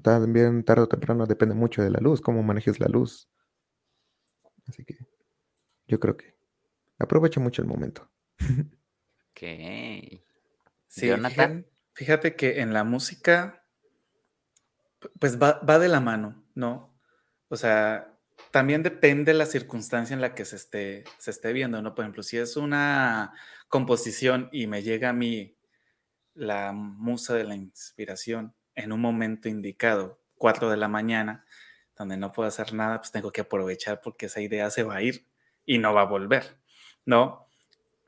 también 0.03 0.63
tarde 0.63 0.83
o 0.83 0.87
temprano 0.87 1.25
depende 1.25 1.55
mucho 1.55 1.81
de 1.83 1.89
la 1.91 1.99
luz, 1.99 2.21
cómo 2.21 2.43
manejes 2.43 2.79
la 2.79 2.87
luz. 2.87 3.29
Así 4.67 4.83
que 4.85 4.97
yo 5.87 5.99
creo 5.99 6.17
que 6.17 6.35
aprovecho 6.99 7.39
mucho 7.39 7.61
el 7.61 7.67
momento. 7.67 8.09
Ok. 9.35 10.21
Sí, 10.87 11.07
Jonathan. 11.07 11.65
Fíjate, 11.93 12.35
que 12.35 12.61
en 12.61 12.71
la 12.71 12.83
música, 12.83 13.65
pues 15.19 15.39
va, 15.41 15.79
de 15.79 15.87
la 15.87 15.99
mano, 15.99 16.43
¿no? 16.53 16.95
O 17.47 17.55
sea, 17.55 18.15
también 18.51 18.83
depende 18.83 19.31
de 19.31 19.37
la 19.37 19.47
circunstancia 19.47 20.13
en 20.13 20.21
la 20.21 20.35
que 20.35 20.45
se 20.45 20.55
esté, 20.55 21.03
se 21.17 21.31
esté 21.31 21.51
viendo, 21.51 21.81
¿no? 21.81 21.95
Por 21.95 22.03
ejemplo, 22.03 22.21
si 22.21 22.37
es 22.37 22.57
una 22.57 23.33
composición 23.69 24.49
y 24.51 24.67
me 24.67 24.83
llega 24.83 25.09
a 25.09 25.13
mí 25.13 25.57
la 26.35 26.73
musa 26.73 27.33
de 27.33 27.43
la 27.43 27.55
inspiración 27.55 28.53
en 28.75 28.91
un 28.91 29.01
momento 29.01 29.49
indicado, 29.49 30.21
4 30.35 30.69
de 30.69 30.77
la 30.77 30.87
mañana, 30.87 31.45
donde 31.97 32.17
no 32.17 32.31
puedo 32.31 32.47
hacer 32.47 32.73
nada, 32.73 32.99
pues 32.99 33.11
tengo 33.11 33.31
que 33.31 33.41
aprovechar 33.41 34.01
porque 34.01 34.27
esa 34.27 34.41
idea 34.41 34.69
se 34.69 34.83
va 34.83 34.95
a 34.95 35.01
ir 35.01 35.27
y 35.65 35.77
no 35.77 35.93
va 35.93 36.01
a 36.01 36.05
volver, 36.05 36.57
¿no? 37.05 37.47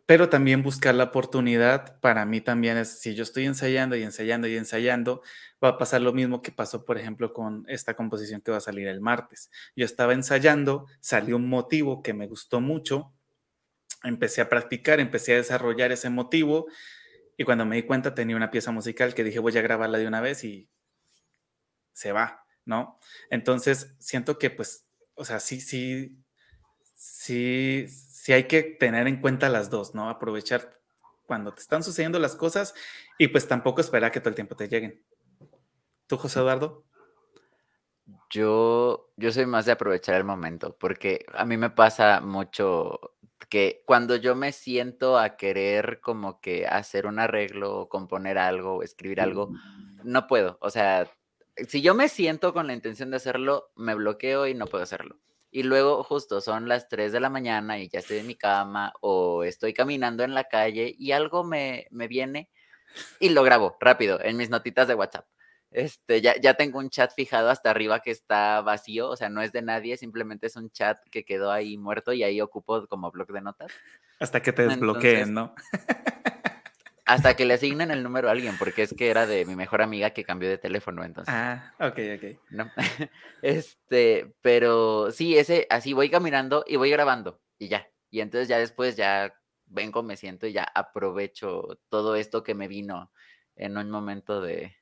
Pero 0.06 0.30
también 0.30 0.62
buscar 0.62 0.94
la 0.94 1.06
oportunidad, 1.06 2.00
para 2.00 2.26
mí 2.26 2.40
también 2.40 2.78
es, 2.78 3.00
si 3.00 3.16
yo 3.16 3.24
estoy 3.24 3.46
ensayando 3.46 3.96
y 3.96 4.04
ensayando 4.04 4.48
y 4.48 4.56
ensayando, 4.56 5.24
va 5.64 5.70
a 5.70 5.78
pasar 5.80 6.02
lo 6.02 6.14
mismo 6.14 6.44
que 6.44 6.52
pasó, 6.52 6.86
por 6.86 7.00
ejemplo, 7.00 7.34
con 7.34 7.66
esta 7.68 7.96
composición 7.96 8.42
que 8.42 8.52
va 8.52 8.58
a 8.58 8.62
salir 8.62 8.88
el 8.88 9.02
martes. 9.02 9.50
Yo 9.76 9.84
estaba 9.84 10.14
ensayando, 10.14 10.86
salió 11.00 11.38
un 11.38 11.50
motivo 11.50 12.04
que 12.04 12.14
me 12.14 12.28
gustó 12.28 12.62
mucho, 12.62 13.14
empecé 14.04 14.42
a 14.42 14.50
practicar, 14.50 15.00
empecé 15.00 15.34
a 15.34 15.38
desarrollar 15.38 15.92
ese 15.92 16.12
motivo 16.12 16.68
y 17.38 17.44
cuando 17.44 17.66
me 17.66 17.76
di 17.76 17.84
cuenta 17.84 18.14
tenía 18.14 18.36
una 18.36 18.52
pieza 18.52 18.72
musical 18.72 19.16
que 19.16 19.24
dije 19.24 19.40
voy 19.40 19.58
a 19.58 19.62
grabarla 19.62 19.98
de 19.98 20.08
una 20.08 20.22
vez 20.22 20.44
y 20.44 20.70
se 21.94 22.12
va, 22.12 22.45
¿no? 22.66 22.98
Entonces, 23.30 23.96
siento 24.00 24.38
que 24.38 24.50
pues, 24.50 24.86
o 25.16 25.24
sea, 25.26 25.40
sí, 25.40 25.62
sí, 25.62 26.18
sí, 26.94 27.86
sí 27.88 28.34
hay 28.34 28.46
que 28.46 28.64
tener 28.64 29.08
en 29.08 29.22
cuenta 29.22 29.50
las 29.50 29.70
dos, 29.70 29.96
¿no? 29.96 30.10
Aprovechar 30.10 30.80
cuando 31.26 31.54
te 31.54 31.62
están 31.62 31.84
sucediendo 31.84 32.20
las 32.20 32.36
cosas 32.36 32.74
y 33.18 33.28
pues 33.28 33.48
tampoco 33.48 33.82
esperar 33.82 34.12
que 34.12 34.20
todo 34.20 34.30
el 34.30 34.36
tiempo 34.36 34.56
te 34.56 34.68
lleguen. 34.68 35.04
¿Tú, 36.08 36.18
José 36.18 36.40
Eduardo? 36.40 36.84
Yo, 38.30 39.12
yo 39.18 39.32
soy 39.32 39.46
más 39.46 39.66
de 39.66 39.72
aprovechar 39.72 40.16
el 40.16 40.24
momento, 40.24 40.78
porque 40.78 41.26
a 41.34 41.46
mí 41.46 41.58
me 41.58 41.72
pasa 41.72 42.22
mucho 42.22 43.16
que 43.50 43.84
cuando 43.86 44.16
yo 44.16 44.36
me 44.36 44.52
siento 44.52 45.18
a 45.18 45.36
querer 45.38 46.00
como 46.02 46.40
que 46.40 46.68
hacer 46.68 47.08
un 47.08 47.20
arreglo 47.20 47.76
o 47.80 47.90
componer 47.90 48.38
algo 48.38 48.76
o 48.76 48.84
escribir 48.84 49.22
algo, 49.22 49.52
no 50.04 50.28
puedo. 50.28 50.58
O 50.62 50.70
sea, 50.70 51.10
si 51.68 51.82
yo 51.82 51.96
me 51.96 52.10
siento 52.10 52.54
con 52.54 52.68
la 52.68 52.74
intención 52.74 53.12
de 53.12 53.18
hacerlo, 53.18 53.72
me 53.76 53.96
bloqueo 53.96 54.48
y 54.48 54.54
no 54.54 54.68
puedo 54.68 54.84
hacerlo. 54.84 55.20
Y 55.52 55.64
luego 55.64 56.04
justo 56.04 56.42
son 56.42 56.68
las 56.68 56.90
3 56.90 57.14
de 57.14 57.20
la 57.20 57.30
mañana 57.30 57.80
y 57.80 57.88
ya 57.88 58.00
estoy 58.00 58.18
en 58.18 58.28
mi 58.28 58.36
cama 58.36 58.94
o 59.02 59.44
estoy 59.44 59.74
caminando 59.74 60.24
en 60.24 60.34
la 60.34 60.46
calle 60.46 60.94
y 60.98 61.14
algo 61.14 61.44
me, 61.46 61.88
me 61.92 62.08
viene 62.08 62.50
y 63.20 63.30
lo 63.30 63.44
grabo 63.44 63.78
rápido 63.80 64.20
en 64.22 64.36
mis 64.38 64.50
notitas 64.50 64.88
de 64.88 64.96
WhatsApp. 64.96 65.26
Este, 65.72 66.22
ya, 66.22 66.40
ya 66.40 66.54
tengo 66.54 66.80
un 66.80 66.90
chat 66.90 67.14
fijado 67.14 67.50
hasta 67.50 67.70
arriba 67.70 68.00
que 68.00 68.12
está 68.12 68.62
vacío, 68.62 69.10
o 69.10 69.16
sea, 69.16 69.30
no 69.30 69.42
es 69.42 69.52
de 69.52 69.62
nadie, 69.62 69.98
simplemente 69.98 70.48
es 70.48 70.56
un 70.56 70.70
chat 70.72 70.98
que 71.12 71.26
quedó 71.26 71.52
ahí 71.52 71.78
muerto 71.78 72.14
y 72.14 72.24
ahí 72.24 72.40
ocupo 72.40 72.88
como 72.88 73.12
blog 73.12 73.28
de 73.32 73.42
notas. 73.42 73.72
Hasta 74.20 74.42
que 74.42 74.54
te 74.54 74.68
desbloqueen, 74.68 75.34
¿no? 75.34 75.54
hasta 77.06 77.36
que 77.36 77.46
le 77.46 77.54
asignen 77.54 77.92
el 77.92 78.04
número 78.04 78.28
a 78.28 78.32
alguien, 78.32 78.58
porque 78.58 78.82
es 78.82 78.94
que 78.94 79.10
era 79.10 79.28
de 79.28 79.46
mi 79.46 79.56
mejor 79.56 79.82
amiga 79.82 80.10
que 80.10 80.24
cambió 80.24 80.50
de 80.50 80.58
teléfono, 80.58 81.04
entonces. 81.04 81.34
Ah, 81.34 81.74
ok, 81.80 82.00
ok. 82.18 82.40
No. 82.50 82.72
Este, 83.42 84.34
pero 84.42 85.12
sí, 85.12 85.38
ese, 85.38 85.68
así 85.70 85.94
voy 85.94 86.10
caminando 86.10 86.64
y 86.68 86.78
voy 86.78 86.90
grabando 86.90 87.40
y 87.60 87.68
ya. 87.68 87.88
Y 88.10 88.22
entonces 88.22 88.48
ya 88.48 88.58
después 88.58 88.96
ya 88.96 89.36
vengo, 89.68 90.02
me 90.02 90.18
siento 90.18 90.48
y 90.48 90.54
ya 90.54 90.64
aprovecho 90.64 91.80
todo 91.90 92.16
esto 92.16 92.44
que 92.44 92.56
me 92.56 92.68
vino 92.68 93.12
en 93.56 93.78
un 93.78 93.92
momento 93.92 94.42
de, 94.42 94.76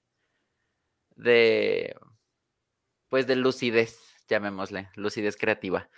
de, 1.15 1.95
pues 3.09 3.27
de 3.27 3.35
lucidez, 3.35 3.99
llamémosle, 4.27 4.89
lucidez 4.95 5.37
creativa. 5.37 5.89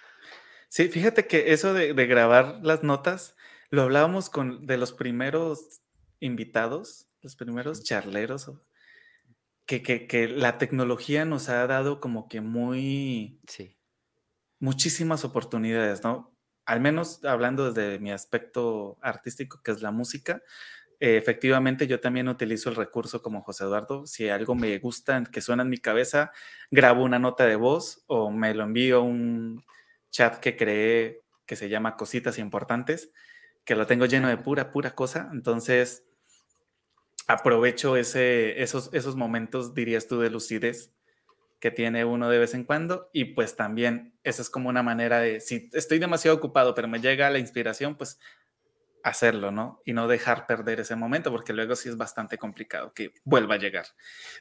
Sí, 0.70 0.90
fíjate 0.90 1.28
que 1.28 1.54
eso 1.54 1.74
de, 1.74 1.94
grabar 1.94 2.60
las 2.64 2.84
notas, 2.84 3.36
lo 3.70 3.84
hablábamos 3.84 4.30
con 4.30 4.66
de 4.66 4.78
los 4.78 4.92
primeros 4.92 5.82
invitados, 6.20 7.08
los 7.22 7.36
primeros 7.36 7.84
charleros, 7.84 8.52
que, 9.66 9.82
que, 9.82 10.08
que, 10.08 10.28
la 10.28 10.58
tecnología 10.58 11.26
nos 11.26 11.50
ha 11.50 11.66
dado 11.68 12.00
como 12.00 12.28
que 12.28 12.42
muy... 12.42 13.40
Sí. 13.48 13.78
Muchísimas 14.60 15.26
oportunidades, 15.26 16.04
¿no? 16.04 16.36
Al 16.66 16.80
menos 16.80 17.24
hablando 17.26 17.72
desde 17.72 18.00
mi 18.00 18.12
aspecto 18.12 18.98
artístico, 19.02 19.62
que 19.62 19.72
es 19.72 19.82
la 19.82 19.92
música, 19.92 20.42
eh, 21.00 21.18
efectivamente, 21.18 21.88
yo 21.88 22.00
también 22.00 22.30
utilizo 22.30 22.70
el 22.70 22.76
recurso 22.76 23.22
como 23.22 23.42
José 23.42 23.66
Eduardo. 23.66 24.08
Si 24.08 24.30
algo 24.30 24.56
me 24.56 24.78
gusta, 24.80 25.24
que 25.32 25.42
suena 25.42 25.64
en 25.64 25.70
mi 25.70 25.78
cabeza, 25.78 26.32
grabo 26.72 27.04
una 27.04 27.20
nota 27.20 27.46
de 27.46 27.56
voz 27.56 28.04
o 28.08 28.32
me 28.32 28.54
lo 28.54 28.64
envío 28.64 28.98
a 28.98 29.02
un 29.02 29.64
chat 30.10 30.38
que 30.40 30.56
creé 30.56 31.22
que 31.46 31.56
se 31.56 31.70
llama 31.70 31.96
Cositas 31.98 32.40
Importantes, 32.40 33.12
que 33.66 33.76
lo 33.76 33.88
tengo 33.88 34.06
lleno 34.06 34.30
de 34.30 34.38
pura, 34.38 34.72
pura 34.72 34.96
cosa. 34.96 35.30
Entonces, 35.34 36.06
aprovecho 37.28 37.98
ese, 37.98 38.62
esos, 38.62 38.90
esos 38.94 39.16
momentos, 39.16 39.74
dirías 39.74 40.08
tú, 40.08 40.20
de 40.20 40.30
lucidez 40.30 40.94
que 41.60 41.72
tiene 41.72 42.06
uno 42.06 42.30
de 42.30 42.38
vez 42.38 42.54
en 42.54 42.64
cuando. 42.64 43.10
Y 43.12 43.26
pues 43.26 43.56
también, 43.56 44.14
esa 44.24 44.44
es 44.44 44.50
como 44.50 44.70
una 44.70 44.84
manera 44.84 45.20
de, 45.20 45.42
si 45.42 45.70
estoy 45.74 46.00
demasiado 46.00 46.38
ocupado, 46.38 46.76
pero 46.76 46.88
me 46.88 47.02
llega 47.02 47.30
la 47.32 47.40
inspiración, 47.40 47.98
pues 47.98 48.20
hacerlo, 49.04 49.52
¿no? 49.52 49.82
Y 49.86 49.94
no 49.94 50.08
dejar 50.08 50.48
perder 50.48 50.80
ese 50.80 50.96
momento, 50.96 51.32
porque 51.32 51.54
luego 51.54 51.76
sí 51.76 51.90
es 51.90 51.98
bastante 51.98 52.38
complicado 52.38 52.94
que 52.94 53.14
vuelva 53.24 53.56
a 53.56 53.60
llegar. 53.60 53.86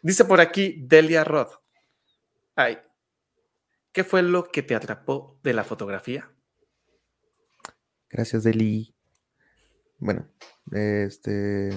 Dice 0.02 0.24
por 0.24 0.40
aquí 0.40 0.76
Delia 0.78 1.24
Rod. 1.24 1.48
Ay, 2.56 2.78
¿qué 3.92 4.04
fue 4.04 4.22
lo 4.22 4.44
que 4.44 4.62
te 4.62 4.74
atrapó 4.74 5.38
de 5.42 5.52
la 5.54 5.64
fotografía? 5.64 6.30
Gracias, 8.08 8.44
Deli. 8.44 8.94
Bueno, 9.98 10.28
este, 10.72 11.70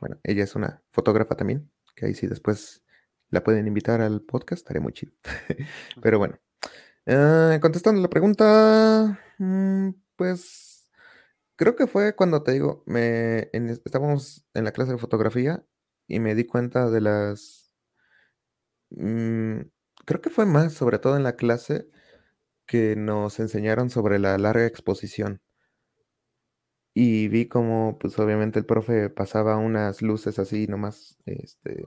bueno, 0.00 0.18
ella 0.22 0.44
es 0.44 0.54
una 0.54 0.82
fotógrafa 0.90 1.36
también, 1.36 1.70
que 1.94 2.06
ahí 2.06 2.14
sí 2.14 2.26
después 2.26 2.82
la 3.30 3.44
pueden 3.44 3.66
invitar 3.66 4.00
al 4.00 4.22
podcast, 4.22 4.60
estaría 4.60 4.80
muy 4.80 4.92
chido. 4.92 5.12
Pero 6.02 6.18
bueno, 6.18 6.38
ah, 7.06 7.58
contestando 7.60 8.00
la 8.00 8.08
pregunta, 8.08 9.18
mm, 9.38 9.90
pues 10.16 10.78
Creo 11.58 11.74
que 11.74 11.88
fue 11.88 12.14
cuando 12.14 12.44
te 12.44 12.52
digo, 12.52 12.84
me, 12.86 13.50
estábamos 13.52 14.46
en 14.54 14.62
la 14.64 14.70
clase 14.70 14.92
de 14.92 14.98
fotografía 14.98 15.64
y 16.06 16.20
me 16.20 16.36
di 16.36 16.44
cuenta 16.44 16.88
de 16.88 17.00
las... 17.00 17.74
Mm, 18.90 19.62
creo 20.06 20.20
que 20.20 20.30
fue 20.30 20.46
más, 20.46 20.74
sobre 20.74 21.00
todo 21.00 21.16
en 21.16 21.24
la 21.24 21.34
clase, 21.34 21.90
que 22.66 22.94
nos 22.94 23.40
enseñaron 23.40 23.90
sobre 23.90 24.20
la 24.20 24.38
larga 24.38 24.66
exposición. 24.66 25.42
Y 27.00 27.28
vi 27.28 27.46
como, 27.46 27.96
pues 28.00 28.18
obviamente 28.18 28.58
el 28.58 28.66
profe 28.66 29.08
pasaba 29.08 29.56
unas 29.56 30.02
luces 30.02 30.40
así 30.40 30.66
nomás, 30.66 31.16
este, 31.26 31.86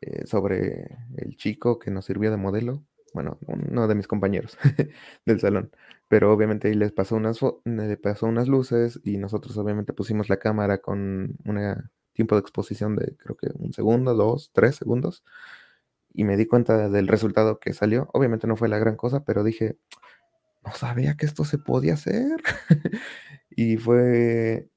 eh, 0.00 0.26
sobre 0.26 0.98
el 1.16 1.36
chico 1.36 1.80
que 1.80 1.90
nos 1.90 2.04
sirvió 2.04 2.30
de 2.30 2.36
modelo 2.36 2.84
bueno, 3.16 3.38
uno 3.46 3.88
de 3.88 3.94
mis 3.94 4.06
compañeros 4.06 4.58
del 5.24 5.40
salón, 5.40 5.72
pero 6.06 6.32
obviamente 6.32 6.72
les 6.74 6.92
pasó 6.92 7.16
unas, 7.16 7.40
le 7.64 7.96
pasó 7.96 8.26
unas 8.26 8.46
luces 8.46 9.00
y 9.04 9.16
nosotros 9.16 9.56
obviamente 9.56 9.94
pusimos 9.94 10.28
la 10.28 10.36
cámara 10.36 10.78
con 10.78 11.34
un 11.46 11.90
tiempo 12.12 12.34
de 12.34 12.42
exposición 12.42 12.94
de 12.94 13.16
creo 13.16 13.36
que 13.36 13.48
un 13.54 13.72
segundo, 13.72 14.14
dos, 14.14 14.50
tres 14.52 14.76
segundos 14.76 15.24
y 16.12 16.24
me 16.24 16.36
di 16.36 16.44
cuenta 16.44 16.90
del 16.90 17.08
resultado 17.08 17.58
que 17.58 17.72
salió. 17.72 18.10
Obviamente 18.12 18.46
no 18.46 18.56
fue 18.56 18.68
la 18.68 18.78
gran 18.78 18.96
cosa, 18.96 19.24
pero 19.24 19.44
dije, 19.44 19.78
no 20.62 20.72
sabía 20.72 21.16
que 21.16 21.24
esto 21.24 21.44
se 21.44 21.56
podía 21.58 21.94
hacer. 21.94 22.42
y 23.56 23.76
fue 23.78 24.68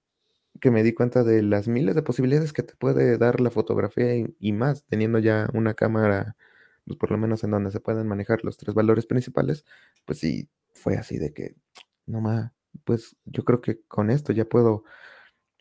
que 0.61 0.71
me 0.71 0.83
di 0.83 0.93
cuenta 0.93 1.23
de 1.23 1.43
las 1.43 1.67
miles 1.67 1.95
de 1.95 2.01
posibilidades 2.03 2.53
que 2.53 2.63
te 2.63 2.75
puede 2.75 3.17
dar 3.17 3.41
la 3.41 3.51
fotografía 3.51 4.15
y 4.39 4.53
más, 4.53 4.83
teniendo 4.85 5.19
ya 5.19 5.49
una 5.53 5.75
cámara 5.75 6.35
pues 6.85 6.97
por 6.97 7.11
lo 7.11 7.19
menos 7.19 7.43
en 7.43 7.51
donde 7.51 7.69
se 7.71 7.79
pueden 7.79 8.07
manejar 8.07 8.43
los 8.43 8.57
tres 8.57 8.73
valores 8.73 9.05
principales, 9.05 9.63
pues 10.05 10.17
sí, 10.17 10.49
fue 10.73 10.97
así 10.97 11.19
de 11.19 11.33
que, 11.33 11.55
no 12.07 12.19
más, 12.19 12.51
pues 12.83 13.15
yo 13.25 13.45
creo 13.45 13.61
que 13.61 13.81
con 13.87 14.09
esto 14.09 14.33
ya 14.33 14.45
puedo 14.45 14.83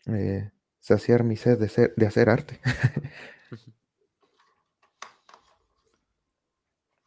eh, 0.07 0.51
saciar 0.81 1.25
mi 1.25 1.37
sed 1.37 1.59
de, 1.59 1.93
de 1.95 2.07
hacer 2.07 2.31
arte. 2.31 2.61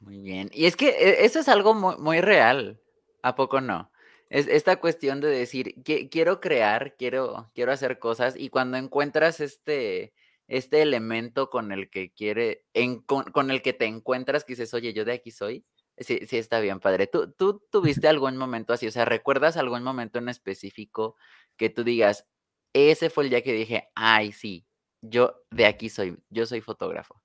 Muy 0.02 0.20
bien. 0.20 0.50
Y 0.52 0.66
es 0.66 0.76
que 0.76 0.90
eh, 0.90 1.26
eso 1.26 1.40
es 1.40 1.48
algo 1.48 1.74
muy, 1.74 2.22
real, 2.22 2.82
¿a 3.22 3.36
poco 3.36 3.62
no? 3.62 3.91
Es 4.32 4.48
esta 4.48 4.78
cuestión 4.78 5.20
de 5.20 5.28
decir, 5.28 5.76
quiero 5.84 6.40
crear, 6.40 6.96
quiero, 6.96 7.52
quiero 7.54 7.74
hacer 7.74 8.00
cosas, 8.00 8.34
y 8.38 8.50
cuando 8.50 8.78
encuentras 8.78 9.42
este, 9.42 10.14
este 10.48 10.82
elemento 10.82 11.50
con 11.50 11.74
el 11.74 11.90
que 11.90 12.14
quiere, 12.14 12.64
con, 13.06 13.52
el 13.52 13.62
que 13.62 13.74
te 13.74 13.88
encuentras, 13.88 14.46
que 14.46 14.54
dices, 14.54 14.74
oye, 14.74 14.94
yo 14.94 15.04
de 15.04 15.12
aquí 15.12 15.32
soy. 15.32 15.66
Sí, 15.98 16.22
sí, 16.30 16.38
está 16.38 16.62
bien, 16.62 16.80
padre. 16.80 17.08
¿Tú, 17.08 17.30
¿Tú 17.34 17.62
tuviste 17.70 18.08
algún 18.08 18.38
momento 18.38 18.72
así? 18.72 18.88
O 18.88 18.92
sea, 18.92 19.04
¿recuerdas 19.04 19.58
algún 19.58 19.84
momento 19.84 20.20
en 20.20 20.30
específico 20.30 21.18
que 21.58 21.70
tú 21.70 21.84
digas, 21.84 22.26
ese 22.72 23.10
fue 23.10 23.26
el 23.26 23.32
día 23.32 23.44
que 23.44 23.52
dije, 23.52 23.90
ay, 23.96 24.32
sí, 24.32 24.66
yo 25.02 25.44
de 25.52 25.66
aquí 25.66 25.90
soy, 25.90 26.18
yo 26.30 26.46
soy 26.46 26.62
fotógrafo? 26.62 27.22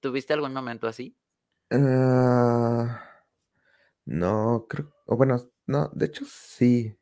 ¿Tuviste 0.00 0.32
algún 0.32 0.54
momento 0.54 0.88
así? 0.88 1.14
Ah, 1.70 3.02
no, 4.06 4.64
creo, 4.66 4.97
o 5.08 5.16
bueno, 5.16 5.38
no, 5.66 5.90
de 5.94 6.06
hecho 6.06 6.24
sí. 6.28 6.98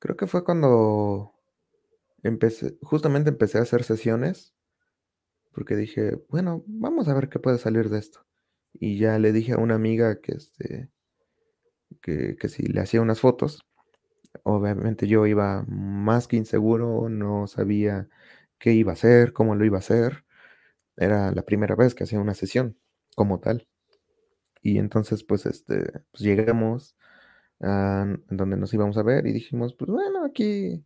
Creo 0.00 0.16
que 0.16 0.26
fue 0.28 0.44
cuando 0.44 1.34
empecé, 2.22 2.78
justamente 2.82 3.30
empecé 3.30 3.58
a 3.58 3.62
hacer 3.62 3.84
sesiones 3.84 4.54
porque 5.52 5.74
dije, 5.76 6.18
bueno, 6.28 6.62
vamos 6.66 7.08
a 7.08 7.14
ver 7.14 7.28
qué 7.28 7.38
puede 7.38 7.58
salir 7.58 7.88
de 7.88 7.98
esto. 7.98 8.20
Y 8.74 8.98
ya 8.98 9.18
le 9.18 9.32
dije 9.32 9.52
a 9.54 9.58
una 9.58 9.74
amiga 9.74 10.20
que, 10.20 10.32
este, 10.32 10.90
que, 12.02 12.36
que 12.36 12.48
si 12.48 12.62
le 12.64 12.80
hacía 12.80 13.00
unas 13.02 13.20
fotos, 13.20 13.64
obviamente 14.44 15.06
yo 15.08 15.26
iba 15.26 15.64
más 15.68 16.28
que 16.28 16.36
inseguro, 16.36 17.08
no 17.08 17.46
sabía 17.48 18.08
qué 18.58 18.72
iba 18.74 18.92
a 18.92 18.94
hacer, 18.94 19.34
cómo 19.34 19.54
lo 19.56 19.64
iba 19.64 19.78
a 19.78 19.80
hacer. 19.80 20.24
Era 20.96 21.32
la 21.32 21.44
primera 21.44 21.76
vez 21.76 21.94
que 21.94 22.04
hacía 22.04 22.20
una 22.20 22.34
sesión 22.34 22.78
como 23.16 23.40
tal. 23.40 23.68
Y 24.62 24.78
entonces, 24.78 25.24
pues, 25.24 25.46
este, 25.46 25.84
pues 26.10 26.22
llegamos 26.22 26.96
donde 27.60 28.56
nos 28.56 28.72
íbamos 28.74 28.98
a 28.98 29.02
ver 29.02 29.26
y 29.26 29.32
dijimos, 29.32 29.74
pues 29.74 29.90
bueno, 29.90 30.24
aquí, 30.24 30.84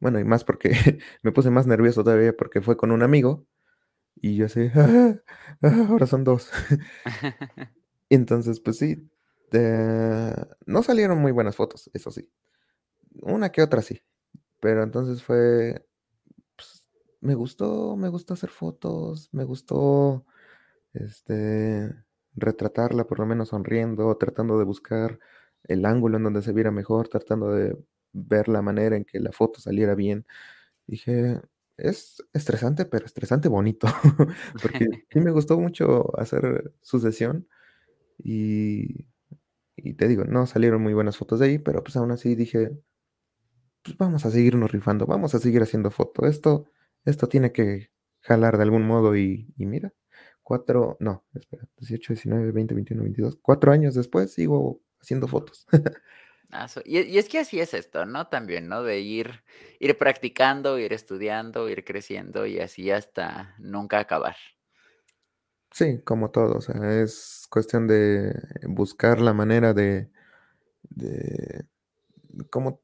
bueno, 0.00 0.20
y 0.20 0.24
más 0.24 0.44
porque 0.44 0.70
me 1.22 1.32
puse 1.32 1.50
más 1.50 1.66
nervioso 1.66 2.04
todavía 2.04 2.36
porque 2.36 2.62
fue 2.62 2.76
con 2.76 2.92
un 2.92 3.02
amigo 3.02 3.46
y 4.16 4.36
yo 4.36 4.46
así, 4.46 4.70
ah, 4.74 5.16
ah, 5.62 5.86
ahora 5.90 6.06
son 6.06 6.24
dos. 6.24 6.50
Entonces, 8.10 8.60
pues 8.60 8.78
sí, 8.78 9.08
no 10.66 10.82
salieron 10.82 11.18
muy 11.18 11.32
buenas 11.32 11.56
fotos, 11.56 11.90
eso 11.94 12.10
sí. 12.10 12.30
Una 13.22 13.50
que 13.52 13.62
otra 13.62 13.82
sí. 13.82 14.02
Pero 14.60 14.82
entonces 14.82 15.22
fue, 15.22 15.86
pues, 16.56 16.84
me 17.20 17.34
gustó, 17.34 17.96
me 17.96 18.08
gustó 18.08 18.34
hacer 18.34 18.50
fotos, 18.50 19.30
me 19.32 19.44
gustó, 19.44 20.26
este, 20.94 21.94
retratarla 22.34 23.06
por 23.06 23.20
lo 23.20 23.26
menos 23.26 23.50
sonriendo, 23.50 24.16
tratando 24.18 24.58
de 24.58 24.64
buscar 24.64 25.18
el 25.64 25.84
ángulo 25.86 26.16
en 26.16 26.24
donde 26.24 26.42
se 26.42 26.52
viera 26.52 26.70
mejor, 26.70 27.08
tratando 27.08 27.52
de 27.52 27.76
ver 28.12 28.48
la 28.48 28.62
manera 28.62 28.96
en 28.96 29.04
que 29.04 29.20
la 29.20 29.32
foto 29.32 29.60
saliera 29.60 29.94
bien. 29.94 30.26
Dije, 30.86 31.40
es 31.76 32.22
estresante, 32.32 32.84
pero 32.84 33.06
estresante 33.06 33.48
bonito, 33.48 33.86
porque 34.62 35.04
sí 35.10 35.20
me 35.20 35.30
gustó 35.30 35.58
mucho 35.58 36.18
hacer 36.18 36.72
su 36.82 37.00
sesión 37.00 37.48
y, 38.18 39.06
y, 39.76 39.94
te 39.94 40.08
digo, 40.08 40.24
no 40.24 40.46
salieron 40.46 40.82
muy 40.82 40.94
buenas 40.94 41.16
fotos 41.16 41.40
de 41.40 41.46
ahí, 41.46 41.58
pero 41.58 41.82
pues 41.82 41.96
aún 41.96 42.10
así 42.12 42.34
dije, 42.34 42.72
pues 43.82 43.96
vamos 43.96 44.26
a 44.26 44.30
seguirnos 44.30 44.72
rifando, 44.72 45.06
vamos 45.06 45.34
a 45.34 45.38
seguir 45.38 45.62
haciendo 45.62 45.90
fotos, 45.90 46.28
esto, 46.28 46.66
esto 47.04 47.28
tiene 47.28 47.52
que 47.52 47.90
jalar 48.20 48.56
de 48.58 48.64
algún 48.64 48.86
modo 48.86 49.16
y, 49.16 49.52
y 49.56 49.66
mira, 49.66 49.92
cuatro, 50.42 50.96
no, 51.00 51.24
espera, 51.34 51.66
18, 51.78 52.14
19, 52.14 52.52
20, 52.52 52.74
21, 52.74 53.02
22, 53.04 53.38
cuatro 53.40 53.72
años 53.72 53.94
después 53.94 54.32
sigo 54.32 54.80
haciendo 55.00 55.26
fotos. 55.28 55.66
Ah, 56.52 56.66
y, 56.84 56.98
y, 57.02 57.18
es 57.18 57.28
que 57.28 57.38
así 57.38 57.60
es 57.60 57.74
esto, 57.74 58.06
¿no? 58.06 58.26
También, 58.26 58.68
¿no? 58.68 58.82
De 58.82 58.98
ir, 58.98 59.44
ir 59.78 59.96
practicando, 59.96 60.80
ir 60.80 60.92
estudiando, 60.92 61.68
ir 61.68 61.84
creciendo 61.84 62.44
y 62.44 62.58
así 62.58 62.90
hasta 62.90 63.54
nunca 63.58 64.00
acabar. 64.00 64.34
Sí, 65.72 66.00
como 66.02 66.30
todo, 66.30 66.56
o 66.56 66.60
sea, 66.60 67.00
es 67.00 67.46
cuestión 67.48 67.86
de 67.86 68.34
buscar 68.64 69.20
la 69.20 69.32
manera 69.32 69.72
de, 69.72 70.10
de, 70.82 71.64
como, 72.50 72.82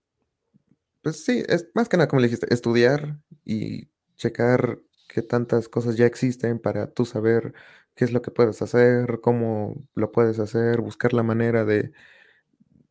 pues 1.02 1.24
sí, 1.24 1.42
es 1.48 1.68
más 1.74 1.88
que 1.88 1.96
nada, 1.96 2.08
como 2.08 2.20
le 2.20 2.28
dijiste, 2.28 2.52
estudiar 2.54 3.18
y 3.44 3.88
checar 4.16 4.78
qué 5.08 5.22
tantas 5.22 5.68
cosas 5.68 5.96
ya 5.96 6.06
existen 6.06 6.60
para 6.60 6.92
tú 6.92 7.04
saber 7.04 7.54
qué 7.96 8.04
es 8.04 8.12
lo 8.12 8.22
que 8.22 8.30
puedes 8.30 8.62
hacer, 8.62 9.20
cómo 9.22 9.88
lo 9.94 10.12
puedes 10.12 10.38
hacer, 10.38 10.80
buscar 10.80 11.12
la 11.14 11.22
manera 11.22 11.64
de, 11.64 11.92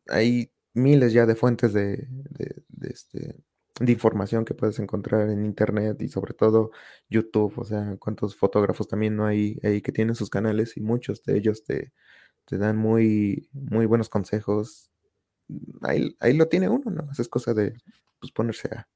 hay 0.08 0.52
miles 0.74 1.12
ya 1.12 1.26
de 1.26 1.36
fuentes 1.36 1.72
de, 1.72 2.06
de, 2.08 2.88
este, 2.88 3.36
de 3.80 3.92
información 3.92 4.44
que 4.44 4.54
puedes 4.54 4.78
encontrar 4.78 5.30
en 5.30 5.44
internet 5.44 6.00
y 6.02 6.08
sobre 6.08 6.34
todo 6.34 6.70
YouTube, 7.08 7.54
o 7.56 7.64
sea, 7.64 7.96
cuántos 7.98 8.36
fotógrafos 8.36 8.88
también 8.88 9.16
no 9.16 9.26
hay 9.26 9.58
ahí 9.62 9.80
que 9.80 9.92
tienen 9.92 10.14
sus 10.14 10.30
canales 10.30 10.76
y 10.76 10.80
muchos 10.80 11.22
de 11.24 11.38
ellos 11.38 11.64
te, 11.64 11.92
te 12.44 12.58
dan 12.58 12.76
muy, 12.76 13.48
muy 13.52 13.86
buenos 13.86 14.08
consejos. 14.08 14.92
Ahí, 15.82 16.16
ahí, 16.20 16.34
lo 16.34 16.48
tiene 16.48 16.68
uno, 16.68 16.90
¿no? 16.90 17.08
Es 17.16 17.28
cosa 17.28 17.54
de 17.54 17.74
pues, 18.18 18.32
ponerse 18.32 18.68
a, 18.74 18.88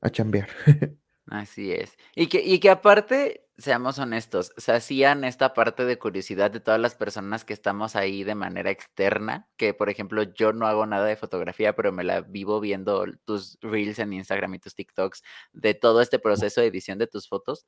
a 0.00 0.10
chambear. 0.10 0.48
Así 1.26 1.72
es. 1.72 1.96
Y 2.14 2.28
que, 2.28 2.40
y 2.42 2.60
que 2.60 2.70
aparte, 2.70 3.45
seamos 3.58 3.98
honestos, 3.98 4.52
se 4.56 4.72
hacían 4.72 5.24
esta 5.24 5.54
parte 5.54 5.84
de 5.84 5.98
curiosidad 5.98 6.50
de 6.50 6.60
todas 6.60 6.80
las 6.80 6.94
personas 6.94 7.44
que 7.44 7.54
estamos 7.54 7.96
ahí 7.96 8.22
de 8.24 8.34
manera 8.34 8.70
externa, 8.70 9.48
que 9.56 9.72
por 9.74 9.88
ejemplo 9.88 10.22
yo 10.22 10.52
no 10.52 10.66
hago 10.66 10.86
nada 10.86 11.06
de 11.06 11.16
fotografía, 11.16 11.74
pero 11.74 11.92
me 11.92 12.04
la 12.04 12.20
vivo 12.20 12.60
viendo 12.60 13.06
tus 13.24 13.58
reels 13.62 13.98
en 13.98 14.12
Instagram 14.12 14.54
y 14.54 14.58
tus 14.58 14.74
TikToks 14.74 15.22
de 15.52 15.74
todo 15.74 16.00
este 16.02 16.18
proceso 16.18 16.60
de 16.60 16.66
edición 16.68 16.98
de 16.98 17.06
tus 17.06 17.28
fotos, 17.28 17.66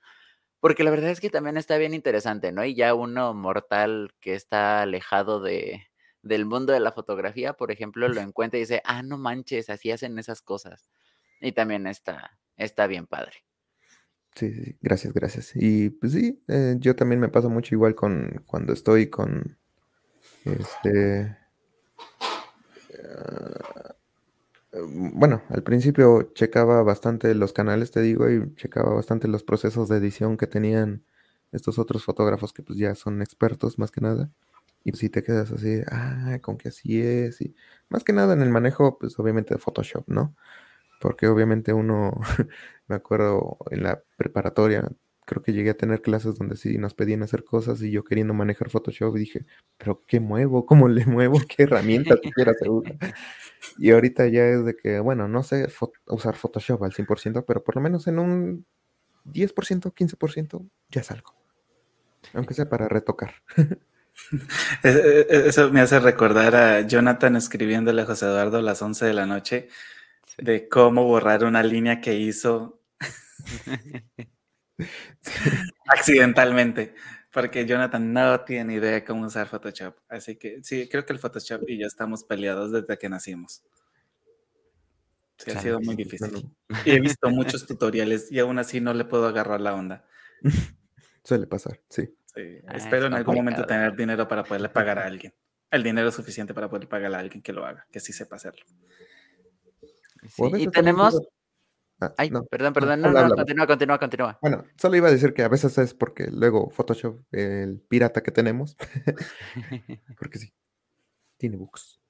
porque 0.60 0.84
la 0.84 0.90
verdad 0.90 1.10
es 1.10 1.20
que 1.20 1.30
también 1.30 1.56
está 1.56 1.78
bien 1.78 1.94
interesante, 1.94 2.52
¿no? 2.52 2.64
Y 2.64 2.74
ya 2.74 2.94
uno 2.94 3.34
mortal 3.34 4.12
que 4.20 4.34
está 4.34 4.82
alejado 4.82 5.40
de, 5.40 5.88
del 6.22 6.46
mundo 6.46 6.72
de 6.72 6.80
la 6.80 6.92
fotografía, 6.92 7.54
por 7.54 7.70
ejemplo, 7.72 8.08
lo 8.08 8.20
encuentra 8.20 8.58
y 8.58 8.62
dice, 8.62 8.82
ah, 8.84 9.02
no 9.02 9.18
manches, 9.18 9.70
así 9.70 9.90
hacen 9.92 10.18
esas 10.18 10.42
cosas. 10.42 10.88
Y 11.40 11.52
también 11.52 11.86
está, 11.86 12.38
está 12.56 12.86
bien 12.88 13.06
padre. 13.06 13.47
Sí, 14.38 14.52
sí, 14.54 14.76
gracias, 14.80 15.12
gracias. 15.12 15.50
Y 15.56 15.90
pues 15.90 16.12
sí, 16.12 16.40
eh, 16.46 16.76
yo 16.78 16.94
también 16.94 17.20
me 17.20 17.28
pasa 17.28 17.48
mucho 17.48 17.74
igual 17.74 17.94
con 17.96 18.42
cuando 18.46 18.72
estoy 18.72 19.08
con 19.10 19.58
este. 20.44 21.36
Uh, 24.72 24.86
bueno, 25.14 25.42
al 25.48 25.62
principio 25.62 26.32
checaba 26.34 26.82
bastante 26.82 27.34
los 27.34 27.52
canales, 27.52 27.90
te 27.90 28.00
digo, 28.02 28.30
y 28.30 28.54
checaba 28.56 28.94
bastante 28.94 29.26
los 29.28 29.42
procesos 29.42 29.88
de 29.88 29.96
edición 29.96 30.36
que 30.36 30.46
tenían 30.46 31.04
estos 31.52 31.78
otros 31.78 32.04
fotógrafos 32.04 32.52
que 32.52 32.62
pues 32.62 32.78
ya 32.78 32.94
son 32.94 33.22
expertos 33.22 33.78
más 33.78 33.90
que 33.90 34.00
nada. 34.02 34.30
Y 34.84 34.92
si 34.92 35.08
te 35.10 35.22
quedas 35.22 35.50
así, 35.52 35.80
ah, 35.90 36.38
con 36.42 36.58
que 36.58 36.68
así 36.68 37.00
es. 37.02 37.40
Y 37.40 37.54
más 37.88 38.04
que 38.04 38.12
nada 38.12 38.34
en 38.34 38.42
el 38.42 38.50
manejo, 38.50 38.98
pues 38.98 39.18
obviamente 39.18 39.54
de 39.54 39.60
Photoshop, 39.60 40.04
¿no? 40.08 40.34
Porque 40.98 41.28
obviamente 41.28 41.72
uno 41.72 42.12
Me 42.88 42.96
acuerdo 42.96 43.58
en 43.70 43.82
la 43.82 44.02
preparatoria, 44.16 44.88
creo 45.26 45.42
que 45.42 45.52
llegué 45.52 45.70
a 45.70 45.76
tener 45.76 46.00
clases 46.00 46.38
donde 46.38 46.56
sí 46.56 46.78
nos 46.78 46.94
pedían 46.94 47.22
hacer 47.22 47.44
cosas 47.44 47.82
y 47.82 47.90
yo 47.90 48.02
queriendo 48.02 48.32
manejar 48.32 48.70
Photoshop 48.70 49.14
y 49.16 49.20
dije, 49.20 49.46
pero 49.76 50.02
¿qué 50.06 50.20
muevo? 50.20 50.64
¿Cómo 50.64 50.88
le 50.88 51.04
muevo? 51.04 51.38
¿Qué 51.46 51.64
herramienta 51.64 52.16
quiero 52.34 52.54
seguro? 52.54 52.90
Y 53.76 53.90
ahorita 53.90 54.26
ya 54.28 54.46
es 54.46 54.64
de 54.64 54.74
que, 54.74 55.00
bueno, 55.00 55.28
no 55.28 55.42
sé 55.42 55.68
usar 56.06 56.36
Photoshop 56.36 56.82
al 56.82 56.92
100%, 56.92 57.44
pero 57.46 57.62
por 57.62 57.76
lo 57.76 57.82
menos 57.82 58.06
en 58.06 58.18
un 58.18 58.66
10%, 59.26 59.92
15% 59.92 60.70
ya 60.88 61.02
salgo. 61.02 61.34
Aunque 62.32 62.54
sea 62.54 62.68
para 62.68 62.88
retocar. 62.88 63.34
E, 64.82 64.88
e, 64.88 65.26
e, 65.30 65.48
eso 65.48 65.70
me 65.70 65.80
hace 65.80 66.00
recordar 66.00 66.56
a 66.56 66.80
Jonathan 66.80 67.36
escribiéndole 67.36 68.02
a 68.02 68.04
José 68.04 68.26
Eduardo 68.26 68.58
a 68.58 68.62
las 68.62 68.82
11 68.82 69.06
de 69.06 69.14
la 69.14 69.26
noche 69.26 69.68
de 70.42 70.68
cómo 70.68 71.04
borrar 71.04 71.44
una 71.44 71.62
línea 71.62 72.00
que 72.00 72.14
hizo 72.14 72.78
Accidentalmente, 75.86 76.94
porque 77.32 77.66
Jonathan 77.66 78.12
no 78.12 78.40
tiene 78.44 78.74
idea 78.74 78.92
de 78.92 79.04
cómo 79.04 79.26
usar 79.26 79.48
Photoshop. 79.48 79.96
Así 80.08 80.36
que 80.36 80.62
sí, 80.62 80.88
creo 80.88 81.04
que 81.04 81.12
el 81.12 81.18
Photoshop 81.18 81.68
y 81.68 81.78
yo 81.78 81.86
estamos 81.86 82.24
peleados 82.24 82.72
desde 82.72 82.96
que 82.98 83.08
nacimos. 83.08 83.62
Sí, 85.36 85.50
ha 85.52 85.60
sido 85.60 85.80
muy 85.80 85.94
difícil. 85.94 86.50
Y 86.84 86.90
he 86.92 87.00
visto 87.00 87.30
muchos 87.30 87.66
tutoriales 87.66 88.30
y 88.30 88.38
aún 88.38 88.58
así 88.58 88.80
no 88.80 88.94
le 88.94 89.04
puedo 89.04 89.26
agarrar 89.26 89.60
la 89.60 89.74
onda. 89.74 90.04
Suele 91.24 91.46
pasar, 91.46 91.80
sí. 91.88 92.14
Ah, 92.66 92.76
espero 92.76 93.06
en 93.06 93.14
algún 93.14 93.34
momento 93.34 93.64
tener 93.64 93.96
dinero 93.96 94.28
para 94.28 94.44
poderle 94.44 94.68
pagar 94.68 94.98
a 95.00 95.06
alguien. 95.06 95.34
El 95.70 95.82
dinero 95.82 96.10
suficiente 96.12 96.54
para 96.54 96.68
poder 96.70 96.88
pagarle 96.88 97.16
a 97.16 97.20
alguien 97.20 97.42
que 97.42 97.52
lo 97.52 97.66
haga, 97.66 97.86
que 97.90 97.98
sí 98.00 98.12
sepa 98.12 98.36
hacerlo. 98.36 98.64
Y 100.58 100.66
tenemos, 100.68 101.20
Ah, 102.00 102.14
Ay, 102.16 102.30
no, 102.30 102.44
perdón, 102.44 102.72
perdón, 102.72 103.00
no, 103.00 103.10
no, 103.10 103.34
continúa, 103.34 103.66
continúa, 103.66 103.98
continúa. 103.98 104.38
Bueno, 104.40 104.64
solo 104.76 104.96
iba 104.96 105.08
a 105.08 105.10
decir 105.10 105.34
que 105.34 105.42
a 105.42 105.48
veces 105.48 105.76
es 105.78 105.94
porque 105.94 106.28
luego 106.30 106.70
Photoshop, 106.70 107.22
el 107.32 107.80
pirata 107.80 108.22
que 108.22 108.30
tenemos, 108.30 108.76
porque 110.18 110.38
sí, 110.38 110.52
tiene 111.36 111.56
bugs. 111.56 112.00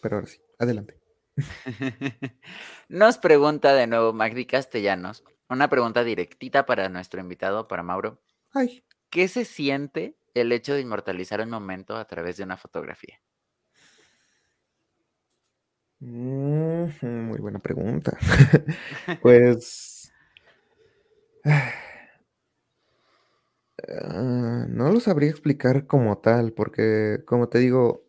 Pero 0.00 0.16
ahora 0.16 0.26
sí, 0.26 0.40
adelante. 0.58 0.98
Nos 2.88 3.18
pregunta 3.18 3.72
de 3.72 3.86
nuevo 3.86 4.12
Magdi 4.12 4.46
Castellanos, 4.46 5.22
una 5.48 5.68
pregunta 5.68 6.02
directita 6.02 6.66
para 6.66 6.88
nuestro 6.88 7.20
invitado, 7.20 7.68
para 7.68 7.84
Mauro. 7.84 8.20
Ay. 8.52 8.84
¿Qué 9.10 9.28
se 9.28 9.44
siente 9.44 10.16
el 10.34 10.50
hecho 10.50 10.74
de 10.74 10.80
inmortalizar 10.80 11.40
un 11.40 11.50
momento 11.50 11.96
a 11.96 12.04
través 12.06 12.36
de 12.36 12.42
una 12.42 12.56
fotografía? 12.56 13.20
Mm, 16.02 16.88
muy 17.28 17.38
buena 17.38 17.60
pregunta. 17.60 18.18
pues... 19.22 20.12
Ah, 23.88 24.66
no 24.68 24.92
lo 24.92 25.00
sabría 25.00 25.30
explicar 25.30 25.86
como 25.86 26.18
tal, 26.18 26.52
porque 26.52 27.22
como 27.26 27.48
te 27.48 27.58
digo, 27.58 28.04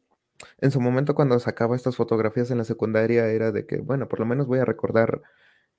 en 0.59 0.71
su 0.71 0.81
momento 0.81 1.15
cuando 1.15 1.39
sacaba 1.39 1.75
estas 1.75 1.95
fotografías 1.95 2.51
en 2.51 2.57
la 2.59 2.65
secundaria 2.65 3.27
era 3.29 3.51
de 3.51 3.65
que, 3.65 3.77
bueno, 3.79 4.07
por 4.07 4.19
lo 4.19 4.25
menos 4.25 4.47
voy 4.47 4.59
a 4.59 4.65
recordar 4.65 5.21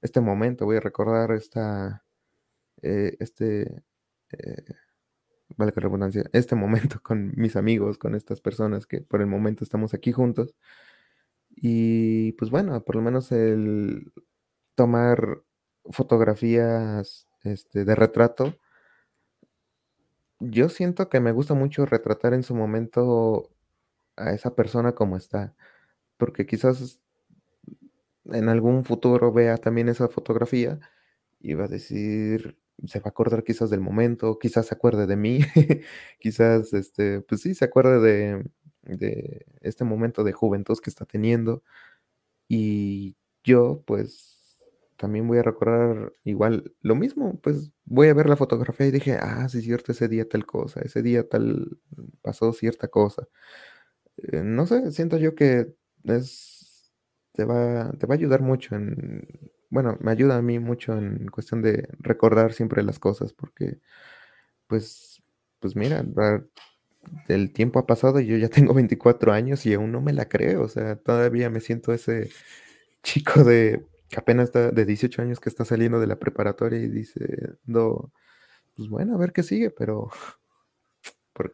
este 0.02 0.20
momento, 0.20 0.64
voy 0.66 0.78
a 0.78 0.80
recordar 0.80 1.32
esta, 1.32 2.04
eh, 2.82 3.16
este, 3.20 3.84
eh, 4.32 4.64
vale 5.56 5.72
que 5.72 5.80
redundancia, 5.80 6.24
este 6.32 6.54
momento 6.56 7.00
con 7.02 7.32
mis 7.36 7.56
amigos, 7.56 7.98
con 7.98 8.14
estas 8.14 8.40
personas 8.40 8.86
que 8.86 9.00
por 9.02 9.20
el 9.20 9.26
momento 9.28 9.64
estamos 9.64 9.94
aquí 9.94 10.12
juntos. 10.12 10.54
Y 11.56 12.32
pues 12.32 12.50
bueno, 12.50 12.84
por 12.84 12.96
lo 12.96 13.02
menos 13.02 13.32
el 13.32 14.12
tomar 14.74 15.42
fotografías 15.90 17.28
este, 17.44 17.84
de 17.84 17.94
retrato, 17.94 18.58
yo 20.40 20.68
siento 20.68 21.08
que 21.08 21.20
me 21.20 21.32
gusta 21.32 21.54
mucho 21.54 21.86
retratar 21.86 22.34
en 22.34 22.42
su 22.42 22.54
momento 22.54 23.50
a 24.16 24.32
esa 24.32 24.54
persona 24.54 24.94
como 24.94 25.16
está, 25.16 25.54
porque 26.18 26.46
quizás 26.46 27.00
en 28.26 28.48
algún 28.48 28.84
futuro 28.84 29.32
vea 29.32 29.58
también 29.58 29.88
esa 29.88 30.08
fotografía 30.08 30.80
y 31.40 31.54
va 31.54 31.64
a 31.66 31.68
decir, 31.68 32.58
se 32.86 33.00
va 33.00 33.04
a 33.06 33.10
acordar 33.10 33.44
quizás 33.44 33.70
del 33.70 33.80
momento, 33.80 34.38
quizás 34.38 34.66
se 34.66 34.74
acuerde 34.74 35.06
de 35.06 35.16
mí, 35.16 35.40
quizás, 36.20 36.72
este, 36.72 37.20
pues 37.22 37.42
sí, 37.42 37.54
se 37.54 37.66
acuerde 37.66 38.00
de, 38.00 38.50
de 38.86 39.46
este 39.62 39.84
momento 39.84 40.24
de 40.24 40.32
juventud 40.32 40.78
que 40.82 40.90
está 40.90 41.04
teniendo. 41.06 41.62
Y 42.48 43.16
yo, 43.44 43.82
pues, 43.86 44.64
también 44.96 45.26
voy 45.28 45.38
a 45.38 45.42
recordar 45.42 46.12
igual 46.24 46.72
lo 46.82 46.94
mismo, 46.96 47.38
pues 47.42 47.72
voy 47.84 48.08
a 48.08 48.14
ver 48.14 48.28
la 48.28 48.36
fotografía 48.36 48.86
y 48.86 48.90
dije, 48.92 49.18
ah, 49.20 49.48
sí, 49.48 49.62
cierto, 49.62 49.92
ese 49.92 50.08
día 50.08 50.28
tal 50.28 50.46
cosa, 50.46 50.80
ese 50.82 51.02
día 51.02 51.28
tal 51.28 51.78
pasó 52.22 52.52
cierta 52.52 52.88
cosa. 52.88 53.28
Eh, 54.18 54.42
no 54.44 54.66
sé, 54.66 54.90
siento 54.92 55.18
yo 55.18 55.34
que 55.34 55.74
es, 56.04 56.92
te 57.32 57.44
va, 57.44 57.92
te 57.98 58.06
va 58.06 58.14
a 58.14 58.18
ayudar 58.18 58.42
mucho 58.42 58.74
en, 58.76 59.26
bueno, 59.70 59.96
me 60.00 60.12
ayuda 60.12 60.36
a 60.36 60.42
mí 60.42 60.58
mucho 60.58 60.96
en 60.96 61.26
cuestión 61.28 61.62
de 61.62 61.88
recordar 61.98 62.52
siempre 62.52 62.82
las 62.82 62.98
cosas, 62.98 63.32
porque, 63.32 63.80
pues, 64.68 65.22
pues 65.60 65.76
mira, 65.76 66.04
el 67.28 67.52
tiempo 67.52 67.78
ha 67.78 67.86
pasado 67.86 68.20
y 68.20 68.26
yo 68.26 68.36
ya 68.36 68.48
tengo 68.48 68.74
24 68.74 69.32
años 69.32 69.64
y 69.66 69.74
aún 69.74 69.92
no 69.92 70.00
me 70.00 70.12
la 70.12 70.28
creo. 70.28 70.62
O 70.62 70.68
sea, 70.68 70.96
todavía 70.96 71.50
me 71.50 71.60
siento 71.60 71.92
ese 71.92 72.30
chico 73.02 73.44
de 73.44 73.84
que 74.08 74.18
apenas 74.18 74.46
está 74.46 74.70
de 74.70 74.84
18 74.86 75.22
años 75.22 75.40
que 75.40 75.48
está 75.48 75.64
saliendo 75.64 76.00
de 76.00 76.06
la 76.06 76.18
preparatoria 76.18 76.80
y 76.80 76.88
dice, 76.88 77.56
no, 77.66 78.12
pues 78.76 78.88
bueno, 78.88 79.14
a 79.14 79.18
ver 79.18 79.32
qué 79.32 79.42
sigue, 79.42 79.70
pero 79.70 80.10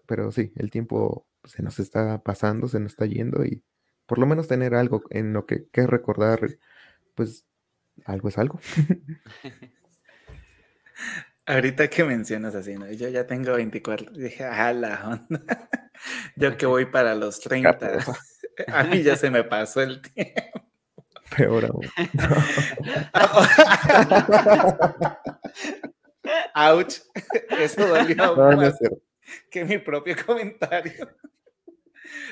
pero 0.07 0.31
sí, 0.31 0.53
el 0.57 0.71
tiempo 0.71 1.27
se 1.45 1.63
nos 1.63 1.79
está 1.79 2.23
pasando, 2.23 2.69
se 2.69 2.81
nos 2.81 2.93
está 2.93 3.07
yendo 3.07 3.45
y 3.45 3.63
por 4.07 4.19
lo 4.19 4.27
menos 4.27 4.49
tener 4.49 4.75
algo 4.75 5.05
en 5.11 5.33
lo 5.33 5.47
que, 5.47 5.67
que 5.73 5.87
recordar, 5.87 6.59
pues 7.15 7.47
algo 8.05 8.29
es 8.29 8.39
algo. 8.39 8.61
Ahorita 11.51 11.91
que 11.91 12.05
mencionas 12.05 12.55
así, 12.55 12.77
¿no? 12.77 12.89
Yo 12.93 13.09
ya 13.09 13.27
tengo 13.27 13.55
24, 13.55 14.13
dije, 14.13 14.45
ah, 14.45 14.73
la 14.73 15.09
onda. 15.09 15.69
Yo 16.37 16.57
que 16.57 16.65
voy 16.65 16.87
para 16.87 17.17
los 17.17 17.41
30. 17.41 17.77
A 18.69 18.85
mí 18.85 19.03
ya 19.03 19.17
se 19.17 19.31
me 19.33 19.43
pasó 19.43 19.83
el 19.83 20.01
tiempo. 20.15 20.71
Peor 21.37 21.65
aún. 21.65 21.87
Ouch. 26.55 27.01
Eso 27.59 27.87
dolió 27.87 28.15
No, 28.15 28.53
no 28.53 28.73
que 29.51 29.65
mi 29.65 29.79
propio 29.79 30.15
comentario. 30.25 31.17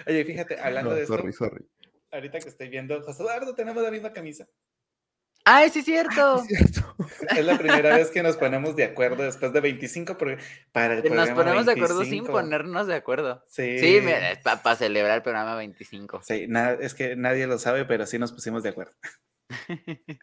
Oye, 0.07 0.25
fíjate, 0.25 0.61
hablando 0.61 0.95
de 0.95 1.03
esto, 1.03 1.17
sorry, 1.17 1.33
sorry. 1.33 1.67
ahorita 2.13 2.39
que 2.39 2.49
estoy 2.49 2.69
viendo, 2.69 3.03
José 3.03 3.23
Eduardo, 3.23 3.55
tenemos 3.55 3.83
la 3.83 3.91
misma 3.91 4.13
camisa. 4.13 4.47
¡Ay, 5.51 5.71
sí 5.71 5.79
es 5.79 5.85
cierto! 5.87 6.37
Es 6.43 6.47
cierto. 6.47 6.95
Es 7.37 7.45
la 7.45 7.57
primera 7.59 7.97
vez 7.97 8.11
que 8.11 8.23
nos 8.23 8.37
ponemos 8.37 8.77
de 8.77 8.85
acuerdo 8.85 9.23
después 9.23 9.53
de 9.53 9.61
25 9.61 10.17
pro- 10.19 10.37
para 10.73 10.95
el 10.95 11.01
Nos 11.01 11.07
programa 11.09 11.35
ponemos 11.35 11.67
de 11.67 11.73
acuerdo 11.73 12.01
sin 12.03 12.11
25. 12.11 12.33
ponernos 12.33 12.87
de 12.87 12.95
acuerdo. 12.95 13.45
Sí, 13.47 13.79
Sí, 13.79 14.01
para 14.43 14.77
celebrar 14.77 15.17
el 15.17 15.23
programa 15.23 15.55
25. 15.57 16.23
Sí, 16.23 16.47
es 16.81 16.95
que 16.95 17.17
nadie 17.17 17.47
lo 17.47 17.59
sabe, 17.59 17.85
pero 17.85 18.07
sí 18.07 18.19
nos 18.19 18.33
pusimos 18.33 18.63
de 18.63 18.69
acuerdo. 18.71 18.93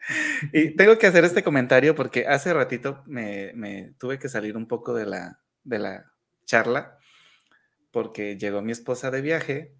Y 0.52 0.76
tengo 0.76 0.98
que 0.98 1.06
hacer 1.08 1.24
este 1.24 1.42
comentario 1.42 1.94
porque 1.94 2.26
hace 2.26 2.52
ratito 2.54 3.02
me, 3.06 3.52
me 3.54 3.94
tuve 3.98 4.18
que 4.18 4.28
salir 4.28 4.56
un 4.56 4.68
poco 4.68 4.94
de 4.94 5.06
la, 5.06 5.40
de 5.64 5.78
la 5.80 6.12
charla 6.44 6.98
porque 7.90 8.36
llegó 8.36 8.62
mi 8.62 8.72
esposa 8.72 9.10
de 9.10 9.22
viaje 9.22 9.74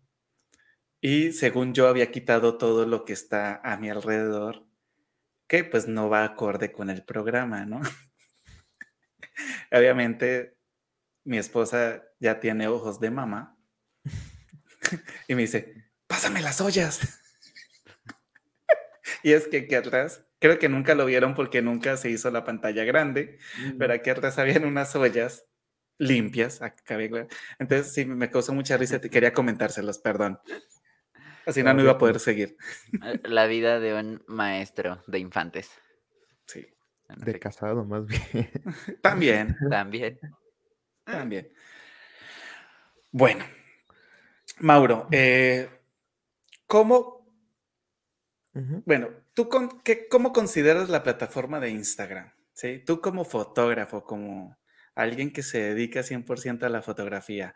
y 1.00 1.32
según 1.32 1.74
yo 1.74 1.86
había 1.88 2.10
quitado 2.10 2.58
todo 2.58 2.86
lo 2.86 3.04
que 3.04 3.12
está 3.12 3.60
a 3.62 3.76
mi 3.76 3.90
alrededor, 3.90 4.65
que 5.46 5.64
pues 5.64 5.86
no 5.88 6.08
va 6.08 6.24
acorde 6.24 6.72
con 6.72 6.90
el 6.90 7.04
programa, 7.04 7.64
¿no? 7.64 7.80
Obviamente 9.72 10.56
mi 11.24 11.38
esposa 11.38 12.04
ya 12.20 12.40
tiene 12.40 12.68
ojos 12.68 13.00
de 13.00 13.10
mamá 13.10 13.58
y 15.28 15.34
me 15.34 15.42
dice, 15.42 15.90
pásame 16.06 16.42
las 16.42 16.60
ollas. 16.60 17.00
Y 19.22 19.32
es 19.32 19.48
que 19.48 19.58
aquí 19.58 19.74
atrás, 19.74 20.24
creo 20.38 20.58
que 20.58 20.68
nunca 20.68 20.94
lo 20.94 21.04
vieron 21.04 21.34
porque 21.34 21.62
nunca 21.62 21.96
se 21.96 22.10
hizo 22.10 22.30
la 22.30 22.44
pantalla 22.44 22.84
grande, 22.84 23.38
pero 23.78 23.92
aquí 23.92 24.10
atrás 24.10 24.38
habían 24.38 24.64
unas 24.64 24.94
ollas 24.94 25.46
limpias. 25.98 26.62
acá. 26.62 26.98
Entonces 27.58 27.92
sí, 27.92 28.04
me 28.04 28.30
causó 28.30 28.52
mucha 28.52 28.76
risa, 28.76 29.00
te 29.00 29.10
quería 29.10 29.32
comentárselos, 29.32 29.98
perdón. 29.98 30.38
Así 31.46 31.62
no, 31.62 31.72
no 31.72 31.82
iba 31.82 31.92
a 31.92 31.98
poder 31.98 32.18
seguir. 32.20 32.56
La 33.24 33.46
vida 33.46 33.78
de 33.80 33.94
un 33.94 34.22
maestro 34.26 35.02
de 35.06 35.20
infantes. 35.20 35.70
Sí, 36.46 36.66
De 37.16 37.38
casado, 37.38 37.84
más 37.84 38.04
bien. 38.06 38.50
también, 39.02 39.56
También. 39.70 40.18
también. 41.04 41.48
Bueno, 43.12 43.44
Mauro, 44.58 45.06
eh, 45.12 45.68
¿cómo. 46.66 47.16
Bueno, 48.84 49.10
¿tú 49.34 49.48
con, 49.48 49.80
qué, 49.82 50.08
cómo 50.08 50.32
consideras 50.32 50.88
la 50.88 51.02
plataforma 51.02 51.60
de 51.60 51.70
Instagram? 51.70 52.32
¿Sí? 52.54 52.82
Tú 52.86 53.02
como 53.02 53.24
fotógrafo, 53.24 54.02
como 54.04 54.56
alguien 54.94 55.30
que 55.32 55.42
se 55.42 55.60
dedica 55.60 56.02
100% 56.02 56.64
a 56.64 56.70
la 56.70 56.80
fotografía, 56.80 57.54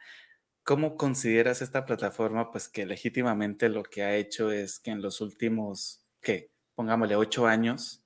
¿cómo 0.65 0.97
consideras 0.97 1.63
esta 1.63 1.85
plataforma? 1.85 2.51
Pues 2.51 2.69
que 2.69 2.87
legítimamente 2.87 3.69
lo 3.69 3.83
que 3.83 4.03
ha 4.03 4.17
hecho 4.17 4.51
es 4.51 4.81
que 4.81 4.91
en 4.91 5.03
los 5.03 5.21
últimos, 5.21 6.07
¿qué? 6.21 6.53
Pongámosle 6.75 7.17
ocho 7.17 7.47
años, 7.47 8.05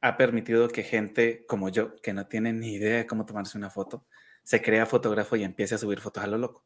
ha 0.00 0.16
permitido 0.16 0.68
que 0.68 0.82
gente 0.82 1.44
como 1.46 1.68
yo, 1.68 1.96
que 1.96 2.12
no 2.12 2.26
tiene 2.26 2.52
ni 2.52 2.74
idea 2.74 2.98
de 2.98 3.06
cómo 3.06 3.26
tomarse 3.26 3.58
una 3.58 3.70
foto, 3.70 4.06
se 4.42 4.62
crea 4.62 4.86
fotógrafo 4.86 5.36
y 5.36 5.44
empiece 5.44 5.74
a 5.74 5.78
subir 5.78 6.00
fotos 6.00 6.22
a 6.22 6.28
lo 6.28 6.38
loco. 6.38 6.64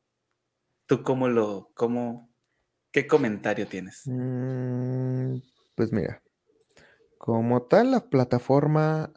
¿Tú 0.86 1.02
cómo 1.02 1.28
lo, 1.28 1.70
cómo, 1.74 2.30
qué 2.90 3.06
comentario 3.06 3.66
tienes? 3.66 4.02
Mm, 4.06 5.36
pues 5.74 5.92
mira, 5.92 6.22
como 7.16 7.62
tal 7.62 7.92
la 7.92 8.00
plataforma, 8.10 9.12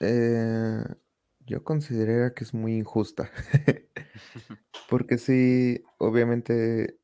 eh, 0.00 0.84
yo 1.40 1.64
consideraría 1.64 2.32
que 2.32 2.44
es 2.44 2.54
muy 2.54 2.76
injusta. 2.76 3.30
Porque 4.88 5.18
sí, 5.18 5.82
obviamente 5.98 6.98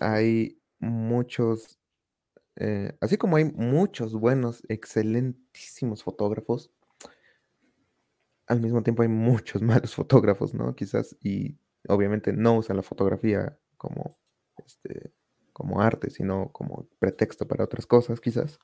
hay 0.00 0.60
muchos, 0.78 1.78
eh, 2.56 2.96
así 3.00 3.16
como 3.16 3.36
hay 3.36 3.44
muchos 3.44 4.14
buenos, 4.14 4.62
excelentísimos 4.68 6.02
fotógrafos, 6.02 6.70
al 8.46 8.60
mismo 8.60 8.82
tiempo 8.82 9.02
hay 9.02 9.08
muchos 9.08 9.62
malos 9.62 9.94
fotógrafos, 9.94 10.54
¿no? 10.54 10.74
Quizás, 10.74 11.16
y 11.20 11.58
obviamente 11.88 12.32
no 12.32 12.56
usan 12.56 12.76
la 12.76 12.82
fotografía 12.82 13.58
como, 13.76 14.18
este, 14.66 15.12
como 15.52 15.80
arte, 15.80 16.10
sino 16.10 16.52
como 16.52 16.88
pretexto 16.98 17.46
para 17.48 17.64
otras 17.64 17.86
cosas, 17.86 18.20
quizás. 18.20 18.58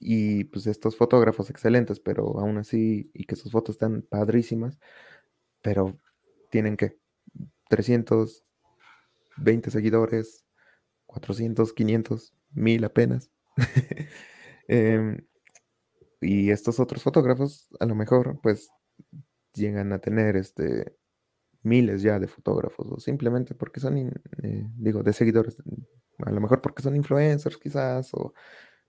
Y 0.00 0.44
pues 0.44 0.66
estos 0.66 0.96
fotógrafos 0.96 1.50
excelentes, 1.50 2.00
pero 2.00 2.38
aún 2.40 2.58
así, 2.58 3.10
y 3.14 3.24
que 3.24 3.36
sus 3.36 3.52
fotos 3.52 3.76
están 3.76 4.02
padrísimas, 4.02 4.78
pero 5.62 6.00
tienen 6.50 6.76
que 6.76 7.01
320 7.72 9.70
seguidores, 9.70 10.44
400, 11.06 11.72
500, 11.72 12.34
1000 12.52 12.84
apenas. 12.84 13.30
Em, 14.68 15.26
y 16.20 16.50
estos 16.50 16.78
otros 16.78 17.02
fotógrafos, 17.02 17.68
a 17.80 17.84
lo 17.84 17.96
mejor, 17.96 18.38
pues 18.40 18.70
llegan 19.54 19.92
a 19.92 19.98
tener 19.98 20.36
este 20.36 20.96
miles 21.62 22.02
ya 22.02 22.20
de 22.20 22.28
fotógrafos, 22.28 22.86
o 22.90 23.00
simplemente 23.00 23.54
porque 23.54 23.80
son, 23.80 23.98
eh, 23.98 24.70
digo, 24.76 25.02
de 25.02 25.12
seguidores, 25.12 25.60
a 26.18 26.30
lo 26.30 26.40
mejor 26.40 26.60
porque 26.62 26.82
son 26.82 26.94
influencers 26.94 27.56
quizás, 27.56 28.14
o 28.14 28.34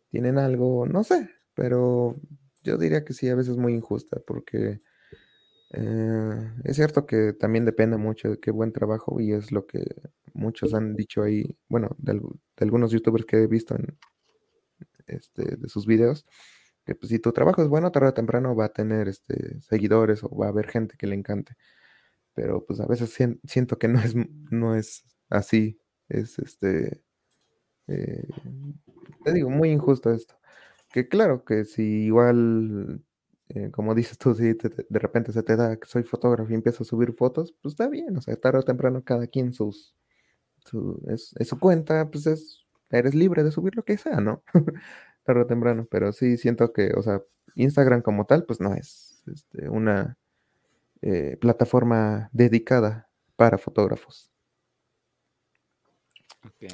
tienen 0.10 0.38
algo, 0.38 0.86
no 0.86 1.04
sé, 1.04 1.30
pero 1.56 2.16
yo 2.64 2.78
diría 2.78 3.04
que 3.04 3.14
sí, 3.14 3.28
a 3.30 3.36
veces 3.36 3.58
muy 3.58 3.74
injusta, 3.74 4.22
porque 4.28 4.82
eh, 5.74 6.52
es 6.64 6.76
cierto 6.78 7.06
que 7.06 7.34
también 7.34 7.66
depende 7.66 7.98
mucho 7.98 8.32
de 8.32 8.40
qué 8.40 8.52
buen 8.52 8.72
trabajo, 8.74 9.20
y 9.22 9.34
es 9.34 9.52
lo 9.52 9.66
que 9.68 9.86
muchos 10.34 10.74
han 10.74 10.96
dicho 10.96 11.24
ahí, 11.24 11.58
bueno, 11.70 11.96
de, 12.00 12.14
algu- 12.14 12.40
de 12.58 12.66
algunos 12.66 12.92
youtubers 12.92 13.26
que 13.26 13.38
he 13.44 13.48
visto 13.48 13.76
en, 13.76 13.98
este, 15.08 15.58
de 15.58 15.70
sus 15.70 15.86
videos, 15.86 16.26
que 16.86 16.96
pues, 16.96 17.10
si 17.10 17.20
tu 17.20 17.32
trabajo 17.32 17.62
es 17.62 17.68
bueno, 17.70 17.92
tarde 17.92 18.10
o 18.10 18.14
temprano 18.14 18.56
va 18.56 18.66
a 18.66 18.74
tener 18.74 19.08
este, 19.08 19.62
seguidores 19.62 20.24
o 20.24 20.30
va 20.36 20.48
a 20.48 20.50
haber 20.50 20.68
gente 20.68 20.96
que 20.98 21.08
le 21.08 21.16
encante. 21.16 21.56
Pero 22.36 22.66
pues 22.66 22.80
a 22.82 22.88
veces 22.88 23.12
sien- 23.14 23.40
siento 23.46 23.80
que 23.80 23.88
no 23.90 24.00
es, 24.02 24.16
no 24.52 24.76
es 24.76 25.06
así. 25.30 25.80
Es 26.10 26.40
este. 26.40 27.02
eh, 27.88 28.28
te 29.24 29.34
digo, 29.34 29.50
muy 29.50 29.72
injusto 29.72 30.12
esto. 30.12 30.36
Que 30.92 31.08
claro, 31.08 31.46
que 31.46 31.66
si 31.66 31.84
igual, 32.06 33.04
eh, 33.50 33.70
como 33.72 33.96
dices 33.96 34.18
tú, 34.18 34.34
si 34.36 34.56
te- 34.56 34.70
te- 34.70 34.86
de 34.90 35.00
repente 35.00 35.32
se 35.34 35.44
te 35.44 35.56
da 35.56 35.78
que 35.78 35.88
soy 35.88 36.04
fotógrafo 36.04 36.52
y 36.52 36.56
empiezo 36.56 36.84
a 36.84 36.86
subir 36.88 37.14
fotos, 37.14 37.54
pues 37.62 37.74
está 37.74 37.88
bien. 37.90 38.16
O 38.18 38.22
sea, 38.22 38.36
tarde 38.38 38.60
o 38.60 38.64
temprano 38.64 39.04
cada 39.04 39.28
quien 39.28 39.54
sus. 39.54 39.96
Su, 40.66 41.02
es, 41.10 41.34
es 41.40 41.48
su 41.50 41.60
cuenta, 41.60 42.10
pues 42.10 42.28
es. 42.28 42.66
Eres 42.90 43.16
libre 43.16 43.44
de 43.44 43.52
subir 43.52 43.76
lo 43.76 43.84
que 43.84 43.98
sea, 43.98 44.22
¿no? 44.22 44.44
tarde 45.24 45.42
o 45.42 45.48
temprano, 45.48 45.88
pero 45.90 46.14
sí 46.14 46.38
siento 46.38 46.74
que, 46.74 46.92
o 46.96 47.02
sea, 47.04 47.22
Instagram 47.56 48.02
como 48.02 48.26
tal, 48.26 48.46
pues 48.46 48.60
no 48.62 48.74
es 48.76 49.24
este, 49.34 49.70
una 49.70 50.18
eh, 51.02 51.38
plataforma 51.42 52.30
dedicada 52.34 53.10
para 53.36 53.58
fotógrafos. 53.58 54.32
Ok. 56.46 56.74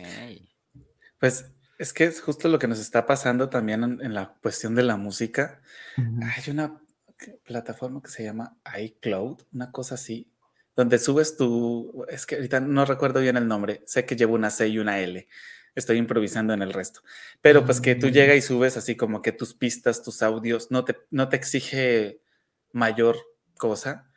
Pues 1.20 1.52
es 1.80 1.94
que 1.94 2.04
es 2.04 2.22
justo 2.22 2.48
lo 2.50 2.60
que 2.60 2.68
nos 2.68 2.80
está 2.80 3.08
pasando 3.08 3.50
también 3.50 3.84
en, 3.84 4.02
en 4.02 4.14
la 4.14 4.36
cuestión 4.42 4.76
de 4.76 4.84
la 4.84 4.98
música. 4.98 5.62
Hay 5.98 6.52
una 6.52 6.80
plataforma 7.44 8.02
que 8.02 8.10
se 8.10 8.24
llama 8.24 8.58
iCloud, 8.80 9.42
una 9.54 9.72
cosa 9.72 9.96
así, 9.96 10.32
donde 10.76 11.00
subes 11.00 11.36
tu, 11.36 12.06
es 12.08 12.26
que 12.26 12.36
ahorita 12.36 12.60
no 12.60 12.86
recuerdo 12.86 13.20
bien 13.20 13.36
el 13.38 13.48
nombre, 13.48 13.82
sé 13.86 14.06
que 14.06 14.16
llevo 14.16 14.36
una 14.36 14.50
C 14.50 14.68
y 14.68 14.80
una 14.80 15.00
L, 15.00 15.28
estoy 15.76 15.98
improvisando 15.98 16.54
en 16.54 16.62
el 16.62 16.72
resto, 16.72 17.02
pero 17.42 17.66
pues 17.66 17.82
que 17.82 17.96
tú 17.96 18.08
Mm. 18.08 18.12
llegas 18.12 18.38
y 18.38 18.42
subes 18.42 18.78
así 18.78 18.96
como 18.96 19.22
que 19.22 19.32
tus 19.34 19.54
pistas, 19.54 20.04
tus 20.04 20.22
audios, 20.22 20.72
no 20.72 20.86
te, 20.86 20.96
no 21.12 21.28
te 21.28 21.36
exige 21.36 22.22
mayor 22.72 23.18
cosa 23.58 24.10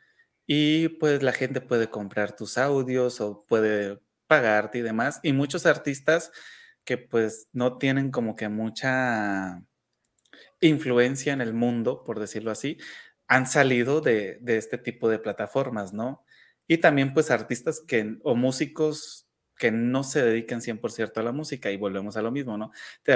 y 0.45 0.87
pues 0.87 1.23
la 1.23 1.33
gente 1.33 1.59
puede 1.59 1.89
comprar 1.89 2.35
tus 2.35 2.57
audios 2.57 3.19
o 3.19 3.45
puede 3.45 3.99
pagarte 4.27 4.77
y 4.79 4.81
demás, 4.81 5.19
y 5.23 5.33
muchos 5.33 5.65
artistas 5.65 6.31
que 6.85 6.97
pues 6.97 7.49
no 7.53 7.77
tienen 7.77 8.11
como 8.11 8.35
que 8.35 8.49
mucha 8.49 9.63
influencia 10.61 11.33
en 11.33 11.41
el 11.41 11.53
mundo, 11.53 12.03
por 12.03 12.19
decirlo 12.19 12.51
así, 12.51 12.77
han 13.27 13.47
salido 13.47 14.01
de, 14.01 14.37
de 14.41 14.57
este 14.57 14.77
tipo 14.77 15.09
de 15.09 15.19
plataformas, 15.19 15.93
¿no? 15.93 16.25
Y 16.67 16.77
también 16.79 17.13
pues 17.13 17.31
artistas 17.31 17.81
que, 17.85 18.17
o 18.23 18.35
músicos 18.35 19.27
que 19.57 19.71
no 19.71 20.03
se 20.03 20.23
dedican 20.23 20.61
100% 20.61 21.17
a 21.17 21.23
la 21.23 21.31
música 21.31 21.71
y 21.71 21.77
volvemos 21.77 22.17
a 22.17 22.21
lo 22.21 22.31
mismo, 22.31 22.57
¿no? 22.57 22.71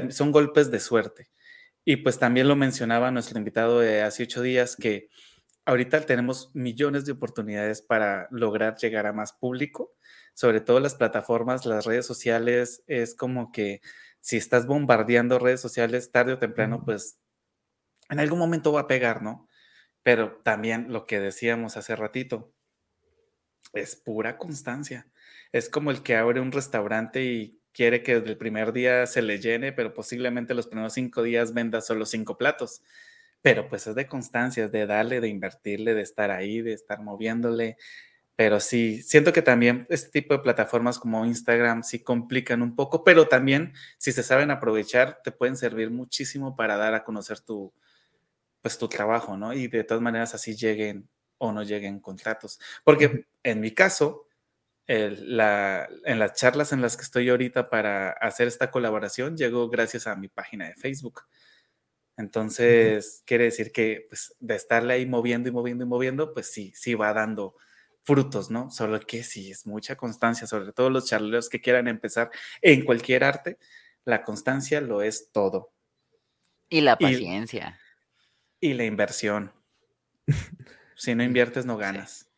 Son 0.10 0.32
golpes 0.32 0.72
de 0.72 0.80
suerte. 0.80 1.30
Y 1.86 1.98
pues 1.98 2.20
también 2.20 2.48
lo 2.48 2.56
mencionaba 2.56 3.12
nuestro 3.12 3.38
invitado 3.38 3.80
de 3.80 4.02
hace 4.02 4.24
ocho 4.24 4.42
días 4.42 4.76
que 4.76 5.10
ahorita 5.66 6.02
tenemos 6.02 6.52
millones 6.54 7.06
de 7.06 7.14
oportunidades 7.14 7.82
para 7.82 8.28
lograr 8.32 8.78
llegar 8.78 9.08
a 9.08 9.14
más 9.14 9.34
público, 9.34 9.94
sobre 10.38 10.62
todo 10.62 10.80
las 10.80 10.94
plataformas, 10.94 11.66
las 11.66 11.86
redes 11.86 12.06
sociales, 12.06 12.84
es 12.86 13.16
como 13.16 13.52
que 13.52 13.82
si 14.20 14.38
estás 14.38 14.68
bombardeando 14.68 15.40
redes 15.40 15.60
sociales 15.60 16.12
tarde 16.12 16.34
o 16.34 16.38
temprano, 16.38 16.84
pues 16.86 17.20
en 18.12 18.20
algún 18.20 18.38
momento 18.38 18.72
va 18.72 18.82
a 18.82 18.88
pegar, 18.88 19.24
¿no? 19.24 19.50
Pero 20.04 20.40
también 20.44 20.94
lo 20.94 21.08
que 21.08 21.20
decíamos 21.20 21.76
hace 21.76 21.96
ratito, 21.96 22.54
es 23.74 23.96
pura 23.96 24.38
constancia. 24.38 25.08
Es 25.52 25.70
como 25.70 25.90
el 25.90 26.04
que 26.04 26.16
abre 26.16 26.40
un 26.40 26.52
restaurante 26.52 27.24
y 27.24 27.60
quiere 27.74 28.04
que 28.04 28.20
desde 28.20 28.30
el 28.30 28.38
primer 28.38 28.74
día 28.74 29.08
se 29.08 29.24
le 29.24 29.40
llene, 29.40 29.74
pero 29.74 29.96
posiblemente 29.96 30.54
los 30.54 30.68
primeros 30.68 30.94
cinco 30.94 31.24
días 31.24 31.56
venda 31.56 31.82
solo 31.82 32.06
cinco 32.06 32.38
platos. 32.38 32.84
Pero 33.42 33.70
pues 33.70 33.88
es 33.88 33.96
de 33.96 34.06
constancia, 34.06 34.66
es 34.66 34.72
de 34.72 34.86
darle, 34.86 35.20
de 35.20 35.30
invertirle, 35.30 35.96
de 35.96 36.04
estar 36.04 36.30
ahí, 36.30 36.62
de 36.62 36.74
estar 36.74 37.02
moviéndole. 37.02 37.78
Pero 38.38 38.60
sí, 38.60 39.02
siento 39.02 39.34
que 39.34 39.42
también 39.42 39.88
este 39.90 40.12
tipo 40.12 40.36
de 40.36 40.42
plataformas 40.42 41.00
como 41.00 41.26
Instagram 41.26 41.82
sí 41.84 42.04
complican 42.04 42.62
un 42.62 42.76
poco, 42.76 43.04
pero 43.04 43.28
también 43.28 43.74
si 43.98 44.12
se 44.12 44.22
saben 44.22 44.52
aprovechar, 44.52 45.22
te 45.24 45.32
pueden 45.32 45.58
servir 45.58 45.90
muchísimo 45.90 46.56
para 46.56 46.78
dar 46.78 46.94
a 46.94 47.04
conocer 47.04 47.40
tu, 47.40 47.74
pues 48.62 48.78
tu 48.78 48.88
trabajo, 48.88 49.38
¿no? 49.38 49.54
Y 49.54 49.68
de 49.68 49.84
todas 49.84 50.04
maneras 50.04 50.36
así 50.36 50.56
lleguen 50.56 51.10
o 51.40 51.52
no 51.52 51.64
lleguen 51.64 52.00
contratos. 52.00 52.60
Porque 52.84 53.26
en 53.42 53.60
mi 53.60 53.72
caso, 53.72 54.28
la, 54.88 55.90
en 56.06 56.20
las 56.20 56.34
charlas 56.34 56.72
en 56.74 56.82
las 56.84 56.96
que 56.96 57.04
estoy 57.04 57.30
ahorita 57.30 57.72
para 57.72 58.12
hacer 58.12 58.48
esta 58.48 58.70
colaboración, 58.70 59.36
llegó 59.36 59.68
gracias 59.68 60.06
a 60.06 60.16
mi 60.16 60.28
página 60.28 60.68
de 60.68 60.76
Facebook. 60.76 61.24
Entonces, 62.18 63.24
quiere 63.26 63.46
decir 63.46 63.72
que 63.72 64.06
pues, 64.10 64.36
de 64.40 64.56
estarle 64.56 64.94
ahí 64.94 65.08
moviendo 65.08 65.50
y 65.50 65.52
moviendo 65.52 65.86
y 65.86 65.88
moviendo, 65.88 66.34
pues 66.36 66.52
sí, 66.52 66.72
sí 66.76 66.94
va 66.94 67.14
dando 67.14 67.56
frutos, 68.08 68.50
¿no? 68.50 68.72
Solo 68.72 68.98
que 69.02 69.22
sí, 69.22 69.52
es 69.52 69.68
mucha 69.68 69.98
constancia, 69.98 70.48
sobre 70.48 70.72
todo 70.72 70.90
los 70.90 71.08
charleros 71.08 71.50
que 71.50 71.60
quieran 71.60 71.90
empezar 71.90 72.32
en 72.62 72.86
cualquier 72.86 73.26
arte, 73.26 73.58
la 74.06 74.24
constancia 74.24 74.80
lo 74.80 75.02
es 75.02 75.30
todo. 75.34 75.74
Y 76.70 76.80
la 76.80 76.98
paciencia. 76.98 77.78
Y, 78.62 78.76
la 78.76 78.86
inversión. 78.86 79.52
si 80.96 81.16
no 81.16 81.24
inviertes, 81.24 81.66
no 81.66 81.76
ganas. 81.76 82.30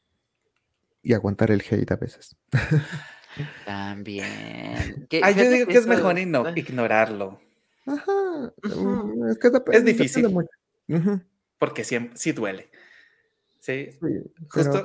Y 1.04 1.14
aguantar 1.14 1.52
el 1.52 1.62
hate 1.62 1.92
a 1.92 1.98
veces. 1.98 2.36
También. 3.66 5.08
Ay, 5.22 5.36
yo 5.36 5.52
digo 5.52 5.68
que 5.68 5.78
es 5.78 5.86
mejor 5.86 6.18
ignorarlo. 6.18 7.40
Ajá. 7.86 8.54
Es, 9.30 9.38
que 9.38 9.52
es 9.72 9.86
difícil. 9.86 10.36
Porque 11.60 11.84
siempre, 11.84 12.18
sí 12.18 12.32
duele. 12.32 12.72
Sí. 13.60 13.92
Justo. 14.50 14.84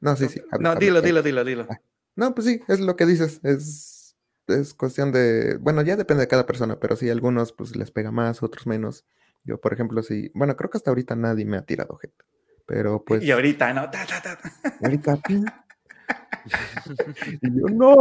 No, 0.00 0.16
sí, 0.16 0.28
sí. 0.28 0.40
no, 0.60 0.74
dilo, 0.76 1.02
dilo, 1.02 1.22
dilo, 1.22 1.44
dilo. 1.44 1.66
Ah, 1.68 1.80
no, 2.16 2.34
pues 2.34 2.46
sí, 2.46 2.60
es 2.68 2.80
lo 2.80 2.96
que 2.96 3.06
dices. 3.06 3.40
Es, 3.42 4.16
es 4.46 4.74
cuestión 4.74 5.12
de. 5.12 5.56
Bueno, 5.58 5.82
ya 5.82 5.96
depende 5.96 6.22
de 6.22 6.28
cada 6.28 6.46
persona, 6.46 6.78
pero 6.80 6.96
sí, 6.96 7.10
algunos 7.10 7.52
pues 7.52 7.76
les 7.76 7.90
pega 7.90 8.10
más, 8.10 8.42
otros 8.42 8.66
menos. 8.66 9.04
Yo, 9.44 9.60
por 9.60 9.72
ejemplo, 9.72 10.02
sí. 10.02 10.30
Bueno, 10.34 10.56
creo 10.56 10.70
que 10.70 10.78
hasta 10.78 10.90
ahorita 10.90 11.16
nadie 11.16 11.44
me 11.44 11.56
ha 11.56 11.62
tirado 11.62 11.96
gente. 11.96 12.24
Pero 12.66 13.04
pues. 13.04 13.22
Y 13.22 13.30
ahorita, 13.30 13.72
¿no? 13.72 13.90
Ta, 13.90 14.06
ta, 14.06 14.22
ta. 14.22 14.38
Ahorita, 14.82 15.20
y 17.42 17.58
yo, 17.58 17.66
no. 17.68 17.96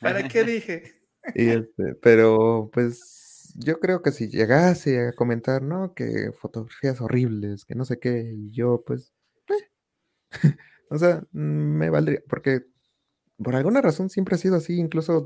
¿Para 0.00 0.26
qué 0.28 0.44
dije? 0.44 0.96
Y 1.34 1.50
este, 1.50 1.94
pero 1.96 2.70
pues 2.72 3.52
yo 3.54 3.78
creo 3.78 4.00
que 4.00 4.10
si 4.10 4.28
llegase 4.28 5.08
a 5.08 5.12
comentar, 5.12 5.62
¿no? 5.62 5.92
Que 5.94 6.32
fotografías 6.32 7.02
horribles, 7.02 7.66
que 7.66 7.74
no 7.74 7.84
sé 7.84 7.98
qué, 7.98 8.32
y 8.34 8.50
yo 8.50 8.82
pues, 8.86 9.12
o 10.90 10.98
sea, 10.98 11.22
me 11.32 11.90
valdría, 11.90 12.20
porque 12.28 12.66
por 13.42 13.56
alguna 13.56 13.80
razón 13.80 14.10
siempre 14.10 14.34
ha 14.34 14.38
sido 14.38 14.56
así, 14.56 14.78
incluso 14.78 15.24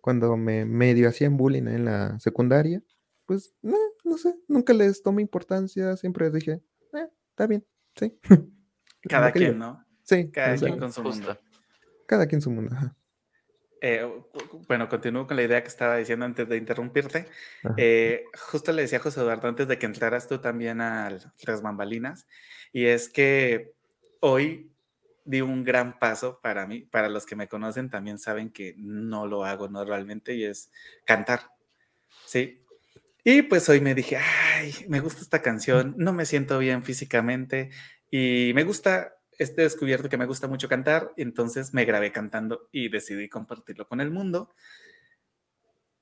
cuando 0.00 0.36
me 0.36 0.64
medio 0.64 1.08
hacían 1.08 1.36
bullying 1.36 1.66
en 1.66 1.84
la 1.84 2.18
secundaria, 2.20 2.82
pues 3.26 3.54
no, 3.62 3.76
no 4.04 4.18
sé, 4.18 4.34
nunca 4.48 4.72
les 4.72 5.02
tomé 5.02 5.22
importancia, 5.22 5.96
siempre 5.96 6.30
dije, 6.30 6.60
eh, 6.92 7.08
está 7.30 7.46
bien, 7.46 7.64
sí. 7.96 8.18
Cada 9.08 9.32
quien, 9.32 9.58
¿no? 9.58 9.84
Sí. 10.04 10.30
Cada 10.30 10.56
quien 10.56 10.78
con 10.78 10.92
su 10.92 11.02
mundo. 11.02 11.36
Cada 12.06 12.26
quien 12.26 12.40
su 12.40 12.50
mundo, 12.50 12.74
ajá. 12.74 12.96
Eh, 13.84 14.08
bueno, 14.68 14.88
continúo 14.88 15.26
con 15.26 15.36
la 15.36 15.42
idea 15.42 15.60
que 15.60 15.68
estaba 15.68 15.96
diciendo 15.96 16.24
antes 16.24 16.48
de 16.48 16.56
interrumpirte. 16.56 17.26
Eh, 17.76 18.24
justo 18.50 18.70
le 18.70 18.82
decía 18.82 18.98
a 18.98 19.00
José 19.02 19.20
Eduardo 19.20 19.48
antes 19.48 19.66
de 19.66 19.76
que 19.76 19.86
entraras 19.86 20.28
tú 20.28 20.40
también 20.40 20.80
a 20.80 21.10
las 21.10 21.62
bambalinas, 21.62 22.28
y 22.72 22.84
es 22.84 23.08
que 23.08 23.74
hoy 24.22 24.72
di 25.24 25.40
un 25.40 25.64
gran 25.64 25.98
paso 25.98 26.40
para 26.42 26.66
mí, 26.66 26.80
para 26.80 27.08
los 27.08 27.26
que 27.26 27.36
me 27.36 27.48
conocen 27.48 27.90
también 27.90 28.18
saben 28.18 28.50
que 28.50 28.74
no 28.78 29.26
lo 29.26 29.44
hago 29.44 29.68
normalmente 29.68 30.34
y 30.34 30.44
es 30.44 30.70
cantar, 31.04 31.50
¿sí? 32.26 32.64
Y 33.24 33.42
pues 33.42 33.68
hoy 33.68 33.80
me 33.80 33.94
dije, 33.94 34.16
ay, 34.16 34.74
me 34.88 35.00
gusta 35.00 35.20
esta 35.20 35.42
canción, 35.42 35.94
no 35.96 36.12
me 36.12 36.26
siento 36.26 36.58
bien 36.58 36.82
físicamente 36.82 37.70
y 38.10 38.52
me 38.54 38.64
gusta 38.64 39.14
he 39.38 39.46
descubierto 39.46 40.08
que 40.08 40.16
me 40.16 40.26
gusta 40.26 40.46
mucho 40.46 40.68
cantar, 40.68 41.12
entonces 41.16 41.74
me 41.74 41.84
grabé 41.84 42.12
cantando 42.12 42.68
y 42.70 42.88
decidí 42.88 43.28
compartirlo 43.28 43.88
con 43.88 44.00
el 44.00 44.10
mundo. 44.10 44.54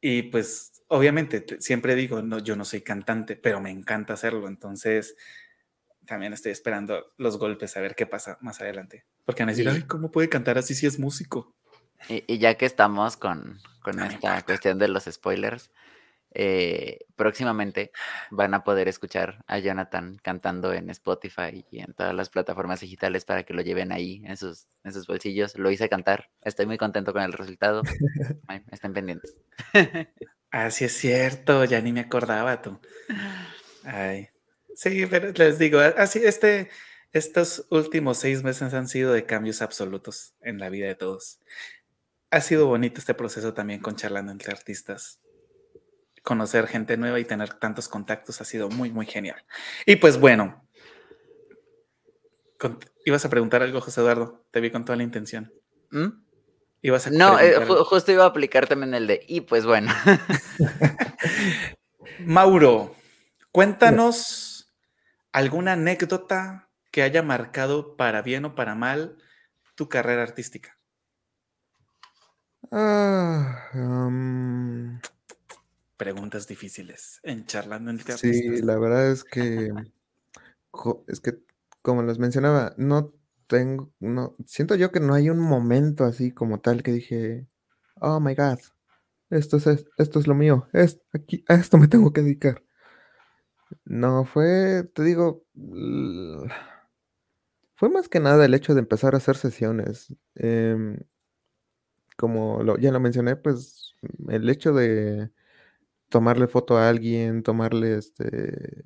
Y 0.01 0.23
pues 0.25 0.83
obviamente 0.89 1.45
siempre 1.61 1.95
digo, 1.95 2.23
no, 2.23 2.39
yo 2.39 2.57
no 2.57 2.65
soy 2.65 2.81
cantante, 2.83 3.37
pero 3.37 3.61
me 3.61 3.71
encanta 3.71 4.15
hacerlo, 4.15 4.49
entonces 4.49 5.17
también 6.11 6.33
estoy 6.33 6.51
esperando 6.51 7.13
los 7.19 7.39
golpes 7.39 7.77
a 7.77 7.81
ver 7.81 7.95
qué 7.95 8.05
pasa 8.05 8.37
más 8.41 8.61
adelante. 8.61 9.05
Porque 9.25 9.45
van 9.45 9.51
a 9.51 9.53
decir, 9.53 9.69
ay, 9.69 9.83
¿cómo 9.83 10.11
puede 10.11 10.29
cantar 10.29 10.59
así 10.59 10.75
si 10.75 10.85
es 10.85 10.99
músico? 10.99 11.55
Y, 12.09 12.39
ya 12.39 12.57
que 12.57 12.67
estamos 12.67 13.17
con, 13.17 13.61
con 13.81 14.01
esta 14.01 14.43
cuestión 14.43 14.81
de 14.81 14.89
los 14.89 15.05
spoilers, 15.05 15.71
eh, 16.33 17.07
próximamente 17.15 17.93
van 18.33 18.55
a 18.55 18.65
poder 18.65 18.89
escuchar 18.89 19.45
a 19.47 19.61
Jonathan 19.61 20.19
cantando 20.21 20.73
en 20.73 20.91
Spotify 20.91 21.65
y 21.71 21.79
en 21.79 21.95
todas 21.95 22.13
las 22.13 22.29
plataformas 22.29 22.81
digitales 22.81 23.25
para 23.25 23.45
que 23.45 23.55
lo 23.55 23.63
lleven 23.63 23.93
ahí 23.93 24.25
en 24.27 24.37
sus, 24.37 24.67
en 24.83 24.93
sus 24.93 25.07
bolsillos. 25.07 25.57
Lo 25.57 25.71
hice 25.71 25.89
cantar. 25.89 26.29
Estoy 26.43 26.67
muy 26.67 26.77
contento 26.77 27.13
con 27.13 27.23
el 27.23 27.33
resultado. 27.33 27.83
estén 28.73 28.93
pendientes. 28.93 29.37
Así 30.51 30.87
es 30.87 30.93
cierto, 30.97 31.65
ya 31.67 31.81
ni 31.81 31.93
me 31.93 32.01
acordaba 32.01 32.61
tú. 32.63 32.81
Ay. 33.85 34.29
Sí, 34.75 35.07
pero 35.07 35.33
les 35.33 35.59
digo, 35.59 35.81
así 35.81 36.21
este, 36.25 36.71
estos 37.13 37.67
últimos 37.71 38.19
seis 38.19 38.43
meses 38.43 38.75
han 38.75 38.89
sido 38.89 39.13
de 39.13 39.27
cambios 39.27 39.63
absolutos 39.63 40.35
en 40.41 40.59
la 40.59 40.69
vida 40.69 40.87
de 40.87 40.95
todos. 40.95 41.41
Ha 42.31 42.41
sido 42.41 42.67
bonito 42.67 43.01
este 43.01 43.15
proceso 43.15 43.55
también 43.55 43.81
con 43.81 43.97
charlando 43.97 44.33
entre 44.33 44.53
artistas 44.53 45.21
conocer 46.23 46.67
gente 46.67 46.97
nueva 46.97 47.19
y 47.19 47.25
tener 47.25 47.55
tantos 47.55 47.89
contactos 47.89 48.41
ha 48.41 48.45
sido 48.45 48.69
muy, 48.69 48.91
muy 48.91 49.07
genial. 49.07 49.43
Y 49.87 49.97
pues 49.97 50.19
bueno, 50.19 50.63
ibas 53.05 53.25
a 53.25 53.31
preguntar 53.31 53.63
algo, 53.63 53.81
José 53.81 54.01
Eduardo, 54.01 54.45
te 54.51 54.61
vi 54.61 54.71
con 54.71 54.85
toda 54.85 54.97
la 54.97 55.03
intención. 55.03 55.53
¿Mm? 55.91 56.09
Ibas 56.83 57.07
a 57.07 57.11
no, 57.11 57.39
eh, 57.39 57.55
justo 57.85 58.13
iba 58.13 58.25
a 58.25 58.29
aplicar 58.29 58.67
también 58.67 58.95
el 58.95 59.07
de, 59.07 59.25
y 59.27 59.43
pues 59.43 59.67
bueno. 59.67 59.93
Mauro, 62.21 62.95
cuéntanos 63.53 64.50
alguna 65.33 65.73
anécdota 65.73 66.71
que 66.91 67.03
haya 67.03 67.23
marcado 67.23 67.97
para 67.97 68.23
bien 68.23 68.45
o 68.45 68.55
para 68.55 68.75
mal 68.75 69.17
tu 69.75 69.89
carrera 69.89 70.23
artística. 70.23 70.79
Ah, 72.73 73.69
preguntas 75.97 76.47
difíciles 76.47 77.21
en 77.23 77.47
charlando 77.47 77.91
entre 77.91 78.17
Sí, 78.17 78.63
la 78.63 78.79
verdad 78.79 79.11
es 79.11 79.25
que 79.25 79.73
es 81.09 81.21
que 81.21 81.39
como 81.83 82.03
les 82.03 82.19
mencionaba, 82.19 82.75
no 82.77 83.13
tengo, 83.47 83.93
no, 83.99 84.37
siento 84.47 84.75
yo 84.77 84.93
que 84.93 85.01
no 85.01 85.15
hay 85.15 85.31
un 85.31 85.41
momento 85.41 86.05
así 86.05 86.31
como 86.31 86.61
tal 86.61 86.83
que 86.83 86.93
dije, 86.93 87.49
oh 87.97 88.21
my 88.21 88.35
god, 88.35 88.59
esto 89.31 89.57
es, 89.57 89.87
esto 89.97 90.21
es 90.21 90.27
lo 90.27 90.35
mío, 90.35 90.69
es, 90.73 91.01
aquí, 91.13 91.45
a 91.49 91.55
esto 91.55 91.79
me 91.79 91.89
tengo 91.89 92.13
que 92.13 92.23
dedicar. 92.23 92.63
No, 93.85 94.25
fue, 94.25 94.85
te 94.95 95.03
digo, 95.03 95.45
fue 97.75 97.89
más 97.89 98.09
que 98.09 98.21
nada 98.21 98.45
el 98.45 98.55
hecho 98.55 98.75
de 98.75 98.81
empezar 98.81 99.15
a 99.15 99.19
hacer 99.19 99.37
sesiones. 99.37 100.15
Em, 100.37 100.99
como 102.17 102.63
ya 102.79 102.93
lo 102.93 103.01
mencioné, 103.01 103.37
pues 103.37 103.95
el 104.29 104.49
hecho 104.51 104.73
de 104.73 105.31
tomarle 106.11 106.49
foto 106.49 106.79
a 106.79 106.89
alguien, 106.91 107.43
tomarle 107.45 107.99
este, 107.99 108.85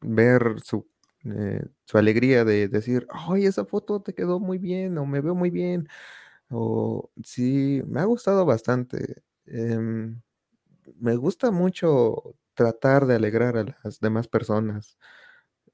ver 0.00 0.60
su 0.64 0.86
eh, 1.24 1.62
su 1.84 1.98
alegría 1.98 2.44
de 2.46 2.68
decir, 2.68 3.06
ay, 3.10 3.44
esa 3.44 3.64
foto 3.66 4.00
te 4.00 4.14
quedó 4.14 4.40
muy 4.40 4.56
bien 4.58 4.96
o 4.98 5.04
me 5.06 5.20
veo 5.20 5.34
muy 5.34 5.50
bien. 5.50 5.86
O 6.50 7.10
sí, 7.24 7.82
me 7.86 8.00
ha 8.00 8.04
gustado 8.04 8.46
bastante. 8.46 9.22
Em, 9.46 10.20
me 11.00 11.16
gusta 11.16 11.50
mucho 11.52 12.36
tratar 12.60 13.06
de 13.06 13.14
alegrar 13.14 13.56
a 13.56 13.64
las 13.82 14.00
demás 14.00 14.28
personas, 14.28 14.98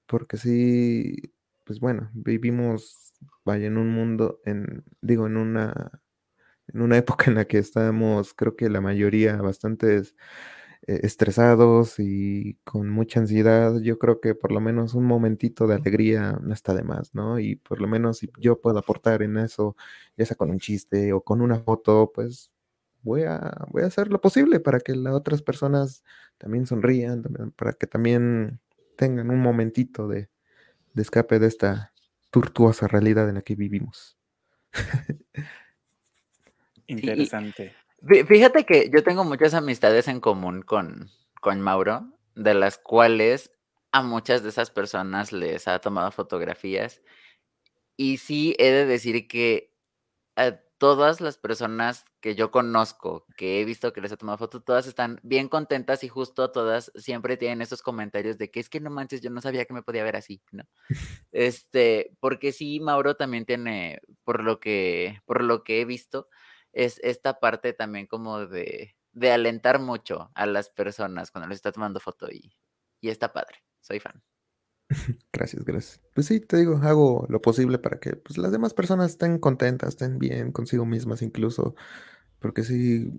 porque 0.07 0.37
sí, 0.39 1.17
pues 1.65 1.81
bueno, 1.81 2.11
vivimos, 2.15 3.19
vaya, 3.45 3.67
en 3.67 3.79
un 3.79 3.91
mundo, 3.91 4.41
en, 4.45 4.85
digo, 5.03 5.27
en 5.27 5.37
una, 5.37 6.03
en 6.69 6.83
una 6.83 6.99
época 6.99 7.27
en 7.31 7.37
la 7.37 7.47
que 7.47 7.59
estamos, 7.59 8.35
creo 8.35 8.57
que 8.57 8.71
la 8.71 8.81
mayoría 8.81 9.37
bastante 9.39 9.99
eh, 9.99 11.01
estresados 11.05 11.99
y 11.99 12.59
con 12.65 12.91
mucha 12.91 13.21
ansiedad, 13.21 13.81
yo 13.83 13.99
creo 13.99 14.21
que 14.21 14.35
por 14.35 14.53
lo 14.53 14.61
menos 14.61 14.95
un 14.95 15.05
momentito 15.07 15.67
de 15.67 15.77
alegría 15.77 16.39
no 16.43 16.55
está 16.55 16.75
de 16.75 16.85
más, 16.85 17.15
¿no? 17.15 17.39
Y 17.41 17.57
por 17.57 17.81
lo 17.81 17.89
menos 17.89 18.19
si 18.19 18.31
yo 18.39 18.61
puedo 18.61 18.79
aportar 18.79 19.23
en 19.23 19.39
eso, 19.39 19.77
ya 20.17 20.27
sea 20.27 20.37
con 20.37 20.51
un 20.51 20.61
chiste 20.61 21.13
o 21.13 21.23
con 21.23 21.41
una 21.43 21.61
foto, 21.61 22.13
pues 22.15 22.53
voy 23.07 23.23
a, 23.23 23.67
voy 23.71 23.85
a 23.85 23.87
hacer 23.87 24.09
lo 24.09 24.21
posible 24.21 24.59
para 24.59 24.81
que 24.81 24.95
las 24.95 25.15
otras 25.15 25.41
personas 25.41 26.03
también 26.39 26.67
sonrían, 26.67 27.23
para 27.55 27.73
que 27.73 27.87
también 27.87 28.61
tengan 28.97 29.31
un 29.31 29.41
momentito 29.41 30.09
de, 30.09 30.29
de 30.93 31.03
escape 31.03 31.39
de 31.39 31.47
esta 31.47 31.93
tortuosa 32.31 32.89
realidad 32.89 33.29
en 33.29 33.37
la 33.37 33.43
que 33.43 33.55
vivimos. 33.55 34.19
Interesante. 36.89 37.75
Fíjate 38.27 38.65
que 38.65 38.91
yo 38.93 39.03
tengo 39.03 39.25
muchas 39.25 39.55
amistades 39.55 40.09
en 40.09 40.21
común 40.21 40.63
con, 40.63 41.09
con 41.41 41.61
Mauro, 41.61 42.13
de 42.35 42.55
las 42.55 42.77
cuales 42.77 43.51
a 43.93 44.03
muchas 44.03 44.43
de 44.43 44.49
esas 44.51 44.71
personas 44.71 45.33
les 45.33 45.69
ha 45.69 45.79
tomado 45.79 46.11
fotografías. 46.11 47.03
Y 47.97 48.19
sí 48.19 48.55
he 48.59 48.71
de 48.71 48.85
decir 48.85 49.27
que 49.29 49.73
a 50.35 50.61
todas 50.79 51.21
las 51.21 51.39
personas 51.39 52.05
que 52.21 52.35
yo 52.35 52.51
conozco, 52.51 53.25
que 53.37 53.61
he 53.61 53.65
visto 53.65 53.93
que 53.93 54.01
les 54.01 54.13
ha 54.13 54.17
tomado 54.17 54.39
fotos, 54.39 54.65
todas 54.65 54.87
están 54.87 55.19
bien 55.23 55.49
contentas 55.49 56.05
y 56.05 56.09
justo 56.09 56.51
todas 56.51 56.93
siempre 56.95 57.37
tienen 57.37 57.63
esos 57.63 57.83
comentarios 57.83 58.39
de 58.39 58.51
que 58.51 58.61
es 58.61 58.69
que 58.69 58.81
no 58.81 58.91
manches, 58.91 59.21
yo 59.21 59.31
no 59.31 59.41
sabía 59.41 59.65
que 59.65 59.75
me 59.75 59.83
podía 59.83 60.05
ver 60.05 60.17
así, 60.17 60.43
¿no? 60.53 60.65
Este, 61.33 62.13
porque 62.21 62.53
sí, 62.53 62.81
Mauro 62.81 63.17
también 63.17 63.47
tiene, 63.47 64.01
por 64.25 64.43
lo 64.43 64.61
que, 64.61 65.21
por 65.27 65.43
lo 65.43 65.65
que 65.65 65.81
he 65.81 65.85
visto, 65.85 66.29
es 66.73 67.01
esta 67.03 67.41
parte 67.41 67.73
también 67.73 68.07
como 68.07 68.47
de, 68.47 68.97
de 69.13 69.33
alentar 69.33 69.81
mucho 69.81 70.31
a 70.35 70.47
las 70.47 70.69
personas 70.69 71.31
cuando 71.31 71.49
les 71.49 71.57
está 71.57 71.73
tomando 71.73 72.01
foto 72.01 72.29
y, 72.31 72.55
y 73.01 73.09
está 73.11 73.33
padre. 73.33 73.63
Soy 73.81 74.01
fan. 74.01 74.23
Gracias, 75.33 75.65
gracias. 75.65 76.01
Pues 76.15 76.27
sí, 76.27 76.41
te 76.41 76.57
digo, 76.59 76.77
hago 76.83 77.27
lo 77.29 77.41
posible 77.43 77.79
para 77.79 77.99
que 77.99 78.17
pues, 78.17 78.39
las 78.39 78.53
demás 78.53 78.75
personas 78.75 79.11
estén 79.13 79.39
contentas, 79.39 79.91
estén 79.91 80.19
bien 80.19 80.53
consigo 80.53 80.87
mismas 80.87 81.23
incluso, 81.23 81.75
porque 82.41 82.65
sí, 82.65 83.11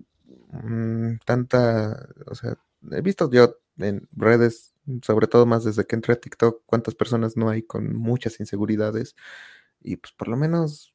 mm, 0.52 1.18
tanta, 1.26 2.08
o 2.26 2.34
sea, 2.34 2.58
he 2.92 3.02
visto 3.02 3.30
yo 3.30 3.56
en 3.78 4.08
redes, 4.12 4.74
sobre 5.02 5.26
todo 5.28 5.46
más 5.46 5.64
desde 5.64 5.86
que 5.86 5.96
entré 5.96 6.14
a 6.14 6.20
TikTok, 6.20 6.62
cuántas 6.66 6.94
personas 6.94 7.36
no 7.36 7.50
hay 7.50 7.62
con 7.62 7.96
muchas 7.96 8.40
inseguridades 8.40 9.16
y 9.82 9.96
pues 9.96 10.12
por 10.14 10.28
lo 10.28 10.36
menos 10.36 10.94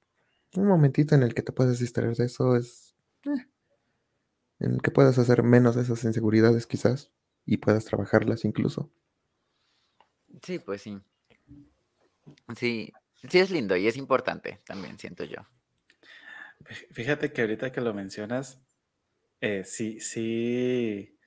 un 0.58 0.68
momentito 0.68 1.16
en 1.16 1.24
el 1.24 1.34
que 1.36 1.44
te 1.44 1.54
puedes 1.54 1.80
distraer 1.80 2.16
de 2.18 2.26
eso 2.26 2.56
es 2.58 2.96
eh, 3.26 3.48
en 4.60 4.72
el 4.74 4.82
que 4.82 4.90
puedas 4.92 5.18
hacer 5.20 5.44
menos 5.44 5.76
de 5.76 5.84
esas 5.84 6.04
inseguridades 6.06 6.66
quizás 6.68 7.12
y 7.46 7.58
puedas 7.58 7.86
trabajarlas 7.86 8.46
incluso. 8.46 8.90
Sí, 10.44 10.60
pues 10.60 10.82
sí. 10.82 11.00
Sí, 12.58 12.94
sí 13.30 13.40
es 13.40 13.50
lindo 13.50 13.76
y 13.76 13.88
es 13.88 13.98
importante 13.98 14.62
también, 14.66 15.00
siento 15.00 15.24
yo. 15.24 15.38
Fíjate 16.92 17.34
que 17.34 17.42
ahorita 17.42 17.72
que 17.72 17.82
lo 17.82 17.94
mencionas, 17.94 18.62
eh, 19.42 19.64
sí, 19.66 20.00
sí, 20.00 21.18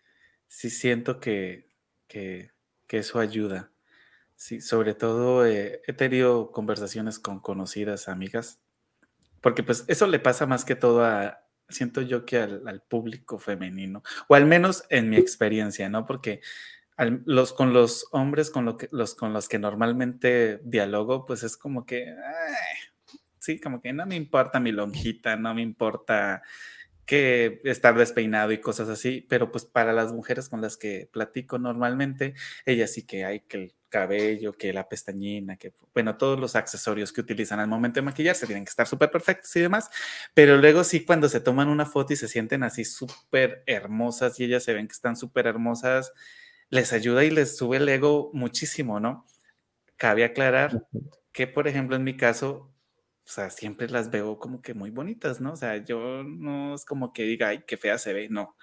sí 0.46 0.70
siento 0.70 1.20
que, 1.20 1.68
que, 2.06 2.52
eso 2.88 3.18
ayuda. 3.18 3.72
Sí, 4.36 4.60
sobre 4.60 4.94
todo 4.94 5.46
eh, 5.46 5.82
he 5.86 5.92
tenido 5.92 6.52
conversaciones 6.52 7.18
con 7.18 7.40
conocidas 7.40 8.08
amigas 8.08 8.60
porque 9.46 9.62
pues 9.62 9.84
eso 9.86 10.08
le 10.08 10.18
pasa 10.18 10.44
más 10.44 10.64
que 10.64 10.74
todo 10.74 11.04
a, 11.04 11.38
siento 11.68 12.02
yo 12.02 12.24
que 12.24 12.38
al, 12.38 12.82
público 12.88 13.38
femenino, 13.38 14.02
o 14.26 14.34
al 14.34 14.44
menos 14.44 14.84
en 14.90 15.08
mi 15.08 15.16
experiencia, 15.18 15.88
¿no? 15.88 16.04
Porque 16.04 16.40
los, 16.98 17.52
con 17.52 17.72
los 17.72 18.06
hombres 18.12 18.50
con, 18.50 18.64
lo 18.64 18.76
que, 18.76 18.88
los, 18.90 19.14
con 19.14 19.32
los 19.32 19.48
que 19.48 19.58
normalmente 19.58 20.60
dialogo, 20.64 21.24
pues 21.24 21.42
es 21.42 21.56
como 21.56 21.84
que, 21.84 22.14
sí, 23.38 23.60
como 23.60 23.80
que 23.80 23.92
no 23.92 24.06
me 24.06 24.16
importa 24.16 24.60
mi 24.60 24.72
lonjita, 24.72 25.36
no 25.36 25.54
me 25.54 25.62
importa 25.62 26.42
que 27.06 27.60
estar 27.64 27.96
despeinado 27.96 28.50
y 28.50 28.60
cosas 28.60 28.88
así, 28.88 29.24
pero 29.28 29.52
pues 29.52 29.64
para 29.64 29.92
las 29.92 30.12
mujeres 30.12 30.48
con 30.48 30.60
las 30.60 30.76
que 30.76 31.08
platico 31.12 31.56
normalmente, 31.58 32.34
ellas 32.64 32.92
sí 32.92 33.06
que 33.06 33.24
hay 33.24 33.40
que 33.40 33.56
el 33.56 33.74
cabello, 33.88 34.52
que 34.52 34.72
la 34.72 34.88
pestañina, 34.88 35.56
que 35.56 35.72
bueno, 35.94 36.16
todos 36.16 36.38
los 36.38 36.56
accesorios 36.56 37.12
que 37.12 37.20
utilizan 37.20 37.60
al 37.60 37.68
momento 37.68 38.00
de 38.00 38.02
maquillarse 38.02 38.46
tienen 38.46 38.64
que 38.64 38.70
estar 38.70 38.88
súper 38.88 39.10
perfectos 39.10 39.54
y 39.54 39.60
demás, 39.60 39.88
pero 40.34 40.56
luego 40.56 40.82
sí 40.82 41.04
cuando 41.04 41.28
se 41.28 41.40
toman 41.40 41.68
una 41.68 41.86
foto 41.86 42.12
y 42.12 42.16
se 42.16 42.26
sienten 42.26 42.64
así 42.64 42.84
súper 42.84 43.62
hermosas 43.66 44.38
y 44.40 44.44
ellas 44.44 44.64
se 44.64 44.74
ven 44.74 44.88
que 44.88 44.92
están 44.92 45.16
súper 45.16 45.46
hermosas, 45.46 46.12
les 46.70 46.92
ayuda 46.92 47.24
y 47.24 47.30
les 47.30 47.56
sube 47.56 47.78
el 47.78 47.88
ego 47.88 48.30
muchísimo, 48.32 49.00
¿no? 49.00 49.26
Cabe 49.96 50.24
aclarar 50.24 50.86
que, 51.32 51.46
por 51.46 51.68
ejemplo, 51.68 51.96
en 51.96 52.04
mi 52.04 52.16
caso, 52.16 52.72
o 53.24 53.28
sea, 53.28 53.50
siempre 53.50 53.88
las 53.88 54.10
veo 54.10 54.38
como 54.38 54.62
que 54.62 54.74
muy 54.74 54.90
bonitas, 54.90 55.40
¿no? 55.40 55.52
O 55.52 55.56
sea, 55.56 55.76
yo 55.78 56.22
no 56.22 56.74
es 56.74 56.84
como 56.84 57.12
que 57.12 57.24
diga, 57.24 57.48
ay, 57.48 57.64
qué 57.66 57.76
fea 57.76 57.98
se 57.98 58.12
ve, 58.12 58.28
no. 58.28 58.56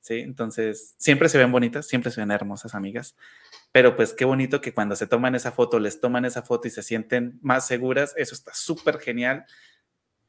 Sí, 0.00 0.20
entonces 0.20 0.94
siempre 0.98 1.28
se 1.28 1.36
ven 1.36 1.52
bonitas, 1.52 1.86
siempre 1.86 2.10
se 2.10 2.20
ven 2.20 2.30
hermosas 2.30 2.74
amigas, 2.74 3.16
pero 3.70 3.96
pues 3.96 4.14
qué 4.14 4.24
bonito 4.24 4.62
que 4.62 4.72
cuando 4.72 4.96
se 4.96 5.06
toman 5.06 5.34
esa 5.34 5.52
foto, 5.52 5.78
les 5.78 6.00
toman 6.00 6.24
esa 6.24 6.42
foto 6.42 6.68
y 6.68 6.70
se 6.70 6.82
sienten 6.82 7.38
más 7.42 7.66
seguras, 7.66 8.14
eso 8.16 8.34
está 8.34 8.52
súper 8.54 8.98
genial 8.98 9.44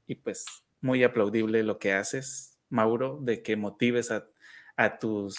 y 0.08 0.16
pues 0.16 0.46
muy 0.82 1.04
aplaudible 1.06 1.64
lo 1.64 1.80
que 1.80 1.94
haces, 1.94 2.60
Mauro, 2.70 3.20
de 3.22 3.42
que 3.44 3.56
motives 3.56 4.12
a, 4.12 4.28
a 4.76 5.00
tus, 5.00 5.36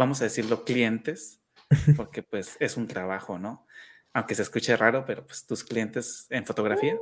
vamos 0.00 0.22
a 0.22 0.24
decirlo, 0.24 0.64
clientes, 0.64 1.42
porque 1.96 2.22
pues 2.22 2.56
es 2.58 2.76
un 2.76 2.88
trabajo, 2.88 3.38
¿no? 3.38 3.66
Aunque 4.14 4.34
se 4.34 4.42
escuche 4.42 4.76
raro, 4.76 5.04
pero 5.06 5.26
pues 5.26 5.46
tus 5.46 5.62
clientes 5.62 6.26
en 6.30 6.44
fotografía 6.46 6.96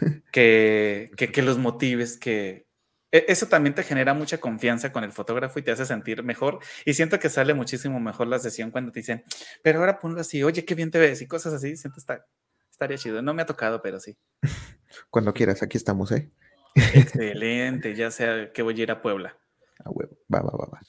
que, 0.32 1.10
que, 1.16 1.42
los 1.42 1.58
motives, 1.58 2.18
que 2.18 2.66
e, 3.10 3.24
eso 3.28 3.46
también 3.48 3.74
te 3.74 3.82
genera 3.82 4.12
mucha 4.12 4.38
confianza 4.38 4.92
con 4.92 5.04
el 5.04 5.12
fotógrafo 5.12 5.58
y 5.58 5.62
te 5.62 5.72
hace 5.72 5.86
sentir 5.86 6.22
mejor. 6.22 6.60
Y 6.84 6.92
siento 6.94 7.18
que 7.18 7.30
sale 7.30 7.54
muchísimo 7.54 7.98
mejor 7.98 8.26
la 8.26 8.38
sesión 8.38 8.70
cuando 8.70 8.92
te 8.92 9.00
dicen, 9.00 9.24
pero 9.62 9.80
ahora 9.80 9.98
ponlo 9.98 10.20
así, 10.20 10.44
oye, 10.44 10.64
qué 10.66 10.74
bien 10.74 10.90
te 10.90 10.98
ves 10.98 11.22
y 11.22 11.26
cosas 11.26 11.54
así. 11.54 11.76
Siento 11.76 11.98
está, 11.98 12.26
estaría 12.70 12.98
chido. 12.98 13.22
No 13.22 13.32
me 13.32 13.42
ha 13.42 13.46
tocado, 13.46 13.80
pero 13.80 13.98
sí. 13.98 14.16
Cuando 15.10 15.32
quieras, 15.32 15.62
aquí 15.62 15.78
estamos, 15.78 16.12
¿eh? 16.12 16.28
Excelente, 16.74 17.94
ya 17.94 18.10
sea 18.10 18.52
que 18.52 18.62
voy 18.62 18.78
a 18.78 18.82
ir 18.82 18.90
a 18.90 19.00
Puebla. 19.00 19.38
A 19.84 19.90
huevo, 19.90 20.18
va, 20.32 20.40
va, 20.40 20.52
va, 20.52 20.66
va. 20.66 20.80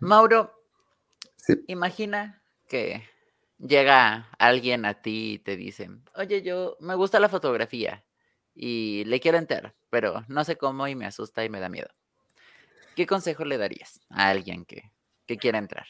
Mauro, 0.00 0.52
imagina 1.66 2.42
que 2.68 3.02
llega 3.58 4.28
alguien 4.38 4.84
a 4.84 5.02
ti 5.02 5.34
y 5.34 5.38
te 5.38 5.56
dice, 5.56 5.90
oye, 6.14 6.42
yo 6.42 6.76
me 6.80 6.94
gusta 6.94 7.20
la 7.20 7.28
fotografía 7.28 8.04
y 8.54 9.04
le 9.04 9.20
quiero 9.20 9.38
entrar, 9.38 9.74
pero 9.90 10.24
no 10.28 10.44
sé 10.44 10.56
cómo 10.56 10.88
y 10.88 10.94
me 10.94 11.06
asusta 11.06 11.44
y 11.44 11.48
me 11.48 11.60
da 11.60 11.68
miedo. 11.68 11.88
¿Qué 12.94 13.06
consejo 13.06 13.44
le 13.44 13.58
darías 13.58 14.00
a 14.10 14.28
alguien 14.28 14.64
que, 14.64 14.90
que 15.26 15.36
quiera 15.36 15.58
entrar? 15.58 15.86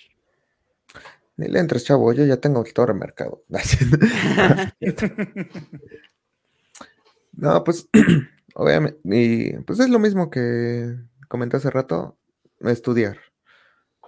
Ni 1.37 1.49
le 1.49 1.61
entres, 1.61 1.85
chavo, 1.85 2.13
yo 2.13 2.25
ya 2.25 2.39
tengo 2.39 2.65
todo 2.65 2.89
el 2.89 2.95
mercado. 2.95 3.45
no, 7.33 7.65
pues, 7.65 7.89
obviamente, 8.55 8.99
y 9.05 9.53
pues 9.61 9.81
es 9.81 9.89
lo 9.89 9.99
mismo 9.99 10.31
que 10.31 10.97
comenté 11.29 11.59
hace 11.59 11.71
rato, 11.71 12.19
estudiar. 12.61 13.19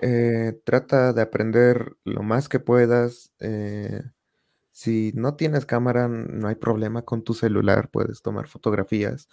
Eh, 0.03 0.59
trata 0.64 1.12
de 1.12 1.20
aprender 1.22 1.96
lo 2.05 2.22
más 2.22 2.48
que 2.48 2.59
puedas. 2.61 3.32
Eh, 3.40 4.03
si 4.72 5.12
no 5.14 5.36
tienes 5.36 5.66
cámara, 5.66 6.09
no 6.09 6.48
hay 6.48 6.55
problema 6.57 7.03
con 7.03 7.24
tu 7.24 7.34
celular, 7.34 7.90
puedes 7.90 8.22
tomar 8.22 8.48
fotografías. 8.48 9.28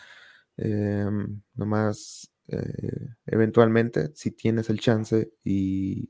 Em, 0.57 1.41
nomás, 1.55 2.32
eh, 2.49 3.09
eventualmente, 3.28 4.11
si 4.15 4.32
tienes 4.32 4.70
el 4.70 4.80
chance 4.80 5.32
y, 5.43 6.09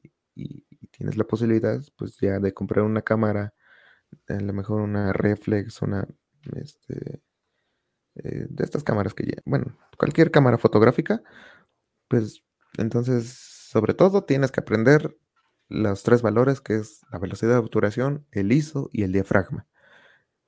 tienes 0.91 1.17
la 1.17 1.25
posibilidad, 1.25 1.81
pues 1.97 2.17
ya 2.19 2.39
de 2.39 2.53
comprar 2.53 2.85
una 2.85 3.01
cámara, 3.03 3.53
a 4.29 4.33
lo 4.35 4.53
mejor 4.53 4.81
una 4.81 5.13
reflex, 5.13 5.81
una, 5.81 6.07
este, 6.55 7.21
de 8.15 8.63
estas 8.63 8.83
cámaras 8.83 9.13
que 9.13 9.25
ya, 9.25 9.41
bueno, 9.45 9.77
cualquier 9.97 10.31
cámara 10.31 10.57
fotográfica, 10.57 11.21
pues 12.09 12.43
entonces 12.77 13.56
sobre 13.67 13.93
todo 13.93 14.23
tienes 14.23 14.51
que 14.53 14.61
aprender 14.61 15.17
los 15.67 16.03
tres 16.03 16.21
valores 16.21 16.61
que 16.61 16.75
es 16.75 17.01
la 17.11 17.19
velocidad 17.19 17.51
de 17.51 17.57
obturación, 17.57 18.25
el 18.31 18.53
ISO 18.53 18.89
y 18.93 19.03
el 19.03 19.11
diafragma. 19.11 19.67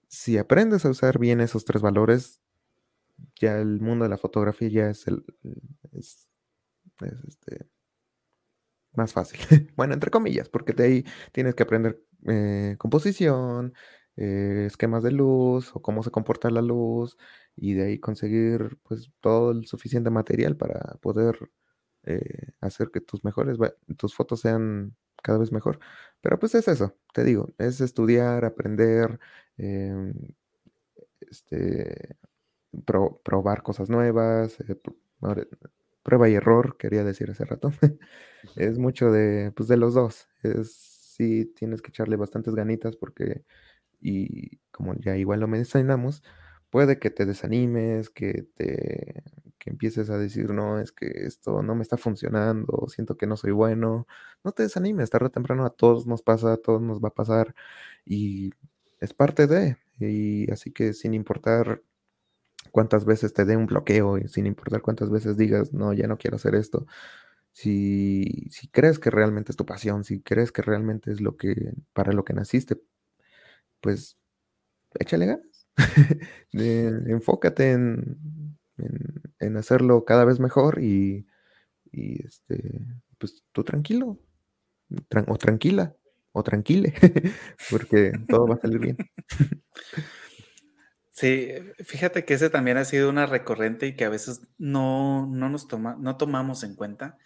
Si 0.08 0.38
aprendes 0.38 0.86
a 0.86 0.90
usar 0.90 1.20
bien 1.20 1.42
esos 1.42 1.66
tres 1.66 1.82
valores, 1.82 2.42
ya 3.38 3.58
el 3.60 3.82
mundo 3.82 4.06
de 4.06 4.10
la 4.10 4.18
fotografía 4.18 4.70
ya 4.70 4.90
es 4.90 5.06
el 5.08 5.26
es, 5.92 6.32
este, 7.28 7.68
más 8.94 9.12
fácil. 9.12 9.40
bueno, 9.76 9.94
entre 9.94 10.12
comillas, 10.12 10.48
porque 10.48 10.72
de 10.72 10.84
ahí 10.86 11.06
tienes 11.34 11.56
que 11.56 11.64
aprender 11.64 12.02
eh, 12.26 12.76
composición, 12.78 13.74
eh, 14.16 14.64
esquemas 14.66 15.04
de 15.04 15.12
luz 15.12 15.72
o 15.76 15.82
cómo 15.82 16.04
se 16.04 16.12
comporta 16.12 16.50
la 16.52 16.62
luz 16.62 17.18
y 17.58 17.74
de 17.74 17.84
ahí 17.84 18.00
conseguir 18.00 18.80
pues 18.84 19.12
todo 19.20 19.52
el 19.52 19.66
suficiente 19.66 20.10
material 20.10 20.56
para 20.56 20.96
poder 21.02 21.50
eh, 22.04 22.52
hacer 22.62 22.90
que 22.92 23.02
tus 23.02 23.24
mejores, 23.24 23.58
tus 23.98 24.16
fotos 24.16 24.42
sean 24.42 24.96
cada 25.24 25.40
vez 25.40 25.52
mejor. 25.52 25.80
Pero 26.22 26.40
pues 26.40 26.56
es 26.56 26.68
eso, 26.68 26.96
te 27.14 27.24
digo, 27.24 27.50
es 27.58 27.82
estudiar, 27.82 28.46
aprender, 28.46 29.20
em, 29.58 30.14
este, 31.22 32.18
probar 33.24 33.64
cosas 33.64 33.90
nuevas, 33.90 34.60
eh, 34.62 34.76
prueba 36.04 36.30
y 36.30 36.36
error, 36.36 36.78
quería 36.78 37.04
decir 37.04 37.30
hace 37.32 37.46
rato. 37.46 37.72
es 38.56 38.78
mucho 38.80 39.12
de, 39.12 39.52
pues 39.56 39.70
de 39.70 39.78
los 39.78 39.94
dos. 39.94 40.28
Es, 40.44 40.74
sí, 40.74 41.46
tienes 41.56 41.82
que 41.82 41.90
echarle 41.90 42.16
bastantes 42.16 42.56
ganitas 42.56 42.96
porque, 42.96 43.44
y 44.02 44.60
como 44.72 44.96
ya 44.96 45.18
igual 45.18 45.42
lo 45.42 45.48
mencionamos, 45.48 46.24
puede 46.70 47.00
que 47.00 47.12
te 47.12 47.26
desanimes, 47.26 48.10
que 48.10 48.44
te 48.56 49.24
empieces 49.80 50.10
a 50.10 50.18
decir, 50.18 50.52
no, 50.52 50.80
es 50.80 50.92
que 50.92 51.08
esto 51.26 51.64
no 51.64 51.74
me 51.76 51.84
está 51.84 51.96
funcionando, 51.98 52.88
siento 52.90 53.16
que 53.18 53.28
no 53.28 53.38
soy 53.38 53.52
bueno. 53.52 54.08
No 54.44 54.52
te 54.52 54.64
desanimes, 54.64 55.10
tarde 55.10 55.28
o 55.28 55.32
temprano 55.32 55.66
a 55.66 55.70
todos 55.70 56.06
nos 56.06 56.22
pasa, 56.22 56.54
a 56.54 56.58
todos 56.58 56.82
nos 56.82 57.00
va 57.02 57.10
a 57.10 57.14
pasar 57.14 57.56
y 58.06 58.52
es 59.00 59.14
parte 59.14 59.48
de, 59.48 59.78
y 60.00 60.52
así 60.52 60.72
que 60.72 60.94
sin 60.94 61.14
importar 61.14 61.82
cuántas 62.72 63.06
veces 63.06 63.34
te 63.34 63.46
dé 63.46 63.58
un 63.58 63.68
bloqueo 63.68 64.18
y 64.18 64.28
sin 64.28 64.48
importar 64.48 64.82
cuántas 64.82 65.10
veces 65.10 65.38
digas, 65.38 65.74
no, 65.74 65.94
ya 65.94 66.08
no 66.08 66.18
quiero 66.18 66.38
hacer 66.38 66.56
esto, 66.56 66.86
si, 67.54 68.48
si 68.52 68.68
crees 68.70 69.00
que 69.00 69.12
realmente 69.12 69.52
es 69.52 69.58
tu 69.58 69.66
pasión, 69.66 70.04
si 70.04 70.22
crees 70.22 70.52
que 70.52 70.62
realmente 70.64 71.12
es 71.12 71.22
lo 71.22 71.38
que, 71.38 71.74
para 71.94 72.14
lo 72.14 72.26
que 72.26 72.34
naciste, 72.34 72.78
pues 73.82 74.18
échale 75.00 75.26
ganas. 75.28 75.68
enfócate 76.54 77.72
en, 77.72 78.49
en, 79.40 79.58
hacerlo 79.58 80.06
cada 80.06 80.26
vez 80.26 80.40
mejor 80.40 80.82
y, 80.82 81.28
y 81.92 82.26
este, 82.26 82.82
pues 83.18 83.44
tú 83.52 83.64
tranquilo, 83.64 84.20
o 85.28 85.38
tranquila, 85.38 85.96
o 86.32 86.44
tranquile, 86.44 86.94
porque 87.70 88.14
todo 88.28 88.48
va 88.48 88.56
a 88.56 88.62
salir 88.62 88.80
bien. 88.80 88.98
Sí, 91.12 91.50
fíjate 91.84 92.24
que 92.24 92.36
ese 92.36 92.50
también 92.50 92.78
ha 92.78 92.86
sido 92.86 93.10
una 93.10 93.26
recurrente 93.26 93.88
y 93.88 93.96
que 93.98 94.06
a 94.06 94.10
veces 94.10 94.40
no, 94.58 95.28
no 95.28 95.50
nos 95.50 95.68
toma, 95.68 95.98
no 96.00 96.16
tomamos 96.16 96.64
en 96.64 96.76
cuenta, 96.76 97.18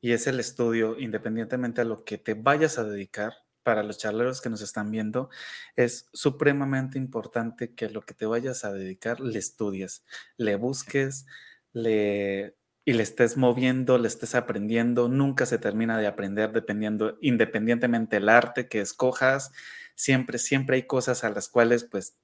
y 0.00 0.12
es 0.12 0.26
el 0.26 0.40
estudio, 0.40 0.98
independientemente 0.98 1.82
a 1.82 1.84
lo 1.84 2.04
que 2.04 2.16
te 2.16 2.32
vayas 2.32 2.78
a 2.78 2.84
dedicar, 2.84 3.43
para 3.64 3.82
los 3.82 3.98
charleros 3.98 4.40
que 4.40 4.50
nos 4.50 4.60
están 4.62 4.90
viendo, 4.92 5.30
es 5.74 6.08
supremamente 6.12 6.98
importante 6.98 7.74
que 7.74 7.90
lo 7.90 8.02
que 8.02 8.14
te 8.14 8.26
vayas 8.26 8.64
a 8.64 8.72
dedicar 8.72 9.20
le 9.20 9.38
estudies, 9.40 10.04
le 10.36 10.54
busques, 10.56 11.26
le 11.72 12.56
y 12.84 12.92
le 12.92 13.02
estés 13.02 13.36
moviendo, 13.36 13.98
le 13.98 14.08
estés 14.08 14.34
aprendiendo, 14.34 15.08
nunca 15.08 15.46
se 15.46 15.58
termina 15.58 15.98
de 15.98 16.06
aprender 16.06 16.52
dependiendo, 16.52 17.16
independientemente 17.22 18.16
del 18.16 18.28
arte 18.28 18.68
que 18.68 18.80
escojas, 18.80 19.52
siempre, 19.94 20.38
siempre 20.38 20.76
hay 20.76 20.86
cosas 20.86 21.24
a 21.24 21.30
las 21.30 21.48
cuales 21.48 21.84
pues 21.84 22.18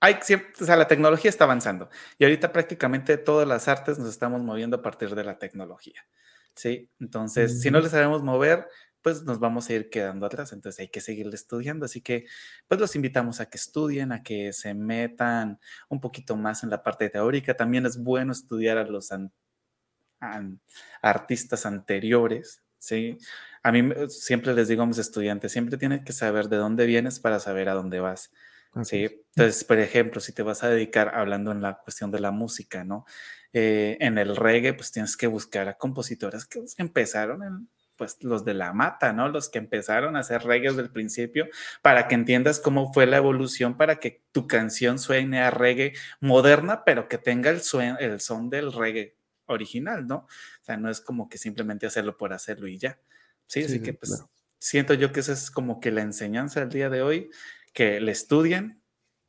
hay, 0.00 0.14
o 0.60 0.64
sea, 0.64 0.76
la 0.76 0.88
tecnología 0.88 1.28
está 1.28 1.44
avanzando 1.44 1.88
y 2.18 2.24
ahorita 2.24 2.52
prácticamente 2.52 3.16
todas 3.18 3.46
las 3.46 3.68
artes 3.68 3.98
nos 3.98 4.08
estamos 4.08 4.42
moviendo 4.42 4.78
a 4.78 4.82
partir 4.82 5.14
de 5.14 5.22
la 5.24 5.38
tecnología, 5.38 6.06
¿sí? 6.54 6.90
Entonces, 6.98 7.60
si 7.60 7.70
no 7.70 7.80
le 7.80 7.88
sabemos 7.88 8.22
mover, 8.22 8.66
pues 9.02 9.24
nos 9.24 9.40
vamos 9.40 9.68
a 9.68 9.74
ir 9.74 9.90
quedando 9.90 10.26
atrás, 10.26 10.52
entonces 10.52 10.80
hay 10.80 10.88
que 10.88 11.00
seguir 11.00 11.28
estudiando, 11.32 11.86
así 11.86 12.00
que 12.00 12.26
pues 12.68 12.80
los 12.80 12.96
invitamos 12.96 13.40
a 13.40 13.46
que 13.46 13.58
estudien, 13.58 14.12
a 14.12 14.22
que 14.22 14.52
se 14.52 14.74
metan 14.74 15.58
un 15.88 16.00
poquito 16.00 16.36
más 16.36 16.62
en 16.62 16.70
la 16.70 16.82
parte 16.82 17.10
teórica, 17.10 17.54
también 17.54 17.86
es 17.86 17.98
bueno 17.98 18.32
estudiar 18.32 18.78
a 18.78 18.84
los 18.84 19.10
artistas 21.02 21.66
anteriores, 21.66 22.62
¿sí? 22.78 23.18
A 23.62 23.72
mí 23.72 23.82
siempre 24.08 24.54
les 24.54 24.68
digo 24.68 24.82
a 24.82 24.86
mis 24.86 24.98
estudiantes, 24.98 25.52
siempre 25.52 25.78
tienes 25.78 26.04
que 26.04 26.12
saber 26.12 26.48
de 26.48 26.56
dónde 26.56 26.86
vienes 26.86 27.20
para 27.20 27.40
saber 27.40 27.68
a 27.68 27.74
dónde 27.74 28.00
vas. 28.00 28.30
¿sí? 28.84 29.24
Entonces, 29.36 29.64
por 29.64 29.78
ejemplo, 29.78 30.20
si 30.20 30.32
te 30.32 30.42
vas 30.42 30.62
a 30.64 30.68
dedicar 30.68 31.14
hablando 31.14 31.52
en 31.52 31.62
la 31.62 31.78
cuestión 31.78 32.10
de 32.10 32.20
la 32.20 32.30
música, 32.30 32.84
¿no? 32.84 33.04
Eh, 33.52 33.98
en 34.00 34.18
el 34.18 34.34
reggae, 34.34 34.74
pues 34.74 34.92
tienes 34.92 35.16
que 35.16 35.26
buscar 35.26 35.68
a 35.68 35.76
compositores 35.76 36.46
que 36.46 36.64
empezaron 36.78 37.42
en 37.42 37.68
pues 38.02 38.18
los 38.24 38.44
de 38.44 38.52
la 38.52 38.72
mata, 38.72 39.12
¿no? 39.12 39.28
Los 39.28 39.48
que 39.48 39.60
empezaron 39.60 40.16
a 40.16 40.20
hacer 40.20 40.42
reggae 40.42 40.70
desde 40.70 40.82
el 40.82 40.90
principio, 40.90 41.46
para 41.82 42.08
que 42.08 42.16
entiendas 42.16 42.58
cómo 42.58 42.92
fue 42.92 43.06
la 43.06 43.18
evolución, 43.18 43.76
para 43.76 44.00
que 44.00 44.24
tu 44.32 44.48
canción 44.48 44.98
suene 44.98 45.40
a 45.40 45.52
reggae 45.52 45.92
moderna, 46.18 46.82
pero 46.84 47.06
que 47.06 47.16
tenga 47.16 47.50
el, 47.50 47.60
el 48.00 48.20
son 48.20 48.50
del 48.50 48.72
reggae 48.72 49.14
original, 49.46 50.08
¿no? 50.08 50.16
O 50.16 50.64
sea, 50.64 50.76
no 50.76 50.90
es 50.90 51.00
como 51.00 51.28
que 51.28 51.38
simplemente 51.38 51.86
hacerlo 51.86 52.16
por 52.16 52.32
hacerlo 52.32 52.66
y 52.66 52.76
ya. 52.76 52.98
Sí, 53.46 53.62
así 53.62 53.80
que 53.80 53.94
pues 53.94 54.24
siento 54.58 54.94
yo 54.94 55.12
que 55.12 55.20
esa 55.20 55.34
es 55.34 55.52
como 55.52 55.78
que 55.78 55.92
la 55.92 56.02
enseñanza 56.02 56.58
del 56.58 56.70
día 56.70 56.90
de 56.90 57.02
hoy, 57.02 57.30
que 57.72 58.00
le 58.00 58.10
estudien, 58.10 58.82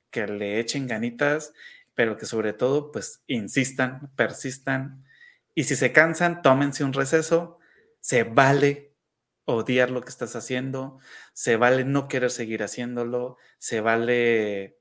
que 0.10 0.26
le 0.26 0.60
echen 0.60 0.88
ganitas, 0.88 1.54
pero 1.94 2.18
que 2.18 2.26
sobre 2.26 2.54
todo 2.54 2.92
pues 2.92 3.22
insistan, 3.28 4.12
persistan 4.16 5.06
y 5.54 5.66
si 5.66 5.76
se 5.76 5.92
cansan, 5.92 6.42
tómense 6.42 6.84
un 6.84 6.94
receso, 6.94 7.60
se 8.04 8.26
vale 8.26 8.98
odiar 9.46 9.90
lo 9.90 10.02
que 10.02 10.10
estás 10.10 10.36
haciendo, 10.36 11.00
se 11.34 11.56
vale 11.56 11.86
no 11.86 12.10
querer 12.10 12.32
seguir 12.32 12.62
haciéndolo, 12.62 13.38
se 13.60 13.80
vale, 13.80 14.78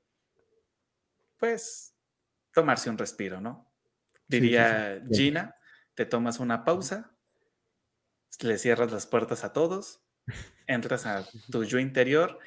pues, 1.37 1.95
tomarse 2.51 2.89
un 2.89 2.97
respiro, 2.97 3.39
¿no? 3.39 3.71
Diría 4.27 5.01
Gina, 5.09 5.55
te 5.95 6.05
tomas 6.05 6.39
una 6.39 6.65
pausa, 6.65 7.15
le 8.41 8.57
cierras 8.57 8.91
las 8.91 9.07
puertas 9.07 9.45
a 9.45 9.53
todos, 9.53 10.03
entras 10.67 11.05
a 11.05 11.25
tu 11.49 11.63
yo 11.63 11.79
interior, 11.79 12.39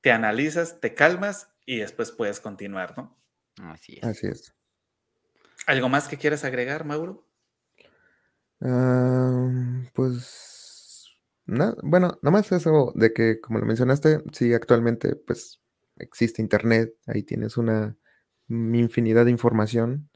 te 0.00 0.10
analizas, 0.10 0.80
te 0.80 0.94
calmas 0.94 1.52
y 1.66 1.78
después 1.80 2.12
puedes 2.12 2.40
continuar, 2.40 2.96
¿no? 2.96 3.22
Así 3.62 3.98
es. 3.98 4.04
Así 4.04 4.26
es. 4.26 4.54
¿Algo 5.66 5.90
más 5.90 6.08
que 6.08 6.16
quieras 6.16 6.44
agregar, 6.44 6.86
Mauro? 6.86 7.27
Pues, 9.94 11.16
no, 11.46 11.76
bueno, 11.82 12.18
nomás 12.22 12.50
eso 12.52 12.92
de 12.96 13.12
que, 13.12 13.40
como 13.40 13.58
lo 13.60 13.66
mencionaste, 13.66 14.22
sí, 14.32 14.52
actualmente, 14.52 15.14
pues, 15.16 15.60
existe 15.96 16.42
internet, 16.42 16.94
ahí 17.06 17.22
tienes 17.22 17.56
una 17.56 17.96
infinidad 18.48 19.24
de 19.26 19.30
información. 19.30 20.10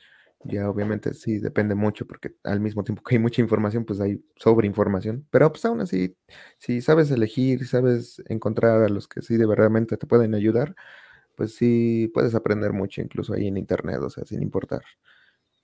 Ya 0.44 0.68
obviamente 0.68 1.14
sí 1.14 1.38
depende 1.38 1.74
mucho, 1.76 2.04
porque 2.06 2.34
al 2.42 2.58
mismo 2.60 2.82
tiempo 2.82 3.02
que 3.04 3.14
hay 3.16 3.20
mucha 3.20 3.40
información, 3.42 3.84
pues 3.84 4.00
hay 4.00 4.24
sobreinformación. 4.36 5.24
Pero 5.30 5.52
pues 5.52 5.64
aún 5.64 5.80
así, 5.80 6.16
si 6.58 6.80
sabes 6.80 7.10
elegir, 7.12 7.64
sabes 7.68 8.20
encontrar 8.26 8.82
a 8.82 8.88
los 8.88 9.06
que 9.06 9.22
sí 9.22 9.36
de 9.36 9.46
verdad 9.46 9.70
te 9.86 10.06
pueden 10.06 10.34
ayudar, 10.34 10.74
pues 11.36 11.54
sí 11.56 12.10
puedes 12.14 12.34
aprender 12.34 12.72
mucho 12.72 13.02
incluso 13.02 13.34
ahí 13.34 13.48
en 13.48 13.56
internet, 13.58 14.00
o 14.02 14.10
sea, 14.10 14.24
sin 14.26 14.42
importar. 14.42 14.82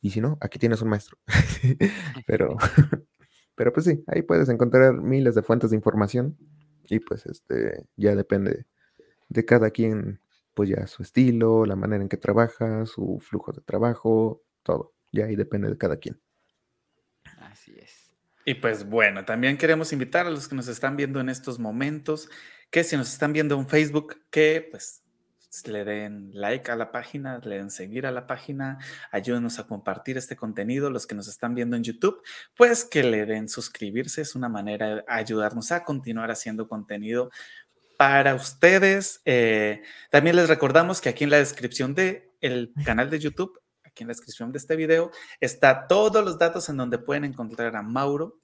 Y 0.00 0.10
si 0.10 0.20
no, 0.20 0.38
aquí 0.40 0.58
tienes 0.58 0.82
un 0.82 0.88
maestro. 0.88 1.18
pero, 2.26 2.56
pero 3.54 3.72
pues 3.72 3.86
sí, 3.86 4.04
ahí 4.06 4.22
puedes 4.22 4.48
encontrar 4.48 4.94
miles 4.94 5.34
de 5.34 5.42
fuentes 5.42 5.70
de 5.70 5.76
información 5.76 6.36
y 6.88 7.00
pues 7.00 7.26
este 7.26 7.86
ya 7.96 8.14
depende 8.14 8.66
de 9.28 9.44
cada 9.44 9.70
quien, 9.70 10.20
pues 10.54 10.70
ya 10.70 10.86
su 10.86 11.02
estilo, 11.02 11.66
la 11.66 11.76
manera 11.76 12.02
en 12.02 12.08
que 12.08 12.16
trabaja, 12.16 12.86
su 12.86 13.18
flujo 13.20 13.52
de 13.52 13.60
trabajo, 13.60 14.42
todo. 14.62 14.94
Ya 15.12 15.26
ahí 15.26 15.36
depende 15.36 15.68
de 15.68 15.78
cada 15.78 15.98
quien. 15.98 16.20
Así 17.40 17.74
es. 17.78 18.12
Y 18.44 18.54
pues 18.54 18.88
bueno, 18.88 19.24
también 19.24 19.58
queremos 19.58 19.92
invitar 19.92 20.26
a 20.26 20.30
los 20.30 20.48
que 20.48 20.56
nos 20.56 20.68
están 20.68 20.96
viendo 20.96 21.20
en 21.20 21.28
estos 21.28 21.58
momentos, 21.58 22.30
que 22.70 22.82
si 22.84 22.96
nos 22.96 23.12
están 23.12 23.32
viendo 23.32 23.58
en 23.58 23.68
Facebook, 23.68 24.16
que 24.30 24.66
pues 24.70 25.02
le 25.66 25.84
den 25.84 26.30
like 26.34 26.70
a 26.70 26.76
la 26.76 26.92
página, 26.92 27.38
le 27.38 27.56
den 27.56 27.70
seguir 27.70 28.06
a 28.06 28.12
la 28.12 28.26
página, 28.26 28.78
ayúdenos 29.10 29.58
a 29.58 29.66
compartir 29.66 30.16
este 30.16 30.36
contenido, 30.36 30.90
los 30.90 31.06
que 31.06 31.14
nos 31.14 31.28
están 31.28 31.54
viendo 31.54 31.76
en 31.76 31.84
YouTube, 31.84 32.22
pues 32.56 32.84
que 32.84 33.02
le 33.02 33.26
den 33.26 33.48
suscribirse, 33.48 34.22
es 34.22 34.34
una 34.34 34.48
manera 34.48 34.96
de 34.96 35.04
ayudarnos 35.08 35.72
a 35.72 35.84
continuar 35.84 36.30
haciendo 36.30 36.68
contenido 36.68 37.30
para 37.96 38.34
ustedes. 38.34 39.20
Eh, 39.24 39.82
también 40.10 40.36
les 40.36 40.48
recordamos 40.48 41.00
que 41.00 41.08
aquí 41.08 41.24
en 41.24 41.30
la 41.30 41.38
descripción 41.38 41.94
del 41.94 42.30
el 42.40 42.72
canal 42.84 43.10
de 43.10 43.18
YouTube, 43.18 43.58
aquí 43.84 44.04
en 44.04 44.08
la 44.08 44.12
descripción 44.12 44.52
de 44.52 44.58
este 44.58 44.76
video, 44.76 45.10
está 45.40 45.86
todos 45.86 46.24
los 46.24 46.38
datos 46.38 46.68
en 46.68 46.76
donde 46.76 46.98
pueden 46.98 47.24
encontrar 47.24 47.74
a 47.74 47.82
Mauro 47.82 48.38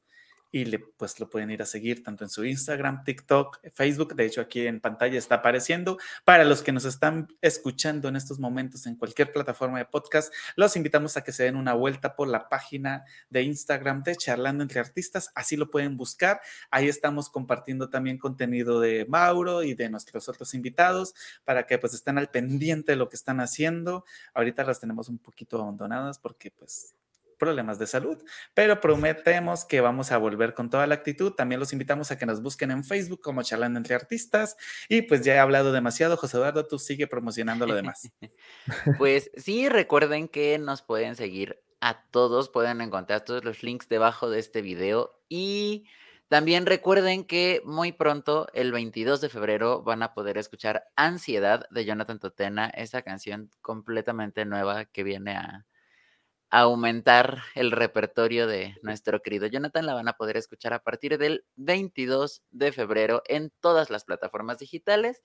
y 0.54 0.66
le, 0.66 0.78
pues 0.78 1.18
lo 1.18 1.28
pueden 1.28 1.50
ir 1.50 1.62
a 1.62 1.66
seguir 1.66 2.04
tanto 2.04 2.22
en 2.22 2.30
su 2.30 2.44
Instagram, 2.44 3.02
TikTok, 3.02 3.58
Facebook. 3.72 4.14
De 4.14 4.24
hecho, 4.24 4.40
aquí 4.40 4.68
en 4.68 4.80
pantalla 4.80 5.18
está 5.18 5.34
apareciendo. 5.34 5.98
Para 6.24 6.44
los 6.44 6.62
que 6.62 6.70
nos 6.70 6.84
están 6.84 7.26
escuchando 7.40 8.06
en 8.06 8.14
estos 8.14 8.38
momentos 8.38 8.86
en 8.86 8.94
cualquier 8.94 9.32
plataforma 9.32 9.78
de 9.78 9.86
podcast, 9.86 10.32
los 10.54 10.76
invitamos 10.76 11.16
a 11.16 11.24
que 11.24 11.32
se 11.32 11.42
den 11.42 11.56
una 11.56 11.74
vuelta 11.74 12.14
por 12.14 12.28
la 12.28 12.48
página 12.48 13.04
de 13.30 13.42
Instagram 13.42 14.04
de 14.04 14.14
Charlando 14.14 14.62
entre 14.62 14.78
Artistas. 14.78 15.32
Así 15.34 15.56
lo 15.56 15.70
pueden 15.72 15.96
buscar. 15.96 16.40
Ahí 16.70 16.86
estamos 16.86 17.30
compartiendo 17.30 17.90
también 17.90 18.16
contenido 18.16 18.78
de 18.78 19.06
Mauro 19.08 19.64
y 19.64 19.74
de 19.74 19.90
nuestros 19.90 20.28
otros 20.28 20.54
invitados 20.54 21.14
para 21.44 21.66
que 21.66 21.78
pues 21.78 21.94
estén 21.94 22.16
al 22.16 22.30
pendiente 22.30 22.92
de 22.92 22.96
lo 22.96 23.08
que 23.08 23.16
están 23.16 23.40
haciendo. 23.40 24.04
Ahorita 24.34 24.62
las 24.62 24.78
tenemos 24.78 25.08
un 25.08 25.18
poquito 25.18 25.60
abandonadas 25.60 26.20
porque 26.20 26.52
pues 26.52 26.94
problemas 27.44 27.78
de 27.78 27.86
salud, 27.86 28.16
pero 28.54 28.80
prometemos 28.80 29.66
que 29.66 29.82
vamos 29.82 30.12
a 30.12 30.16
volver 30.16 30.54
con 30.54 30.70
toda 30.70 30.86
la 30.86 30.94
actitud. 30.94 31.32
También 31.32 31.60
los 31.60 31.74
invitamos 31.74 32.10
a 32.10 32.16
que 32.16 32.24
nos 32.24 32.40
busquen 32.40 32.70
en 32.70 32.84
Facebook 32.84 33.20
como 33.20 33.42
Charlando 33.42 33.78
entre 33.78 33.94
Artistas. 33.94 34.56
Y 34.88 35.02
pues 35.02 35.22
ya 35.22 35.34
he 35.34 35.38
hablado 35.38 35.72
demasiado, 35.72 36.16
José 36.16 36.38
Eduardo, 36.38 36.66
tú 36.66 36.78
sigue 36.78 37.06
promocionando 37.06 37.66
lo 37.66 37.74
demás. 37.74 38.10
pues 38.98 39.30
sí, 39.36 39.68
recuerden 39.68 40.28
que 40.28 40.58
nos 40.58 40.80
pueden 40.80 41.16
seguir 41.16 41.62
a 41.82 42.02
todos, 42.10 42.48
pueden 42.48 42.80
encontrar 42.80 43.26
todos 43.26 43.44
los 43.44 43.62
links 43.62 43.88
debajo 43.88 44.30
de 44.30 44.38
este 44.38 44.62
video 44.62 45.20
y... 45.28 45.86
También 46.28 46.64
recuerden 46.64 47.24
que 47.24 47.60
muy 47.64 47.92
pronto, 47.92 48.48
el 48.54 48.72
22 48.72 49.20
de 49.20 49.28
febrero, 49.28 49.82
van 49.82 50.02
a 50.02 50.14
poder 50.14 50.36
escuchar 50.38 50.84
Ansiedad 50.96 51.68
de 51.70 51.84
Jonathan 51.84 52.18
Totena, 52.18 52.70
esa 52.70 53.02
canción 53.02 53.50
completamente 53.60 54.46
nueva 54.46 54.86
que 54.86 55.04
viene 55.04 55.36
a, 55.36 55.66
aumentar 56.60 57.42
el 57.56 57.72
repertorio 57.72 58.46
de 58.46 58.76
nuestro 58.82 59.20
querido 59.20 59.46
Jonathan. 59.48 59.86
La 59.86 59.94
van 59.94 60.08
a 60.08 60.12
poder 60.12 60.36
escuchar 60.36 60.72
a 60.72 60.78
partir 60.78 61.18
del 61.18 61.44
22 61.56 62.42
de 62.52 62.70
febrero 62.70 63.22
en 63.26 63.52
todas 63.60 63.90
las 63.90 64.04
plataformas 64.04 64.58
digitales. 64.58 65.22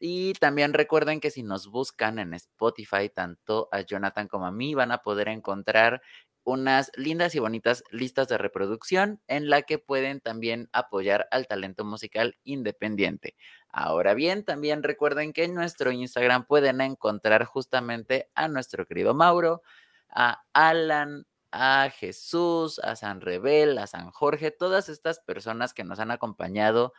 Y 0.00 0.34
también 0.34 0.74
recuerden 0.74 1.20
que 1.20 1.30
si 1.30 1.42
nos 1.44 1.68
buscan 1.68 2.18
en 2.18 2.34
Spotify, 2.34 3.08
tanto 3.08 3.68
a 3.70 3.80
Jonathan 3.82 4.28
como 4.28 4.46
a 4.46 4.52
mí, 4.52 4.74
van 4.74 4.92
a 4.92 4.98
poder 4.98 5.28
encontrar 5.28 6.02
unas 6.44 6.92
lindas 6.96 7.34
y 7.34 7.38
bonitas 7.40 7.82
listas 7.90 8.28
de 8.28 8.38
reproducción 8.38 9.20
en 9.26 9.48
la 9.50 9.62
que 9.62 9.78
pueden 9.78 10.20
también 10.20 10.68
apoyar 10.72 11.26
al 11.30 11.46
talento 11.46 11.84
musical 11.84 12.36
independiente. 12.44 13.36
Ahora 13.68 14.14
bien, 14.14 14.44
también 14.44 14.82
recuerden 14.82 15.32
que 15.32 15.44
en 15.44 15.54
nuestro 15.54 15.92
Instagram 15.92 16.46
pueden 16.46 16.80
encontrar 16.80 17.44
justamente 17.44 18.30
a 18.34 18.48
nuestro 18.48 18.86
querido 18.86 19.14
Mauro, 19.14 19.62
a 20.10 20.42
Alan, 20.52 21.26
a 21.52 21.90
Jesús, 21.90 22.78
a 22.80 22.96
San 22.96 23.20
Rebel, 23.20 23.78
a 23.78 23.86
San 23.86 24.10
Jorge, 24.10 24.50
todas 24.50 24.88
estas 24.88 25.20
personas 25.20 25.74
que 25.74 25.84
nos 25.84 25.98
han 26.00 26.10
acompañado 26.10 26.92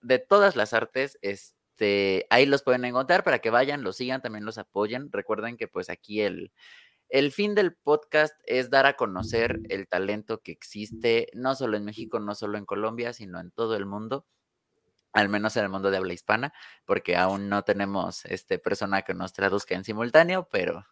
de 0.00 0.18
todas 0.18 0.56
las 0.56 0.72
artes, 0.72 1.18
este, 1.22 2.26
ahí 2.30 2.46
los 2.46 2.62
pueden 2.62 2.84
encontrar 2.84 3.24
para 3.24 3.40
que 3.40 3.50
vayan, 3.50 3.82
los 3.82 3.96
sigan, 3.96 4.22
también 4.22 4.44
los 4.44 4.58
apoyen. 4.58 5.10
Recuerden 5.12 5.56
que 5.56 5.68
pues 5.68 5.90
aquí 5.90 6.22
el, 6.22 6.52
el 7.08 7.32
fin 7.32 7.54
del 7.54 7.74
podcast 7.74 8.34
es 8.44 8.70
dar 8.70 8.86
a 8.86 8.94
conocer 8.94 9.60
el 9.68 9.88
talento 9.88 10.40
que 10.40 10.52
existe, 10.52 11.28
no 11.34 11.54
solo 11.54 11.76
en 11.76 11.84
México, 11.84 12.18
no 12.20 12.34
solo 12.34 12.58
en 12.58 12.64
Colombia, 12.66 13.12
sino 13.12 13.40
en 13.40 13.50
todo 13.50 13.76
el 13.76 13.86
mundo 13.86 14.26
al 15.12 15.28
menos 15.28 15.56
en 15.56 15.64
el 15.64 15.68
mundo 15.68 15.90
de 15.90 15.98
habla 15.98 16.12
hispana, 16.14 16.52
porque 16.84 17.16
aún 17.16 17.48
no 17.48 17.64
tenemos 17.64 18.24
este 18.24 18.58
persona 18.58 19.02
que 19.02 19.14
nos 19.14 19.32
traduzca 19.32 19.74
en 19.74 19.84
simultáneo, 19.84 20.48
pero 20.50 20.86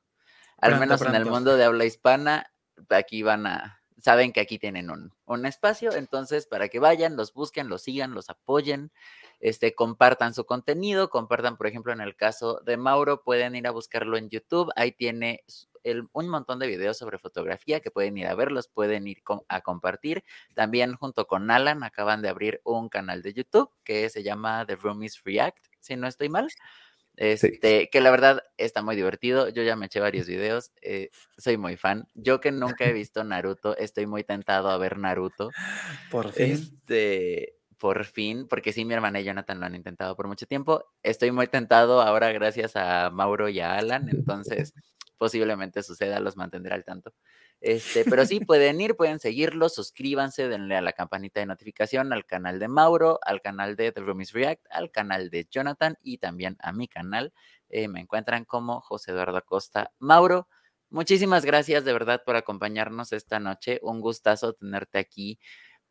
al 0.60 0.78
menos 0.78 1.02
en 1.02 1.14
el 1.14 1.26
mundo 1.26 1.56
de 1.56 1.64
habla 1.64 1.84
hispana, 1.84 2.52
aquí 2.88 3.22
van 3.22 3.46
a, 3.46 3.82
saben 4.00 4.32
que 4.32 4.40
aquí 4.40 4.58
tienen 4.58 4.90
un, 4.90 5.12
un, 5.26 5.46
espacio, 5.46 5.92
entonces 5.92 6.46
para 6.46 6.68
que 6.68 6.78
vayan, 6.78 7.16
los 7.16 7.32
busquen, 7.32 7.68
los 7.68 7.82
sigan, 7.82 8.14
los 8.14 8.30
apoyen, 8.30 8.92
este, 9.40 9.74
compartan 9.74 10.34
su 10.34 10.44
contenido, 10.44 11.10
compartan, 11.10 11.56
por 11.56 11.66
ejemplo, 11.66 11.92
en 11.92 12.00
el 12.00 12.16
caso 12.16 12.60
de 12.64 12.76
Mauro, 12.76 13.22
pueden 13.22 13.56
ir 13.56 13.66
a 13.66 13.70
buscarlo 13.70 14.16
en 14.16 14.28
YouTube, 14.28 14.70
ahí 14.76 14.92
tiene 14.92 15.44
el, 15.82 16.08
un 16.12 16.28
montón 16.28 16.58
de 16.58 16.66
videos 16.66 16.98
sobre 16.98 17.18
fotografía 17.18 17.80
que 17.80 17.90
pueden 17.90 18.16
ir 18.18 18.26
a 18.26 18.34
verlos, 18.34 18.68
pueden 18.68 19.06
ir 19.06 19.22
a 19.48 19.60
compartir. 19.62 20.24
También 20.54 20.94
junto 20.94 21.26
con 21.26 21.50
Alan 21.50 21.82
acaban 21.82 22.22
de 22.22 22.28
abrir 22.28 22.60
un 22.64 22.88
canal 22.88 23.22
de 23.22 23.32
YouTube 23.32 23.70
que 23.84 24.08
se 24.10 24.22
llama 24.22 24.66
The 24.66 24.76
Roomies 24.76 25.22
React, 25.24 25.66
si 25.80 25.96
no 25.96 26.06
estoy 26.06 26.28
mal. 26.28 26.48
Este, 27.20 27.90
que 27.90 28.00
la 28.00 28.10
verdad 28.10 28.44
está 28.56 28.80
muy 28.80 28.96
divertido. 28.96 29.50
Yo 29.50 29.62
ya 29.62 29.76
me 29.76 29.86
eché 29.86 30.00
varios 30.00 30.26
videos. 30.26 30.72
Eh, 30.80 31.10
soy 31.36 31.58
muy 31.58 31.76
fan. 31.76 32.08
Yo 32.14 32.40
que 32.40 32.50
nunca 32.50 32.86
he 32.86 32.92
visto 32.94 33.22
Naruto, 33.24 33.76
estoy 33.76 34.06
muy 34.06 34.24
tentado 34.24 34.70
a 34.70 34.78
ver 34.78 34.96
Naruto. 34.96 35.50
Por 36.10 36.32
fin. 36.32 36.52
Este, 36.52 37.58
por 37.76 38.06
fin, 38.06 38.48
porque 38.48 38.72
sí, 38.72 38.86
mi 38.86 38.94
hermana 38.94 39.20
y 39.20 39.24
Jonathan 39.24 39.60
lo 39.60 39.66
han 39.66 39.74
intentado 39.74 40.16
por 40.16 40.28
mucho 40.28 40.46
tiempo. 40.46 40.86
Estoy 41.02 41.30
muy 41.30 41.46
tentado 41.46 42.00
ahora 42.00 42.32
gracias 42.32 42.74
a 42.74 43.10
Mauro 43.10 43.50
y 43.50 43.60
a 43.60 43.76
Alan. 43.76 44.08
Entonces, 44.08 44.72
posiblemente 45.18 45.82
suceda, 45.82 46.20
los 46.20 46.38
mantendré 46.38 46.74
al 46.74 46.84
tanto. 46.84 47.12
Este, 47.60 48.04
pero 48.04 48.24
sí, 48.24 48.40
pueden 48.40 48.80
ir, 48.80 48.96
pueden 48.96 49.20
seguirlo, 49.20 49.68
suscríbanse, 49.68 50.48
denle 50.48 50.76
a 50.76 50.80
la 50.80 50.92
campanita 50.92 51.40
de 51.40 51.46
notificación 51.46 52.12
al 52.12 52.24
canal 52.24 52.58
de 52.58 52.68
Mauro, 52.68 53.18
al 53.22 53.42
canal 53.42 53.76
de 53.76 53.92
The 53.92 54.00
Roomies 54.00 54.32
React, 54.32 54.66
al 54.70 54.90
canal 54.90 55.28
de 55.28 55.46
Jonathan 55.50 55.98
y 56.02 56.18
también 56.18 56.56
a 56.60 56.72
mi 56.72 56.88
canal. 56.88 57.34
Eh, 57.68 57.88
me 57.88 58.00
encuentran 58.00 58.44
como 58.44 58.80
José 58.80 59.12
Eduardo 59.12 59.36
Acosta 59.36 59.92
Mauro. 59.98 60.48
Muchísimas 60.88 61.44
gracias 61.44 61.84
de 61.84 61.92
verdad 61.92 62.22
por 62.24 62.34
acompañarnos 62.36 63.12
esta 63.12 63.38
noche. 63.38 63.78
Un 63.82 64.00
gustazo 64.00 64.54
tenerte 64.54 64.98
aquí, 64.98 65.38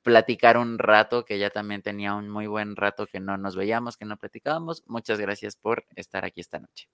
platicar 0.02 0.58
un 0.58 0.80
rato, 0.80 1.24
que 1.24 1.38
ya 1.38 1.52
también 1.52 1.84
tenía 1.84 2.16
un 2.16 2.30
muy 2.30 2.48
buen 2.48 2.76
rato 2.76 3.06
que 3.06 3.20
no 3.20 3.38
nos 3.38 3.56
veíamos, 3.56 3.96
que 3.96 4.06
no 4.06 4.18
platicábamos. 4.18 4.84
Muchas 4.88 5.20
gracias 5.20 5.56
por 5.56 5.86
estar 5.96 6.26
aquí 6.26 6.42
esta 6.42 6.60
noche. 6.60 6.90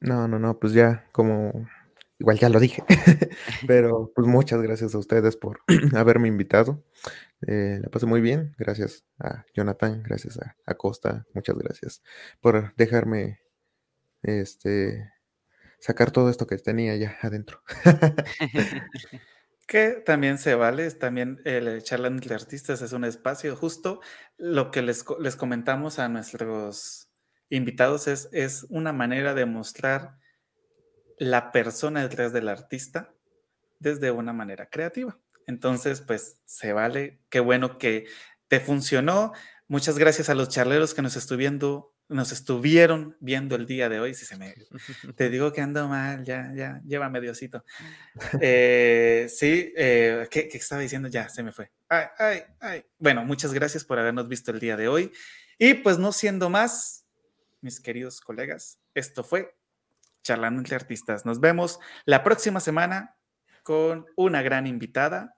No, 0.00 0.26
no, 0.28 0.38
no, 0.38 0.58
pues 0.58 0.72
ya 0.72 1.06
como 1.12 1.68
igual 2.18 2.38
ya 2.38 2.48
lo 2.48 2.60
dije, 2.60 2.82
pero 3.66 4.12
pues 4.14 4.26
muchas 4.26 4.60
gracias 4.62 4.94
a 4.94 4.98
ustedes 4.98 5.36
por 5.36 5.60
haberme 5.94 6.28
invitado. 6.28 6.84
Eh, 7.46 7.78
la 7.80 7.88
pasé 7.88 8.06
muy 8.06 8.20
bien, 8.20 8.54
gracias 8.58 9.04
a 9.18 9.44
Jonathan, 9.54 10.02
gracias 10.02 10.38
a, 10.38 10.74
Costa, 10.74 11.26
muchas 11.34 11.56
gracias 11.56 12.02
por 12.40 12.74
dejarme 12.76 13.40
este 14.22 15.12
sacar 15.80 16.10
todo 16.10 16.28
esto 16.28 16.46
que 16.46 16.58
tenía 16.58 16.96
ya 16.96 17.16
adentro. 17.22 17.62
que 19.68 20.02
también 20.04 20.38
se 20.38 20.54
vale, 20.54 20.90
también 20.90 21.40
el 21.44 21.82
charla 21.82 22.08
entre 22.08 22.34
artistas 22.34 22.82
es 22.82 22.92
un 22.92 23.04
espacio 23.04 23.54
justo. 23.54 24.00
Lo 24.36 24.72
que 24.72 24.82
les, 24.82 25.04
les 25.20 25.36
comentamos 25.36 25.98
a 26.00 26.08
nuestros 26.08 27.10
invitados 27.48 28.08
es, 28.08 28.28
es 28.32 28.66
una 28.70 28.92
manera 28.92 29.34
de 29.34 29.46
mostrar 29.46 30.18
la 31.18 31.52
persona 31.52 32.02
detrás 32.02 32.32
del 32.32 32.48
artista 32.48 33.12
desde 33.78 34.10
una 34.10 34.32
manera 34.32 34.68
creativa. 34.68 35.18
Entonces, 35.46 36.00
pues 36.00 36.40
se 36.44 36.72
vale. 36.72 37.20
Qué 37.30 37.40
bueno 37.40 37.78
que 37.78 38.06
te 38.48 38.60
funcionó. 38.60 39.32
Muchas 39.66 39.98
gracias 39.98 40.28
a 40.28 40.34
los 40.34 40.48
charleros 40.48 40.94
que 40.94 41.02
nos 41.02 41.16
estuvieron, 41.16 41.86
nos 42.08 42.32
estuvieron 42.32 43.16
viendo 43.20 43.56
el 43.56 43.66
día 43.66 43.88
de 43.88 44.00
hoy. 44.00 44.14
Si 44.14 44.24
se 44.26 44.36
me, 44.36 44.54
te 45.16 45.30
digo 45.30 45.52
que 45.52 45.60
ando 45.60 45.88
mal, 45.88 46.24
ya, 46.24 46.52
ya, 46.54 46.80
llévame 46.84 47.20
Diosito. 47.20 47.64
Eh, 48.40 49.26
sí, 49.28 49.72
eh, 49.76 50.26
¿qué, 50.30 50.48
estaba 50.52 50.82
diciendo? 50.82 51.08
Ya, 51.08 51.28
se 51.28 51.42
me 51.42 51.52
fue. 51.52 51.70
Ay, 51.88 52.06
ay, 52.18 52.42
ay. 52.60 52.84
Bueno, 52.98 53.24
muchas 53.24 53.52
gracias 53.52 53.84
por 53.84 53.98
habernos 53.98 54.28
visto 54.28 54.50
el 54.50 54.60
día 54.60 54.76
de 54.76 54.88
hoy. 54.88 55.12
Y 55.58 55.74
pues 55.74 55.98
no 55.98 56.12
siendo 56.12 56.50
más, 56.50 57.06
mis 57.60 57.80
queridos 57.80 58.20
colegas, 58.20 58.78
esto 58.94 59.24
fue 59.24 59.57
charlando 60.28 60.60
entre 60.60 60.76
artistas. 60.76 61.24
Nos 61.24 61.40
vemos 61.40 61.80
la 62.04 62.22
próxima 62.22 62.60
semana 62.60 63.16
con 63.62 64.04
una 64.14 64.42
gran 64.42 64.66
invitada. 64.66 65.36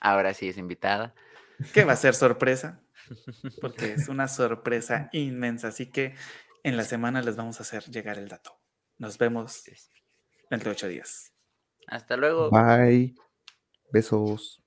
Ahora 0.00 0.34
sí 0.34 0.48
es 0.48 0.58
invitada. 0.58 1.14
Que 1.72 1.84
va 1.84 1.92
a 1.92 1.96
ser 1.96 2.14
sorpresa, 2.14 2.82
porque 3.60 3.92
es 3.92 4.08
una 4.08 4.26
sorpresa 4.26 5.08
inmensa. 5.12 5.68
Así 5.68 5.90
que 5.90 6.14
en 6.64 6.76
la 6.76 6.82
semana 6.82 7.22
les 7.22 7.36
vamos 7.36 7.60
a 7.60 7.62
hacer 7.62 7.84
llegar 7.84 8.18
el 8.18 8.28
dato. 8.28 8.60
Nos 8.98 9.18
vemos 9.18 9.62
dentro 10.50 10.70
de 10.70 10.74
ocho 10.74 10.88
días. 10.88 11.32
Hasta 11.86 12.16
luego. 12.16 12.50
Bye. 12.50 13.14
Besos. 13.92 14.65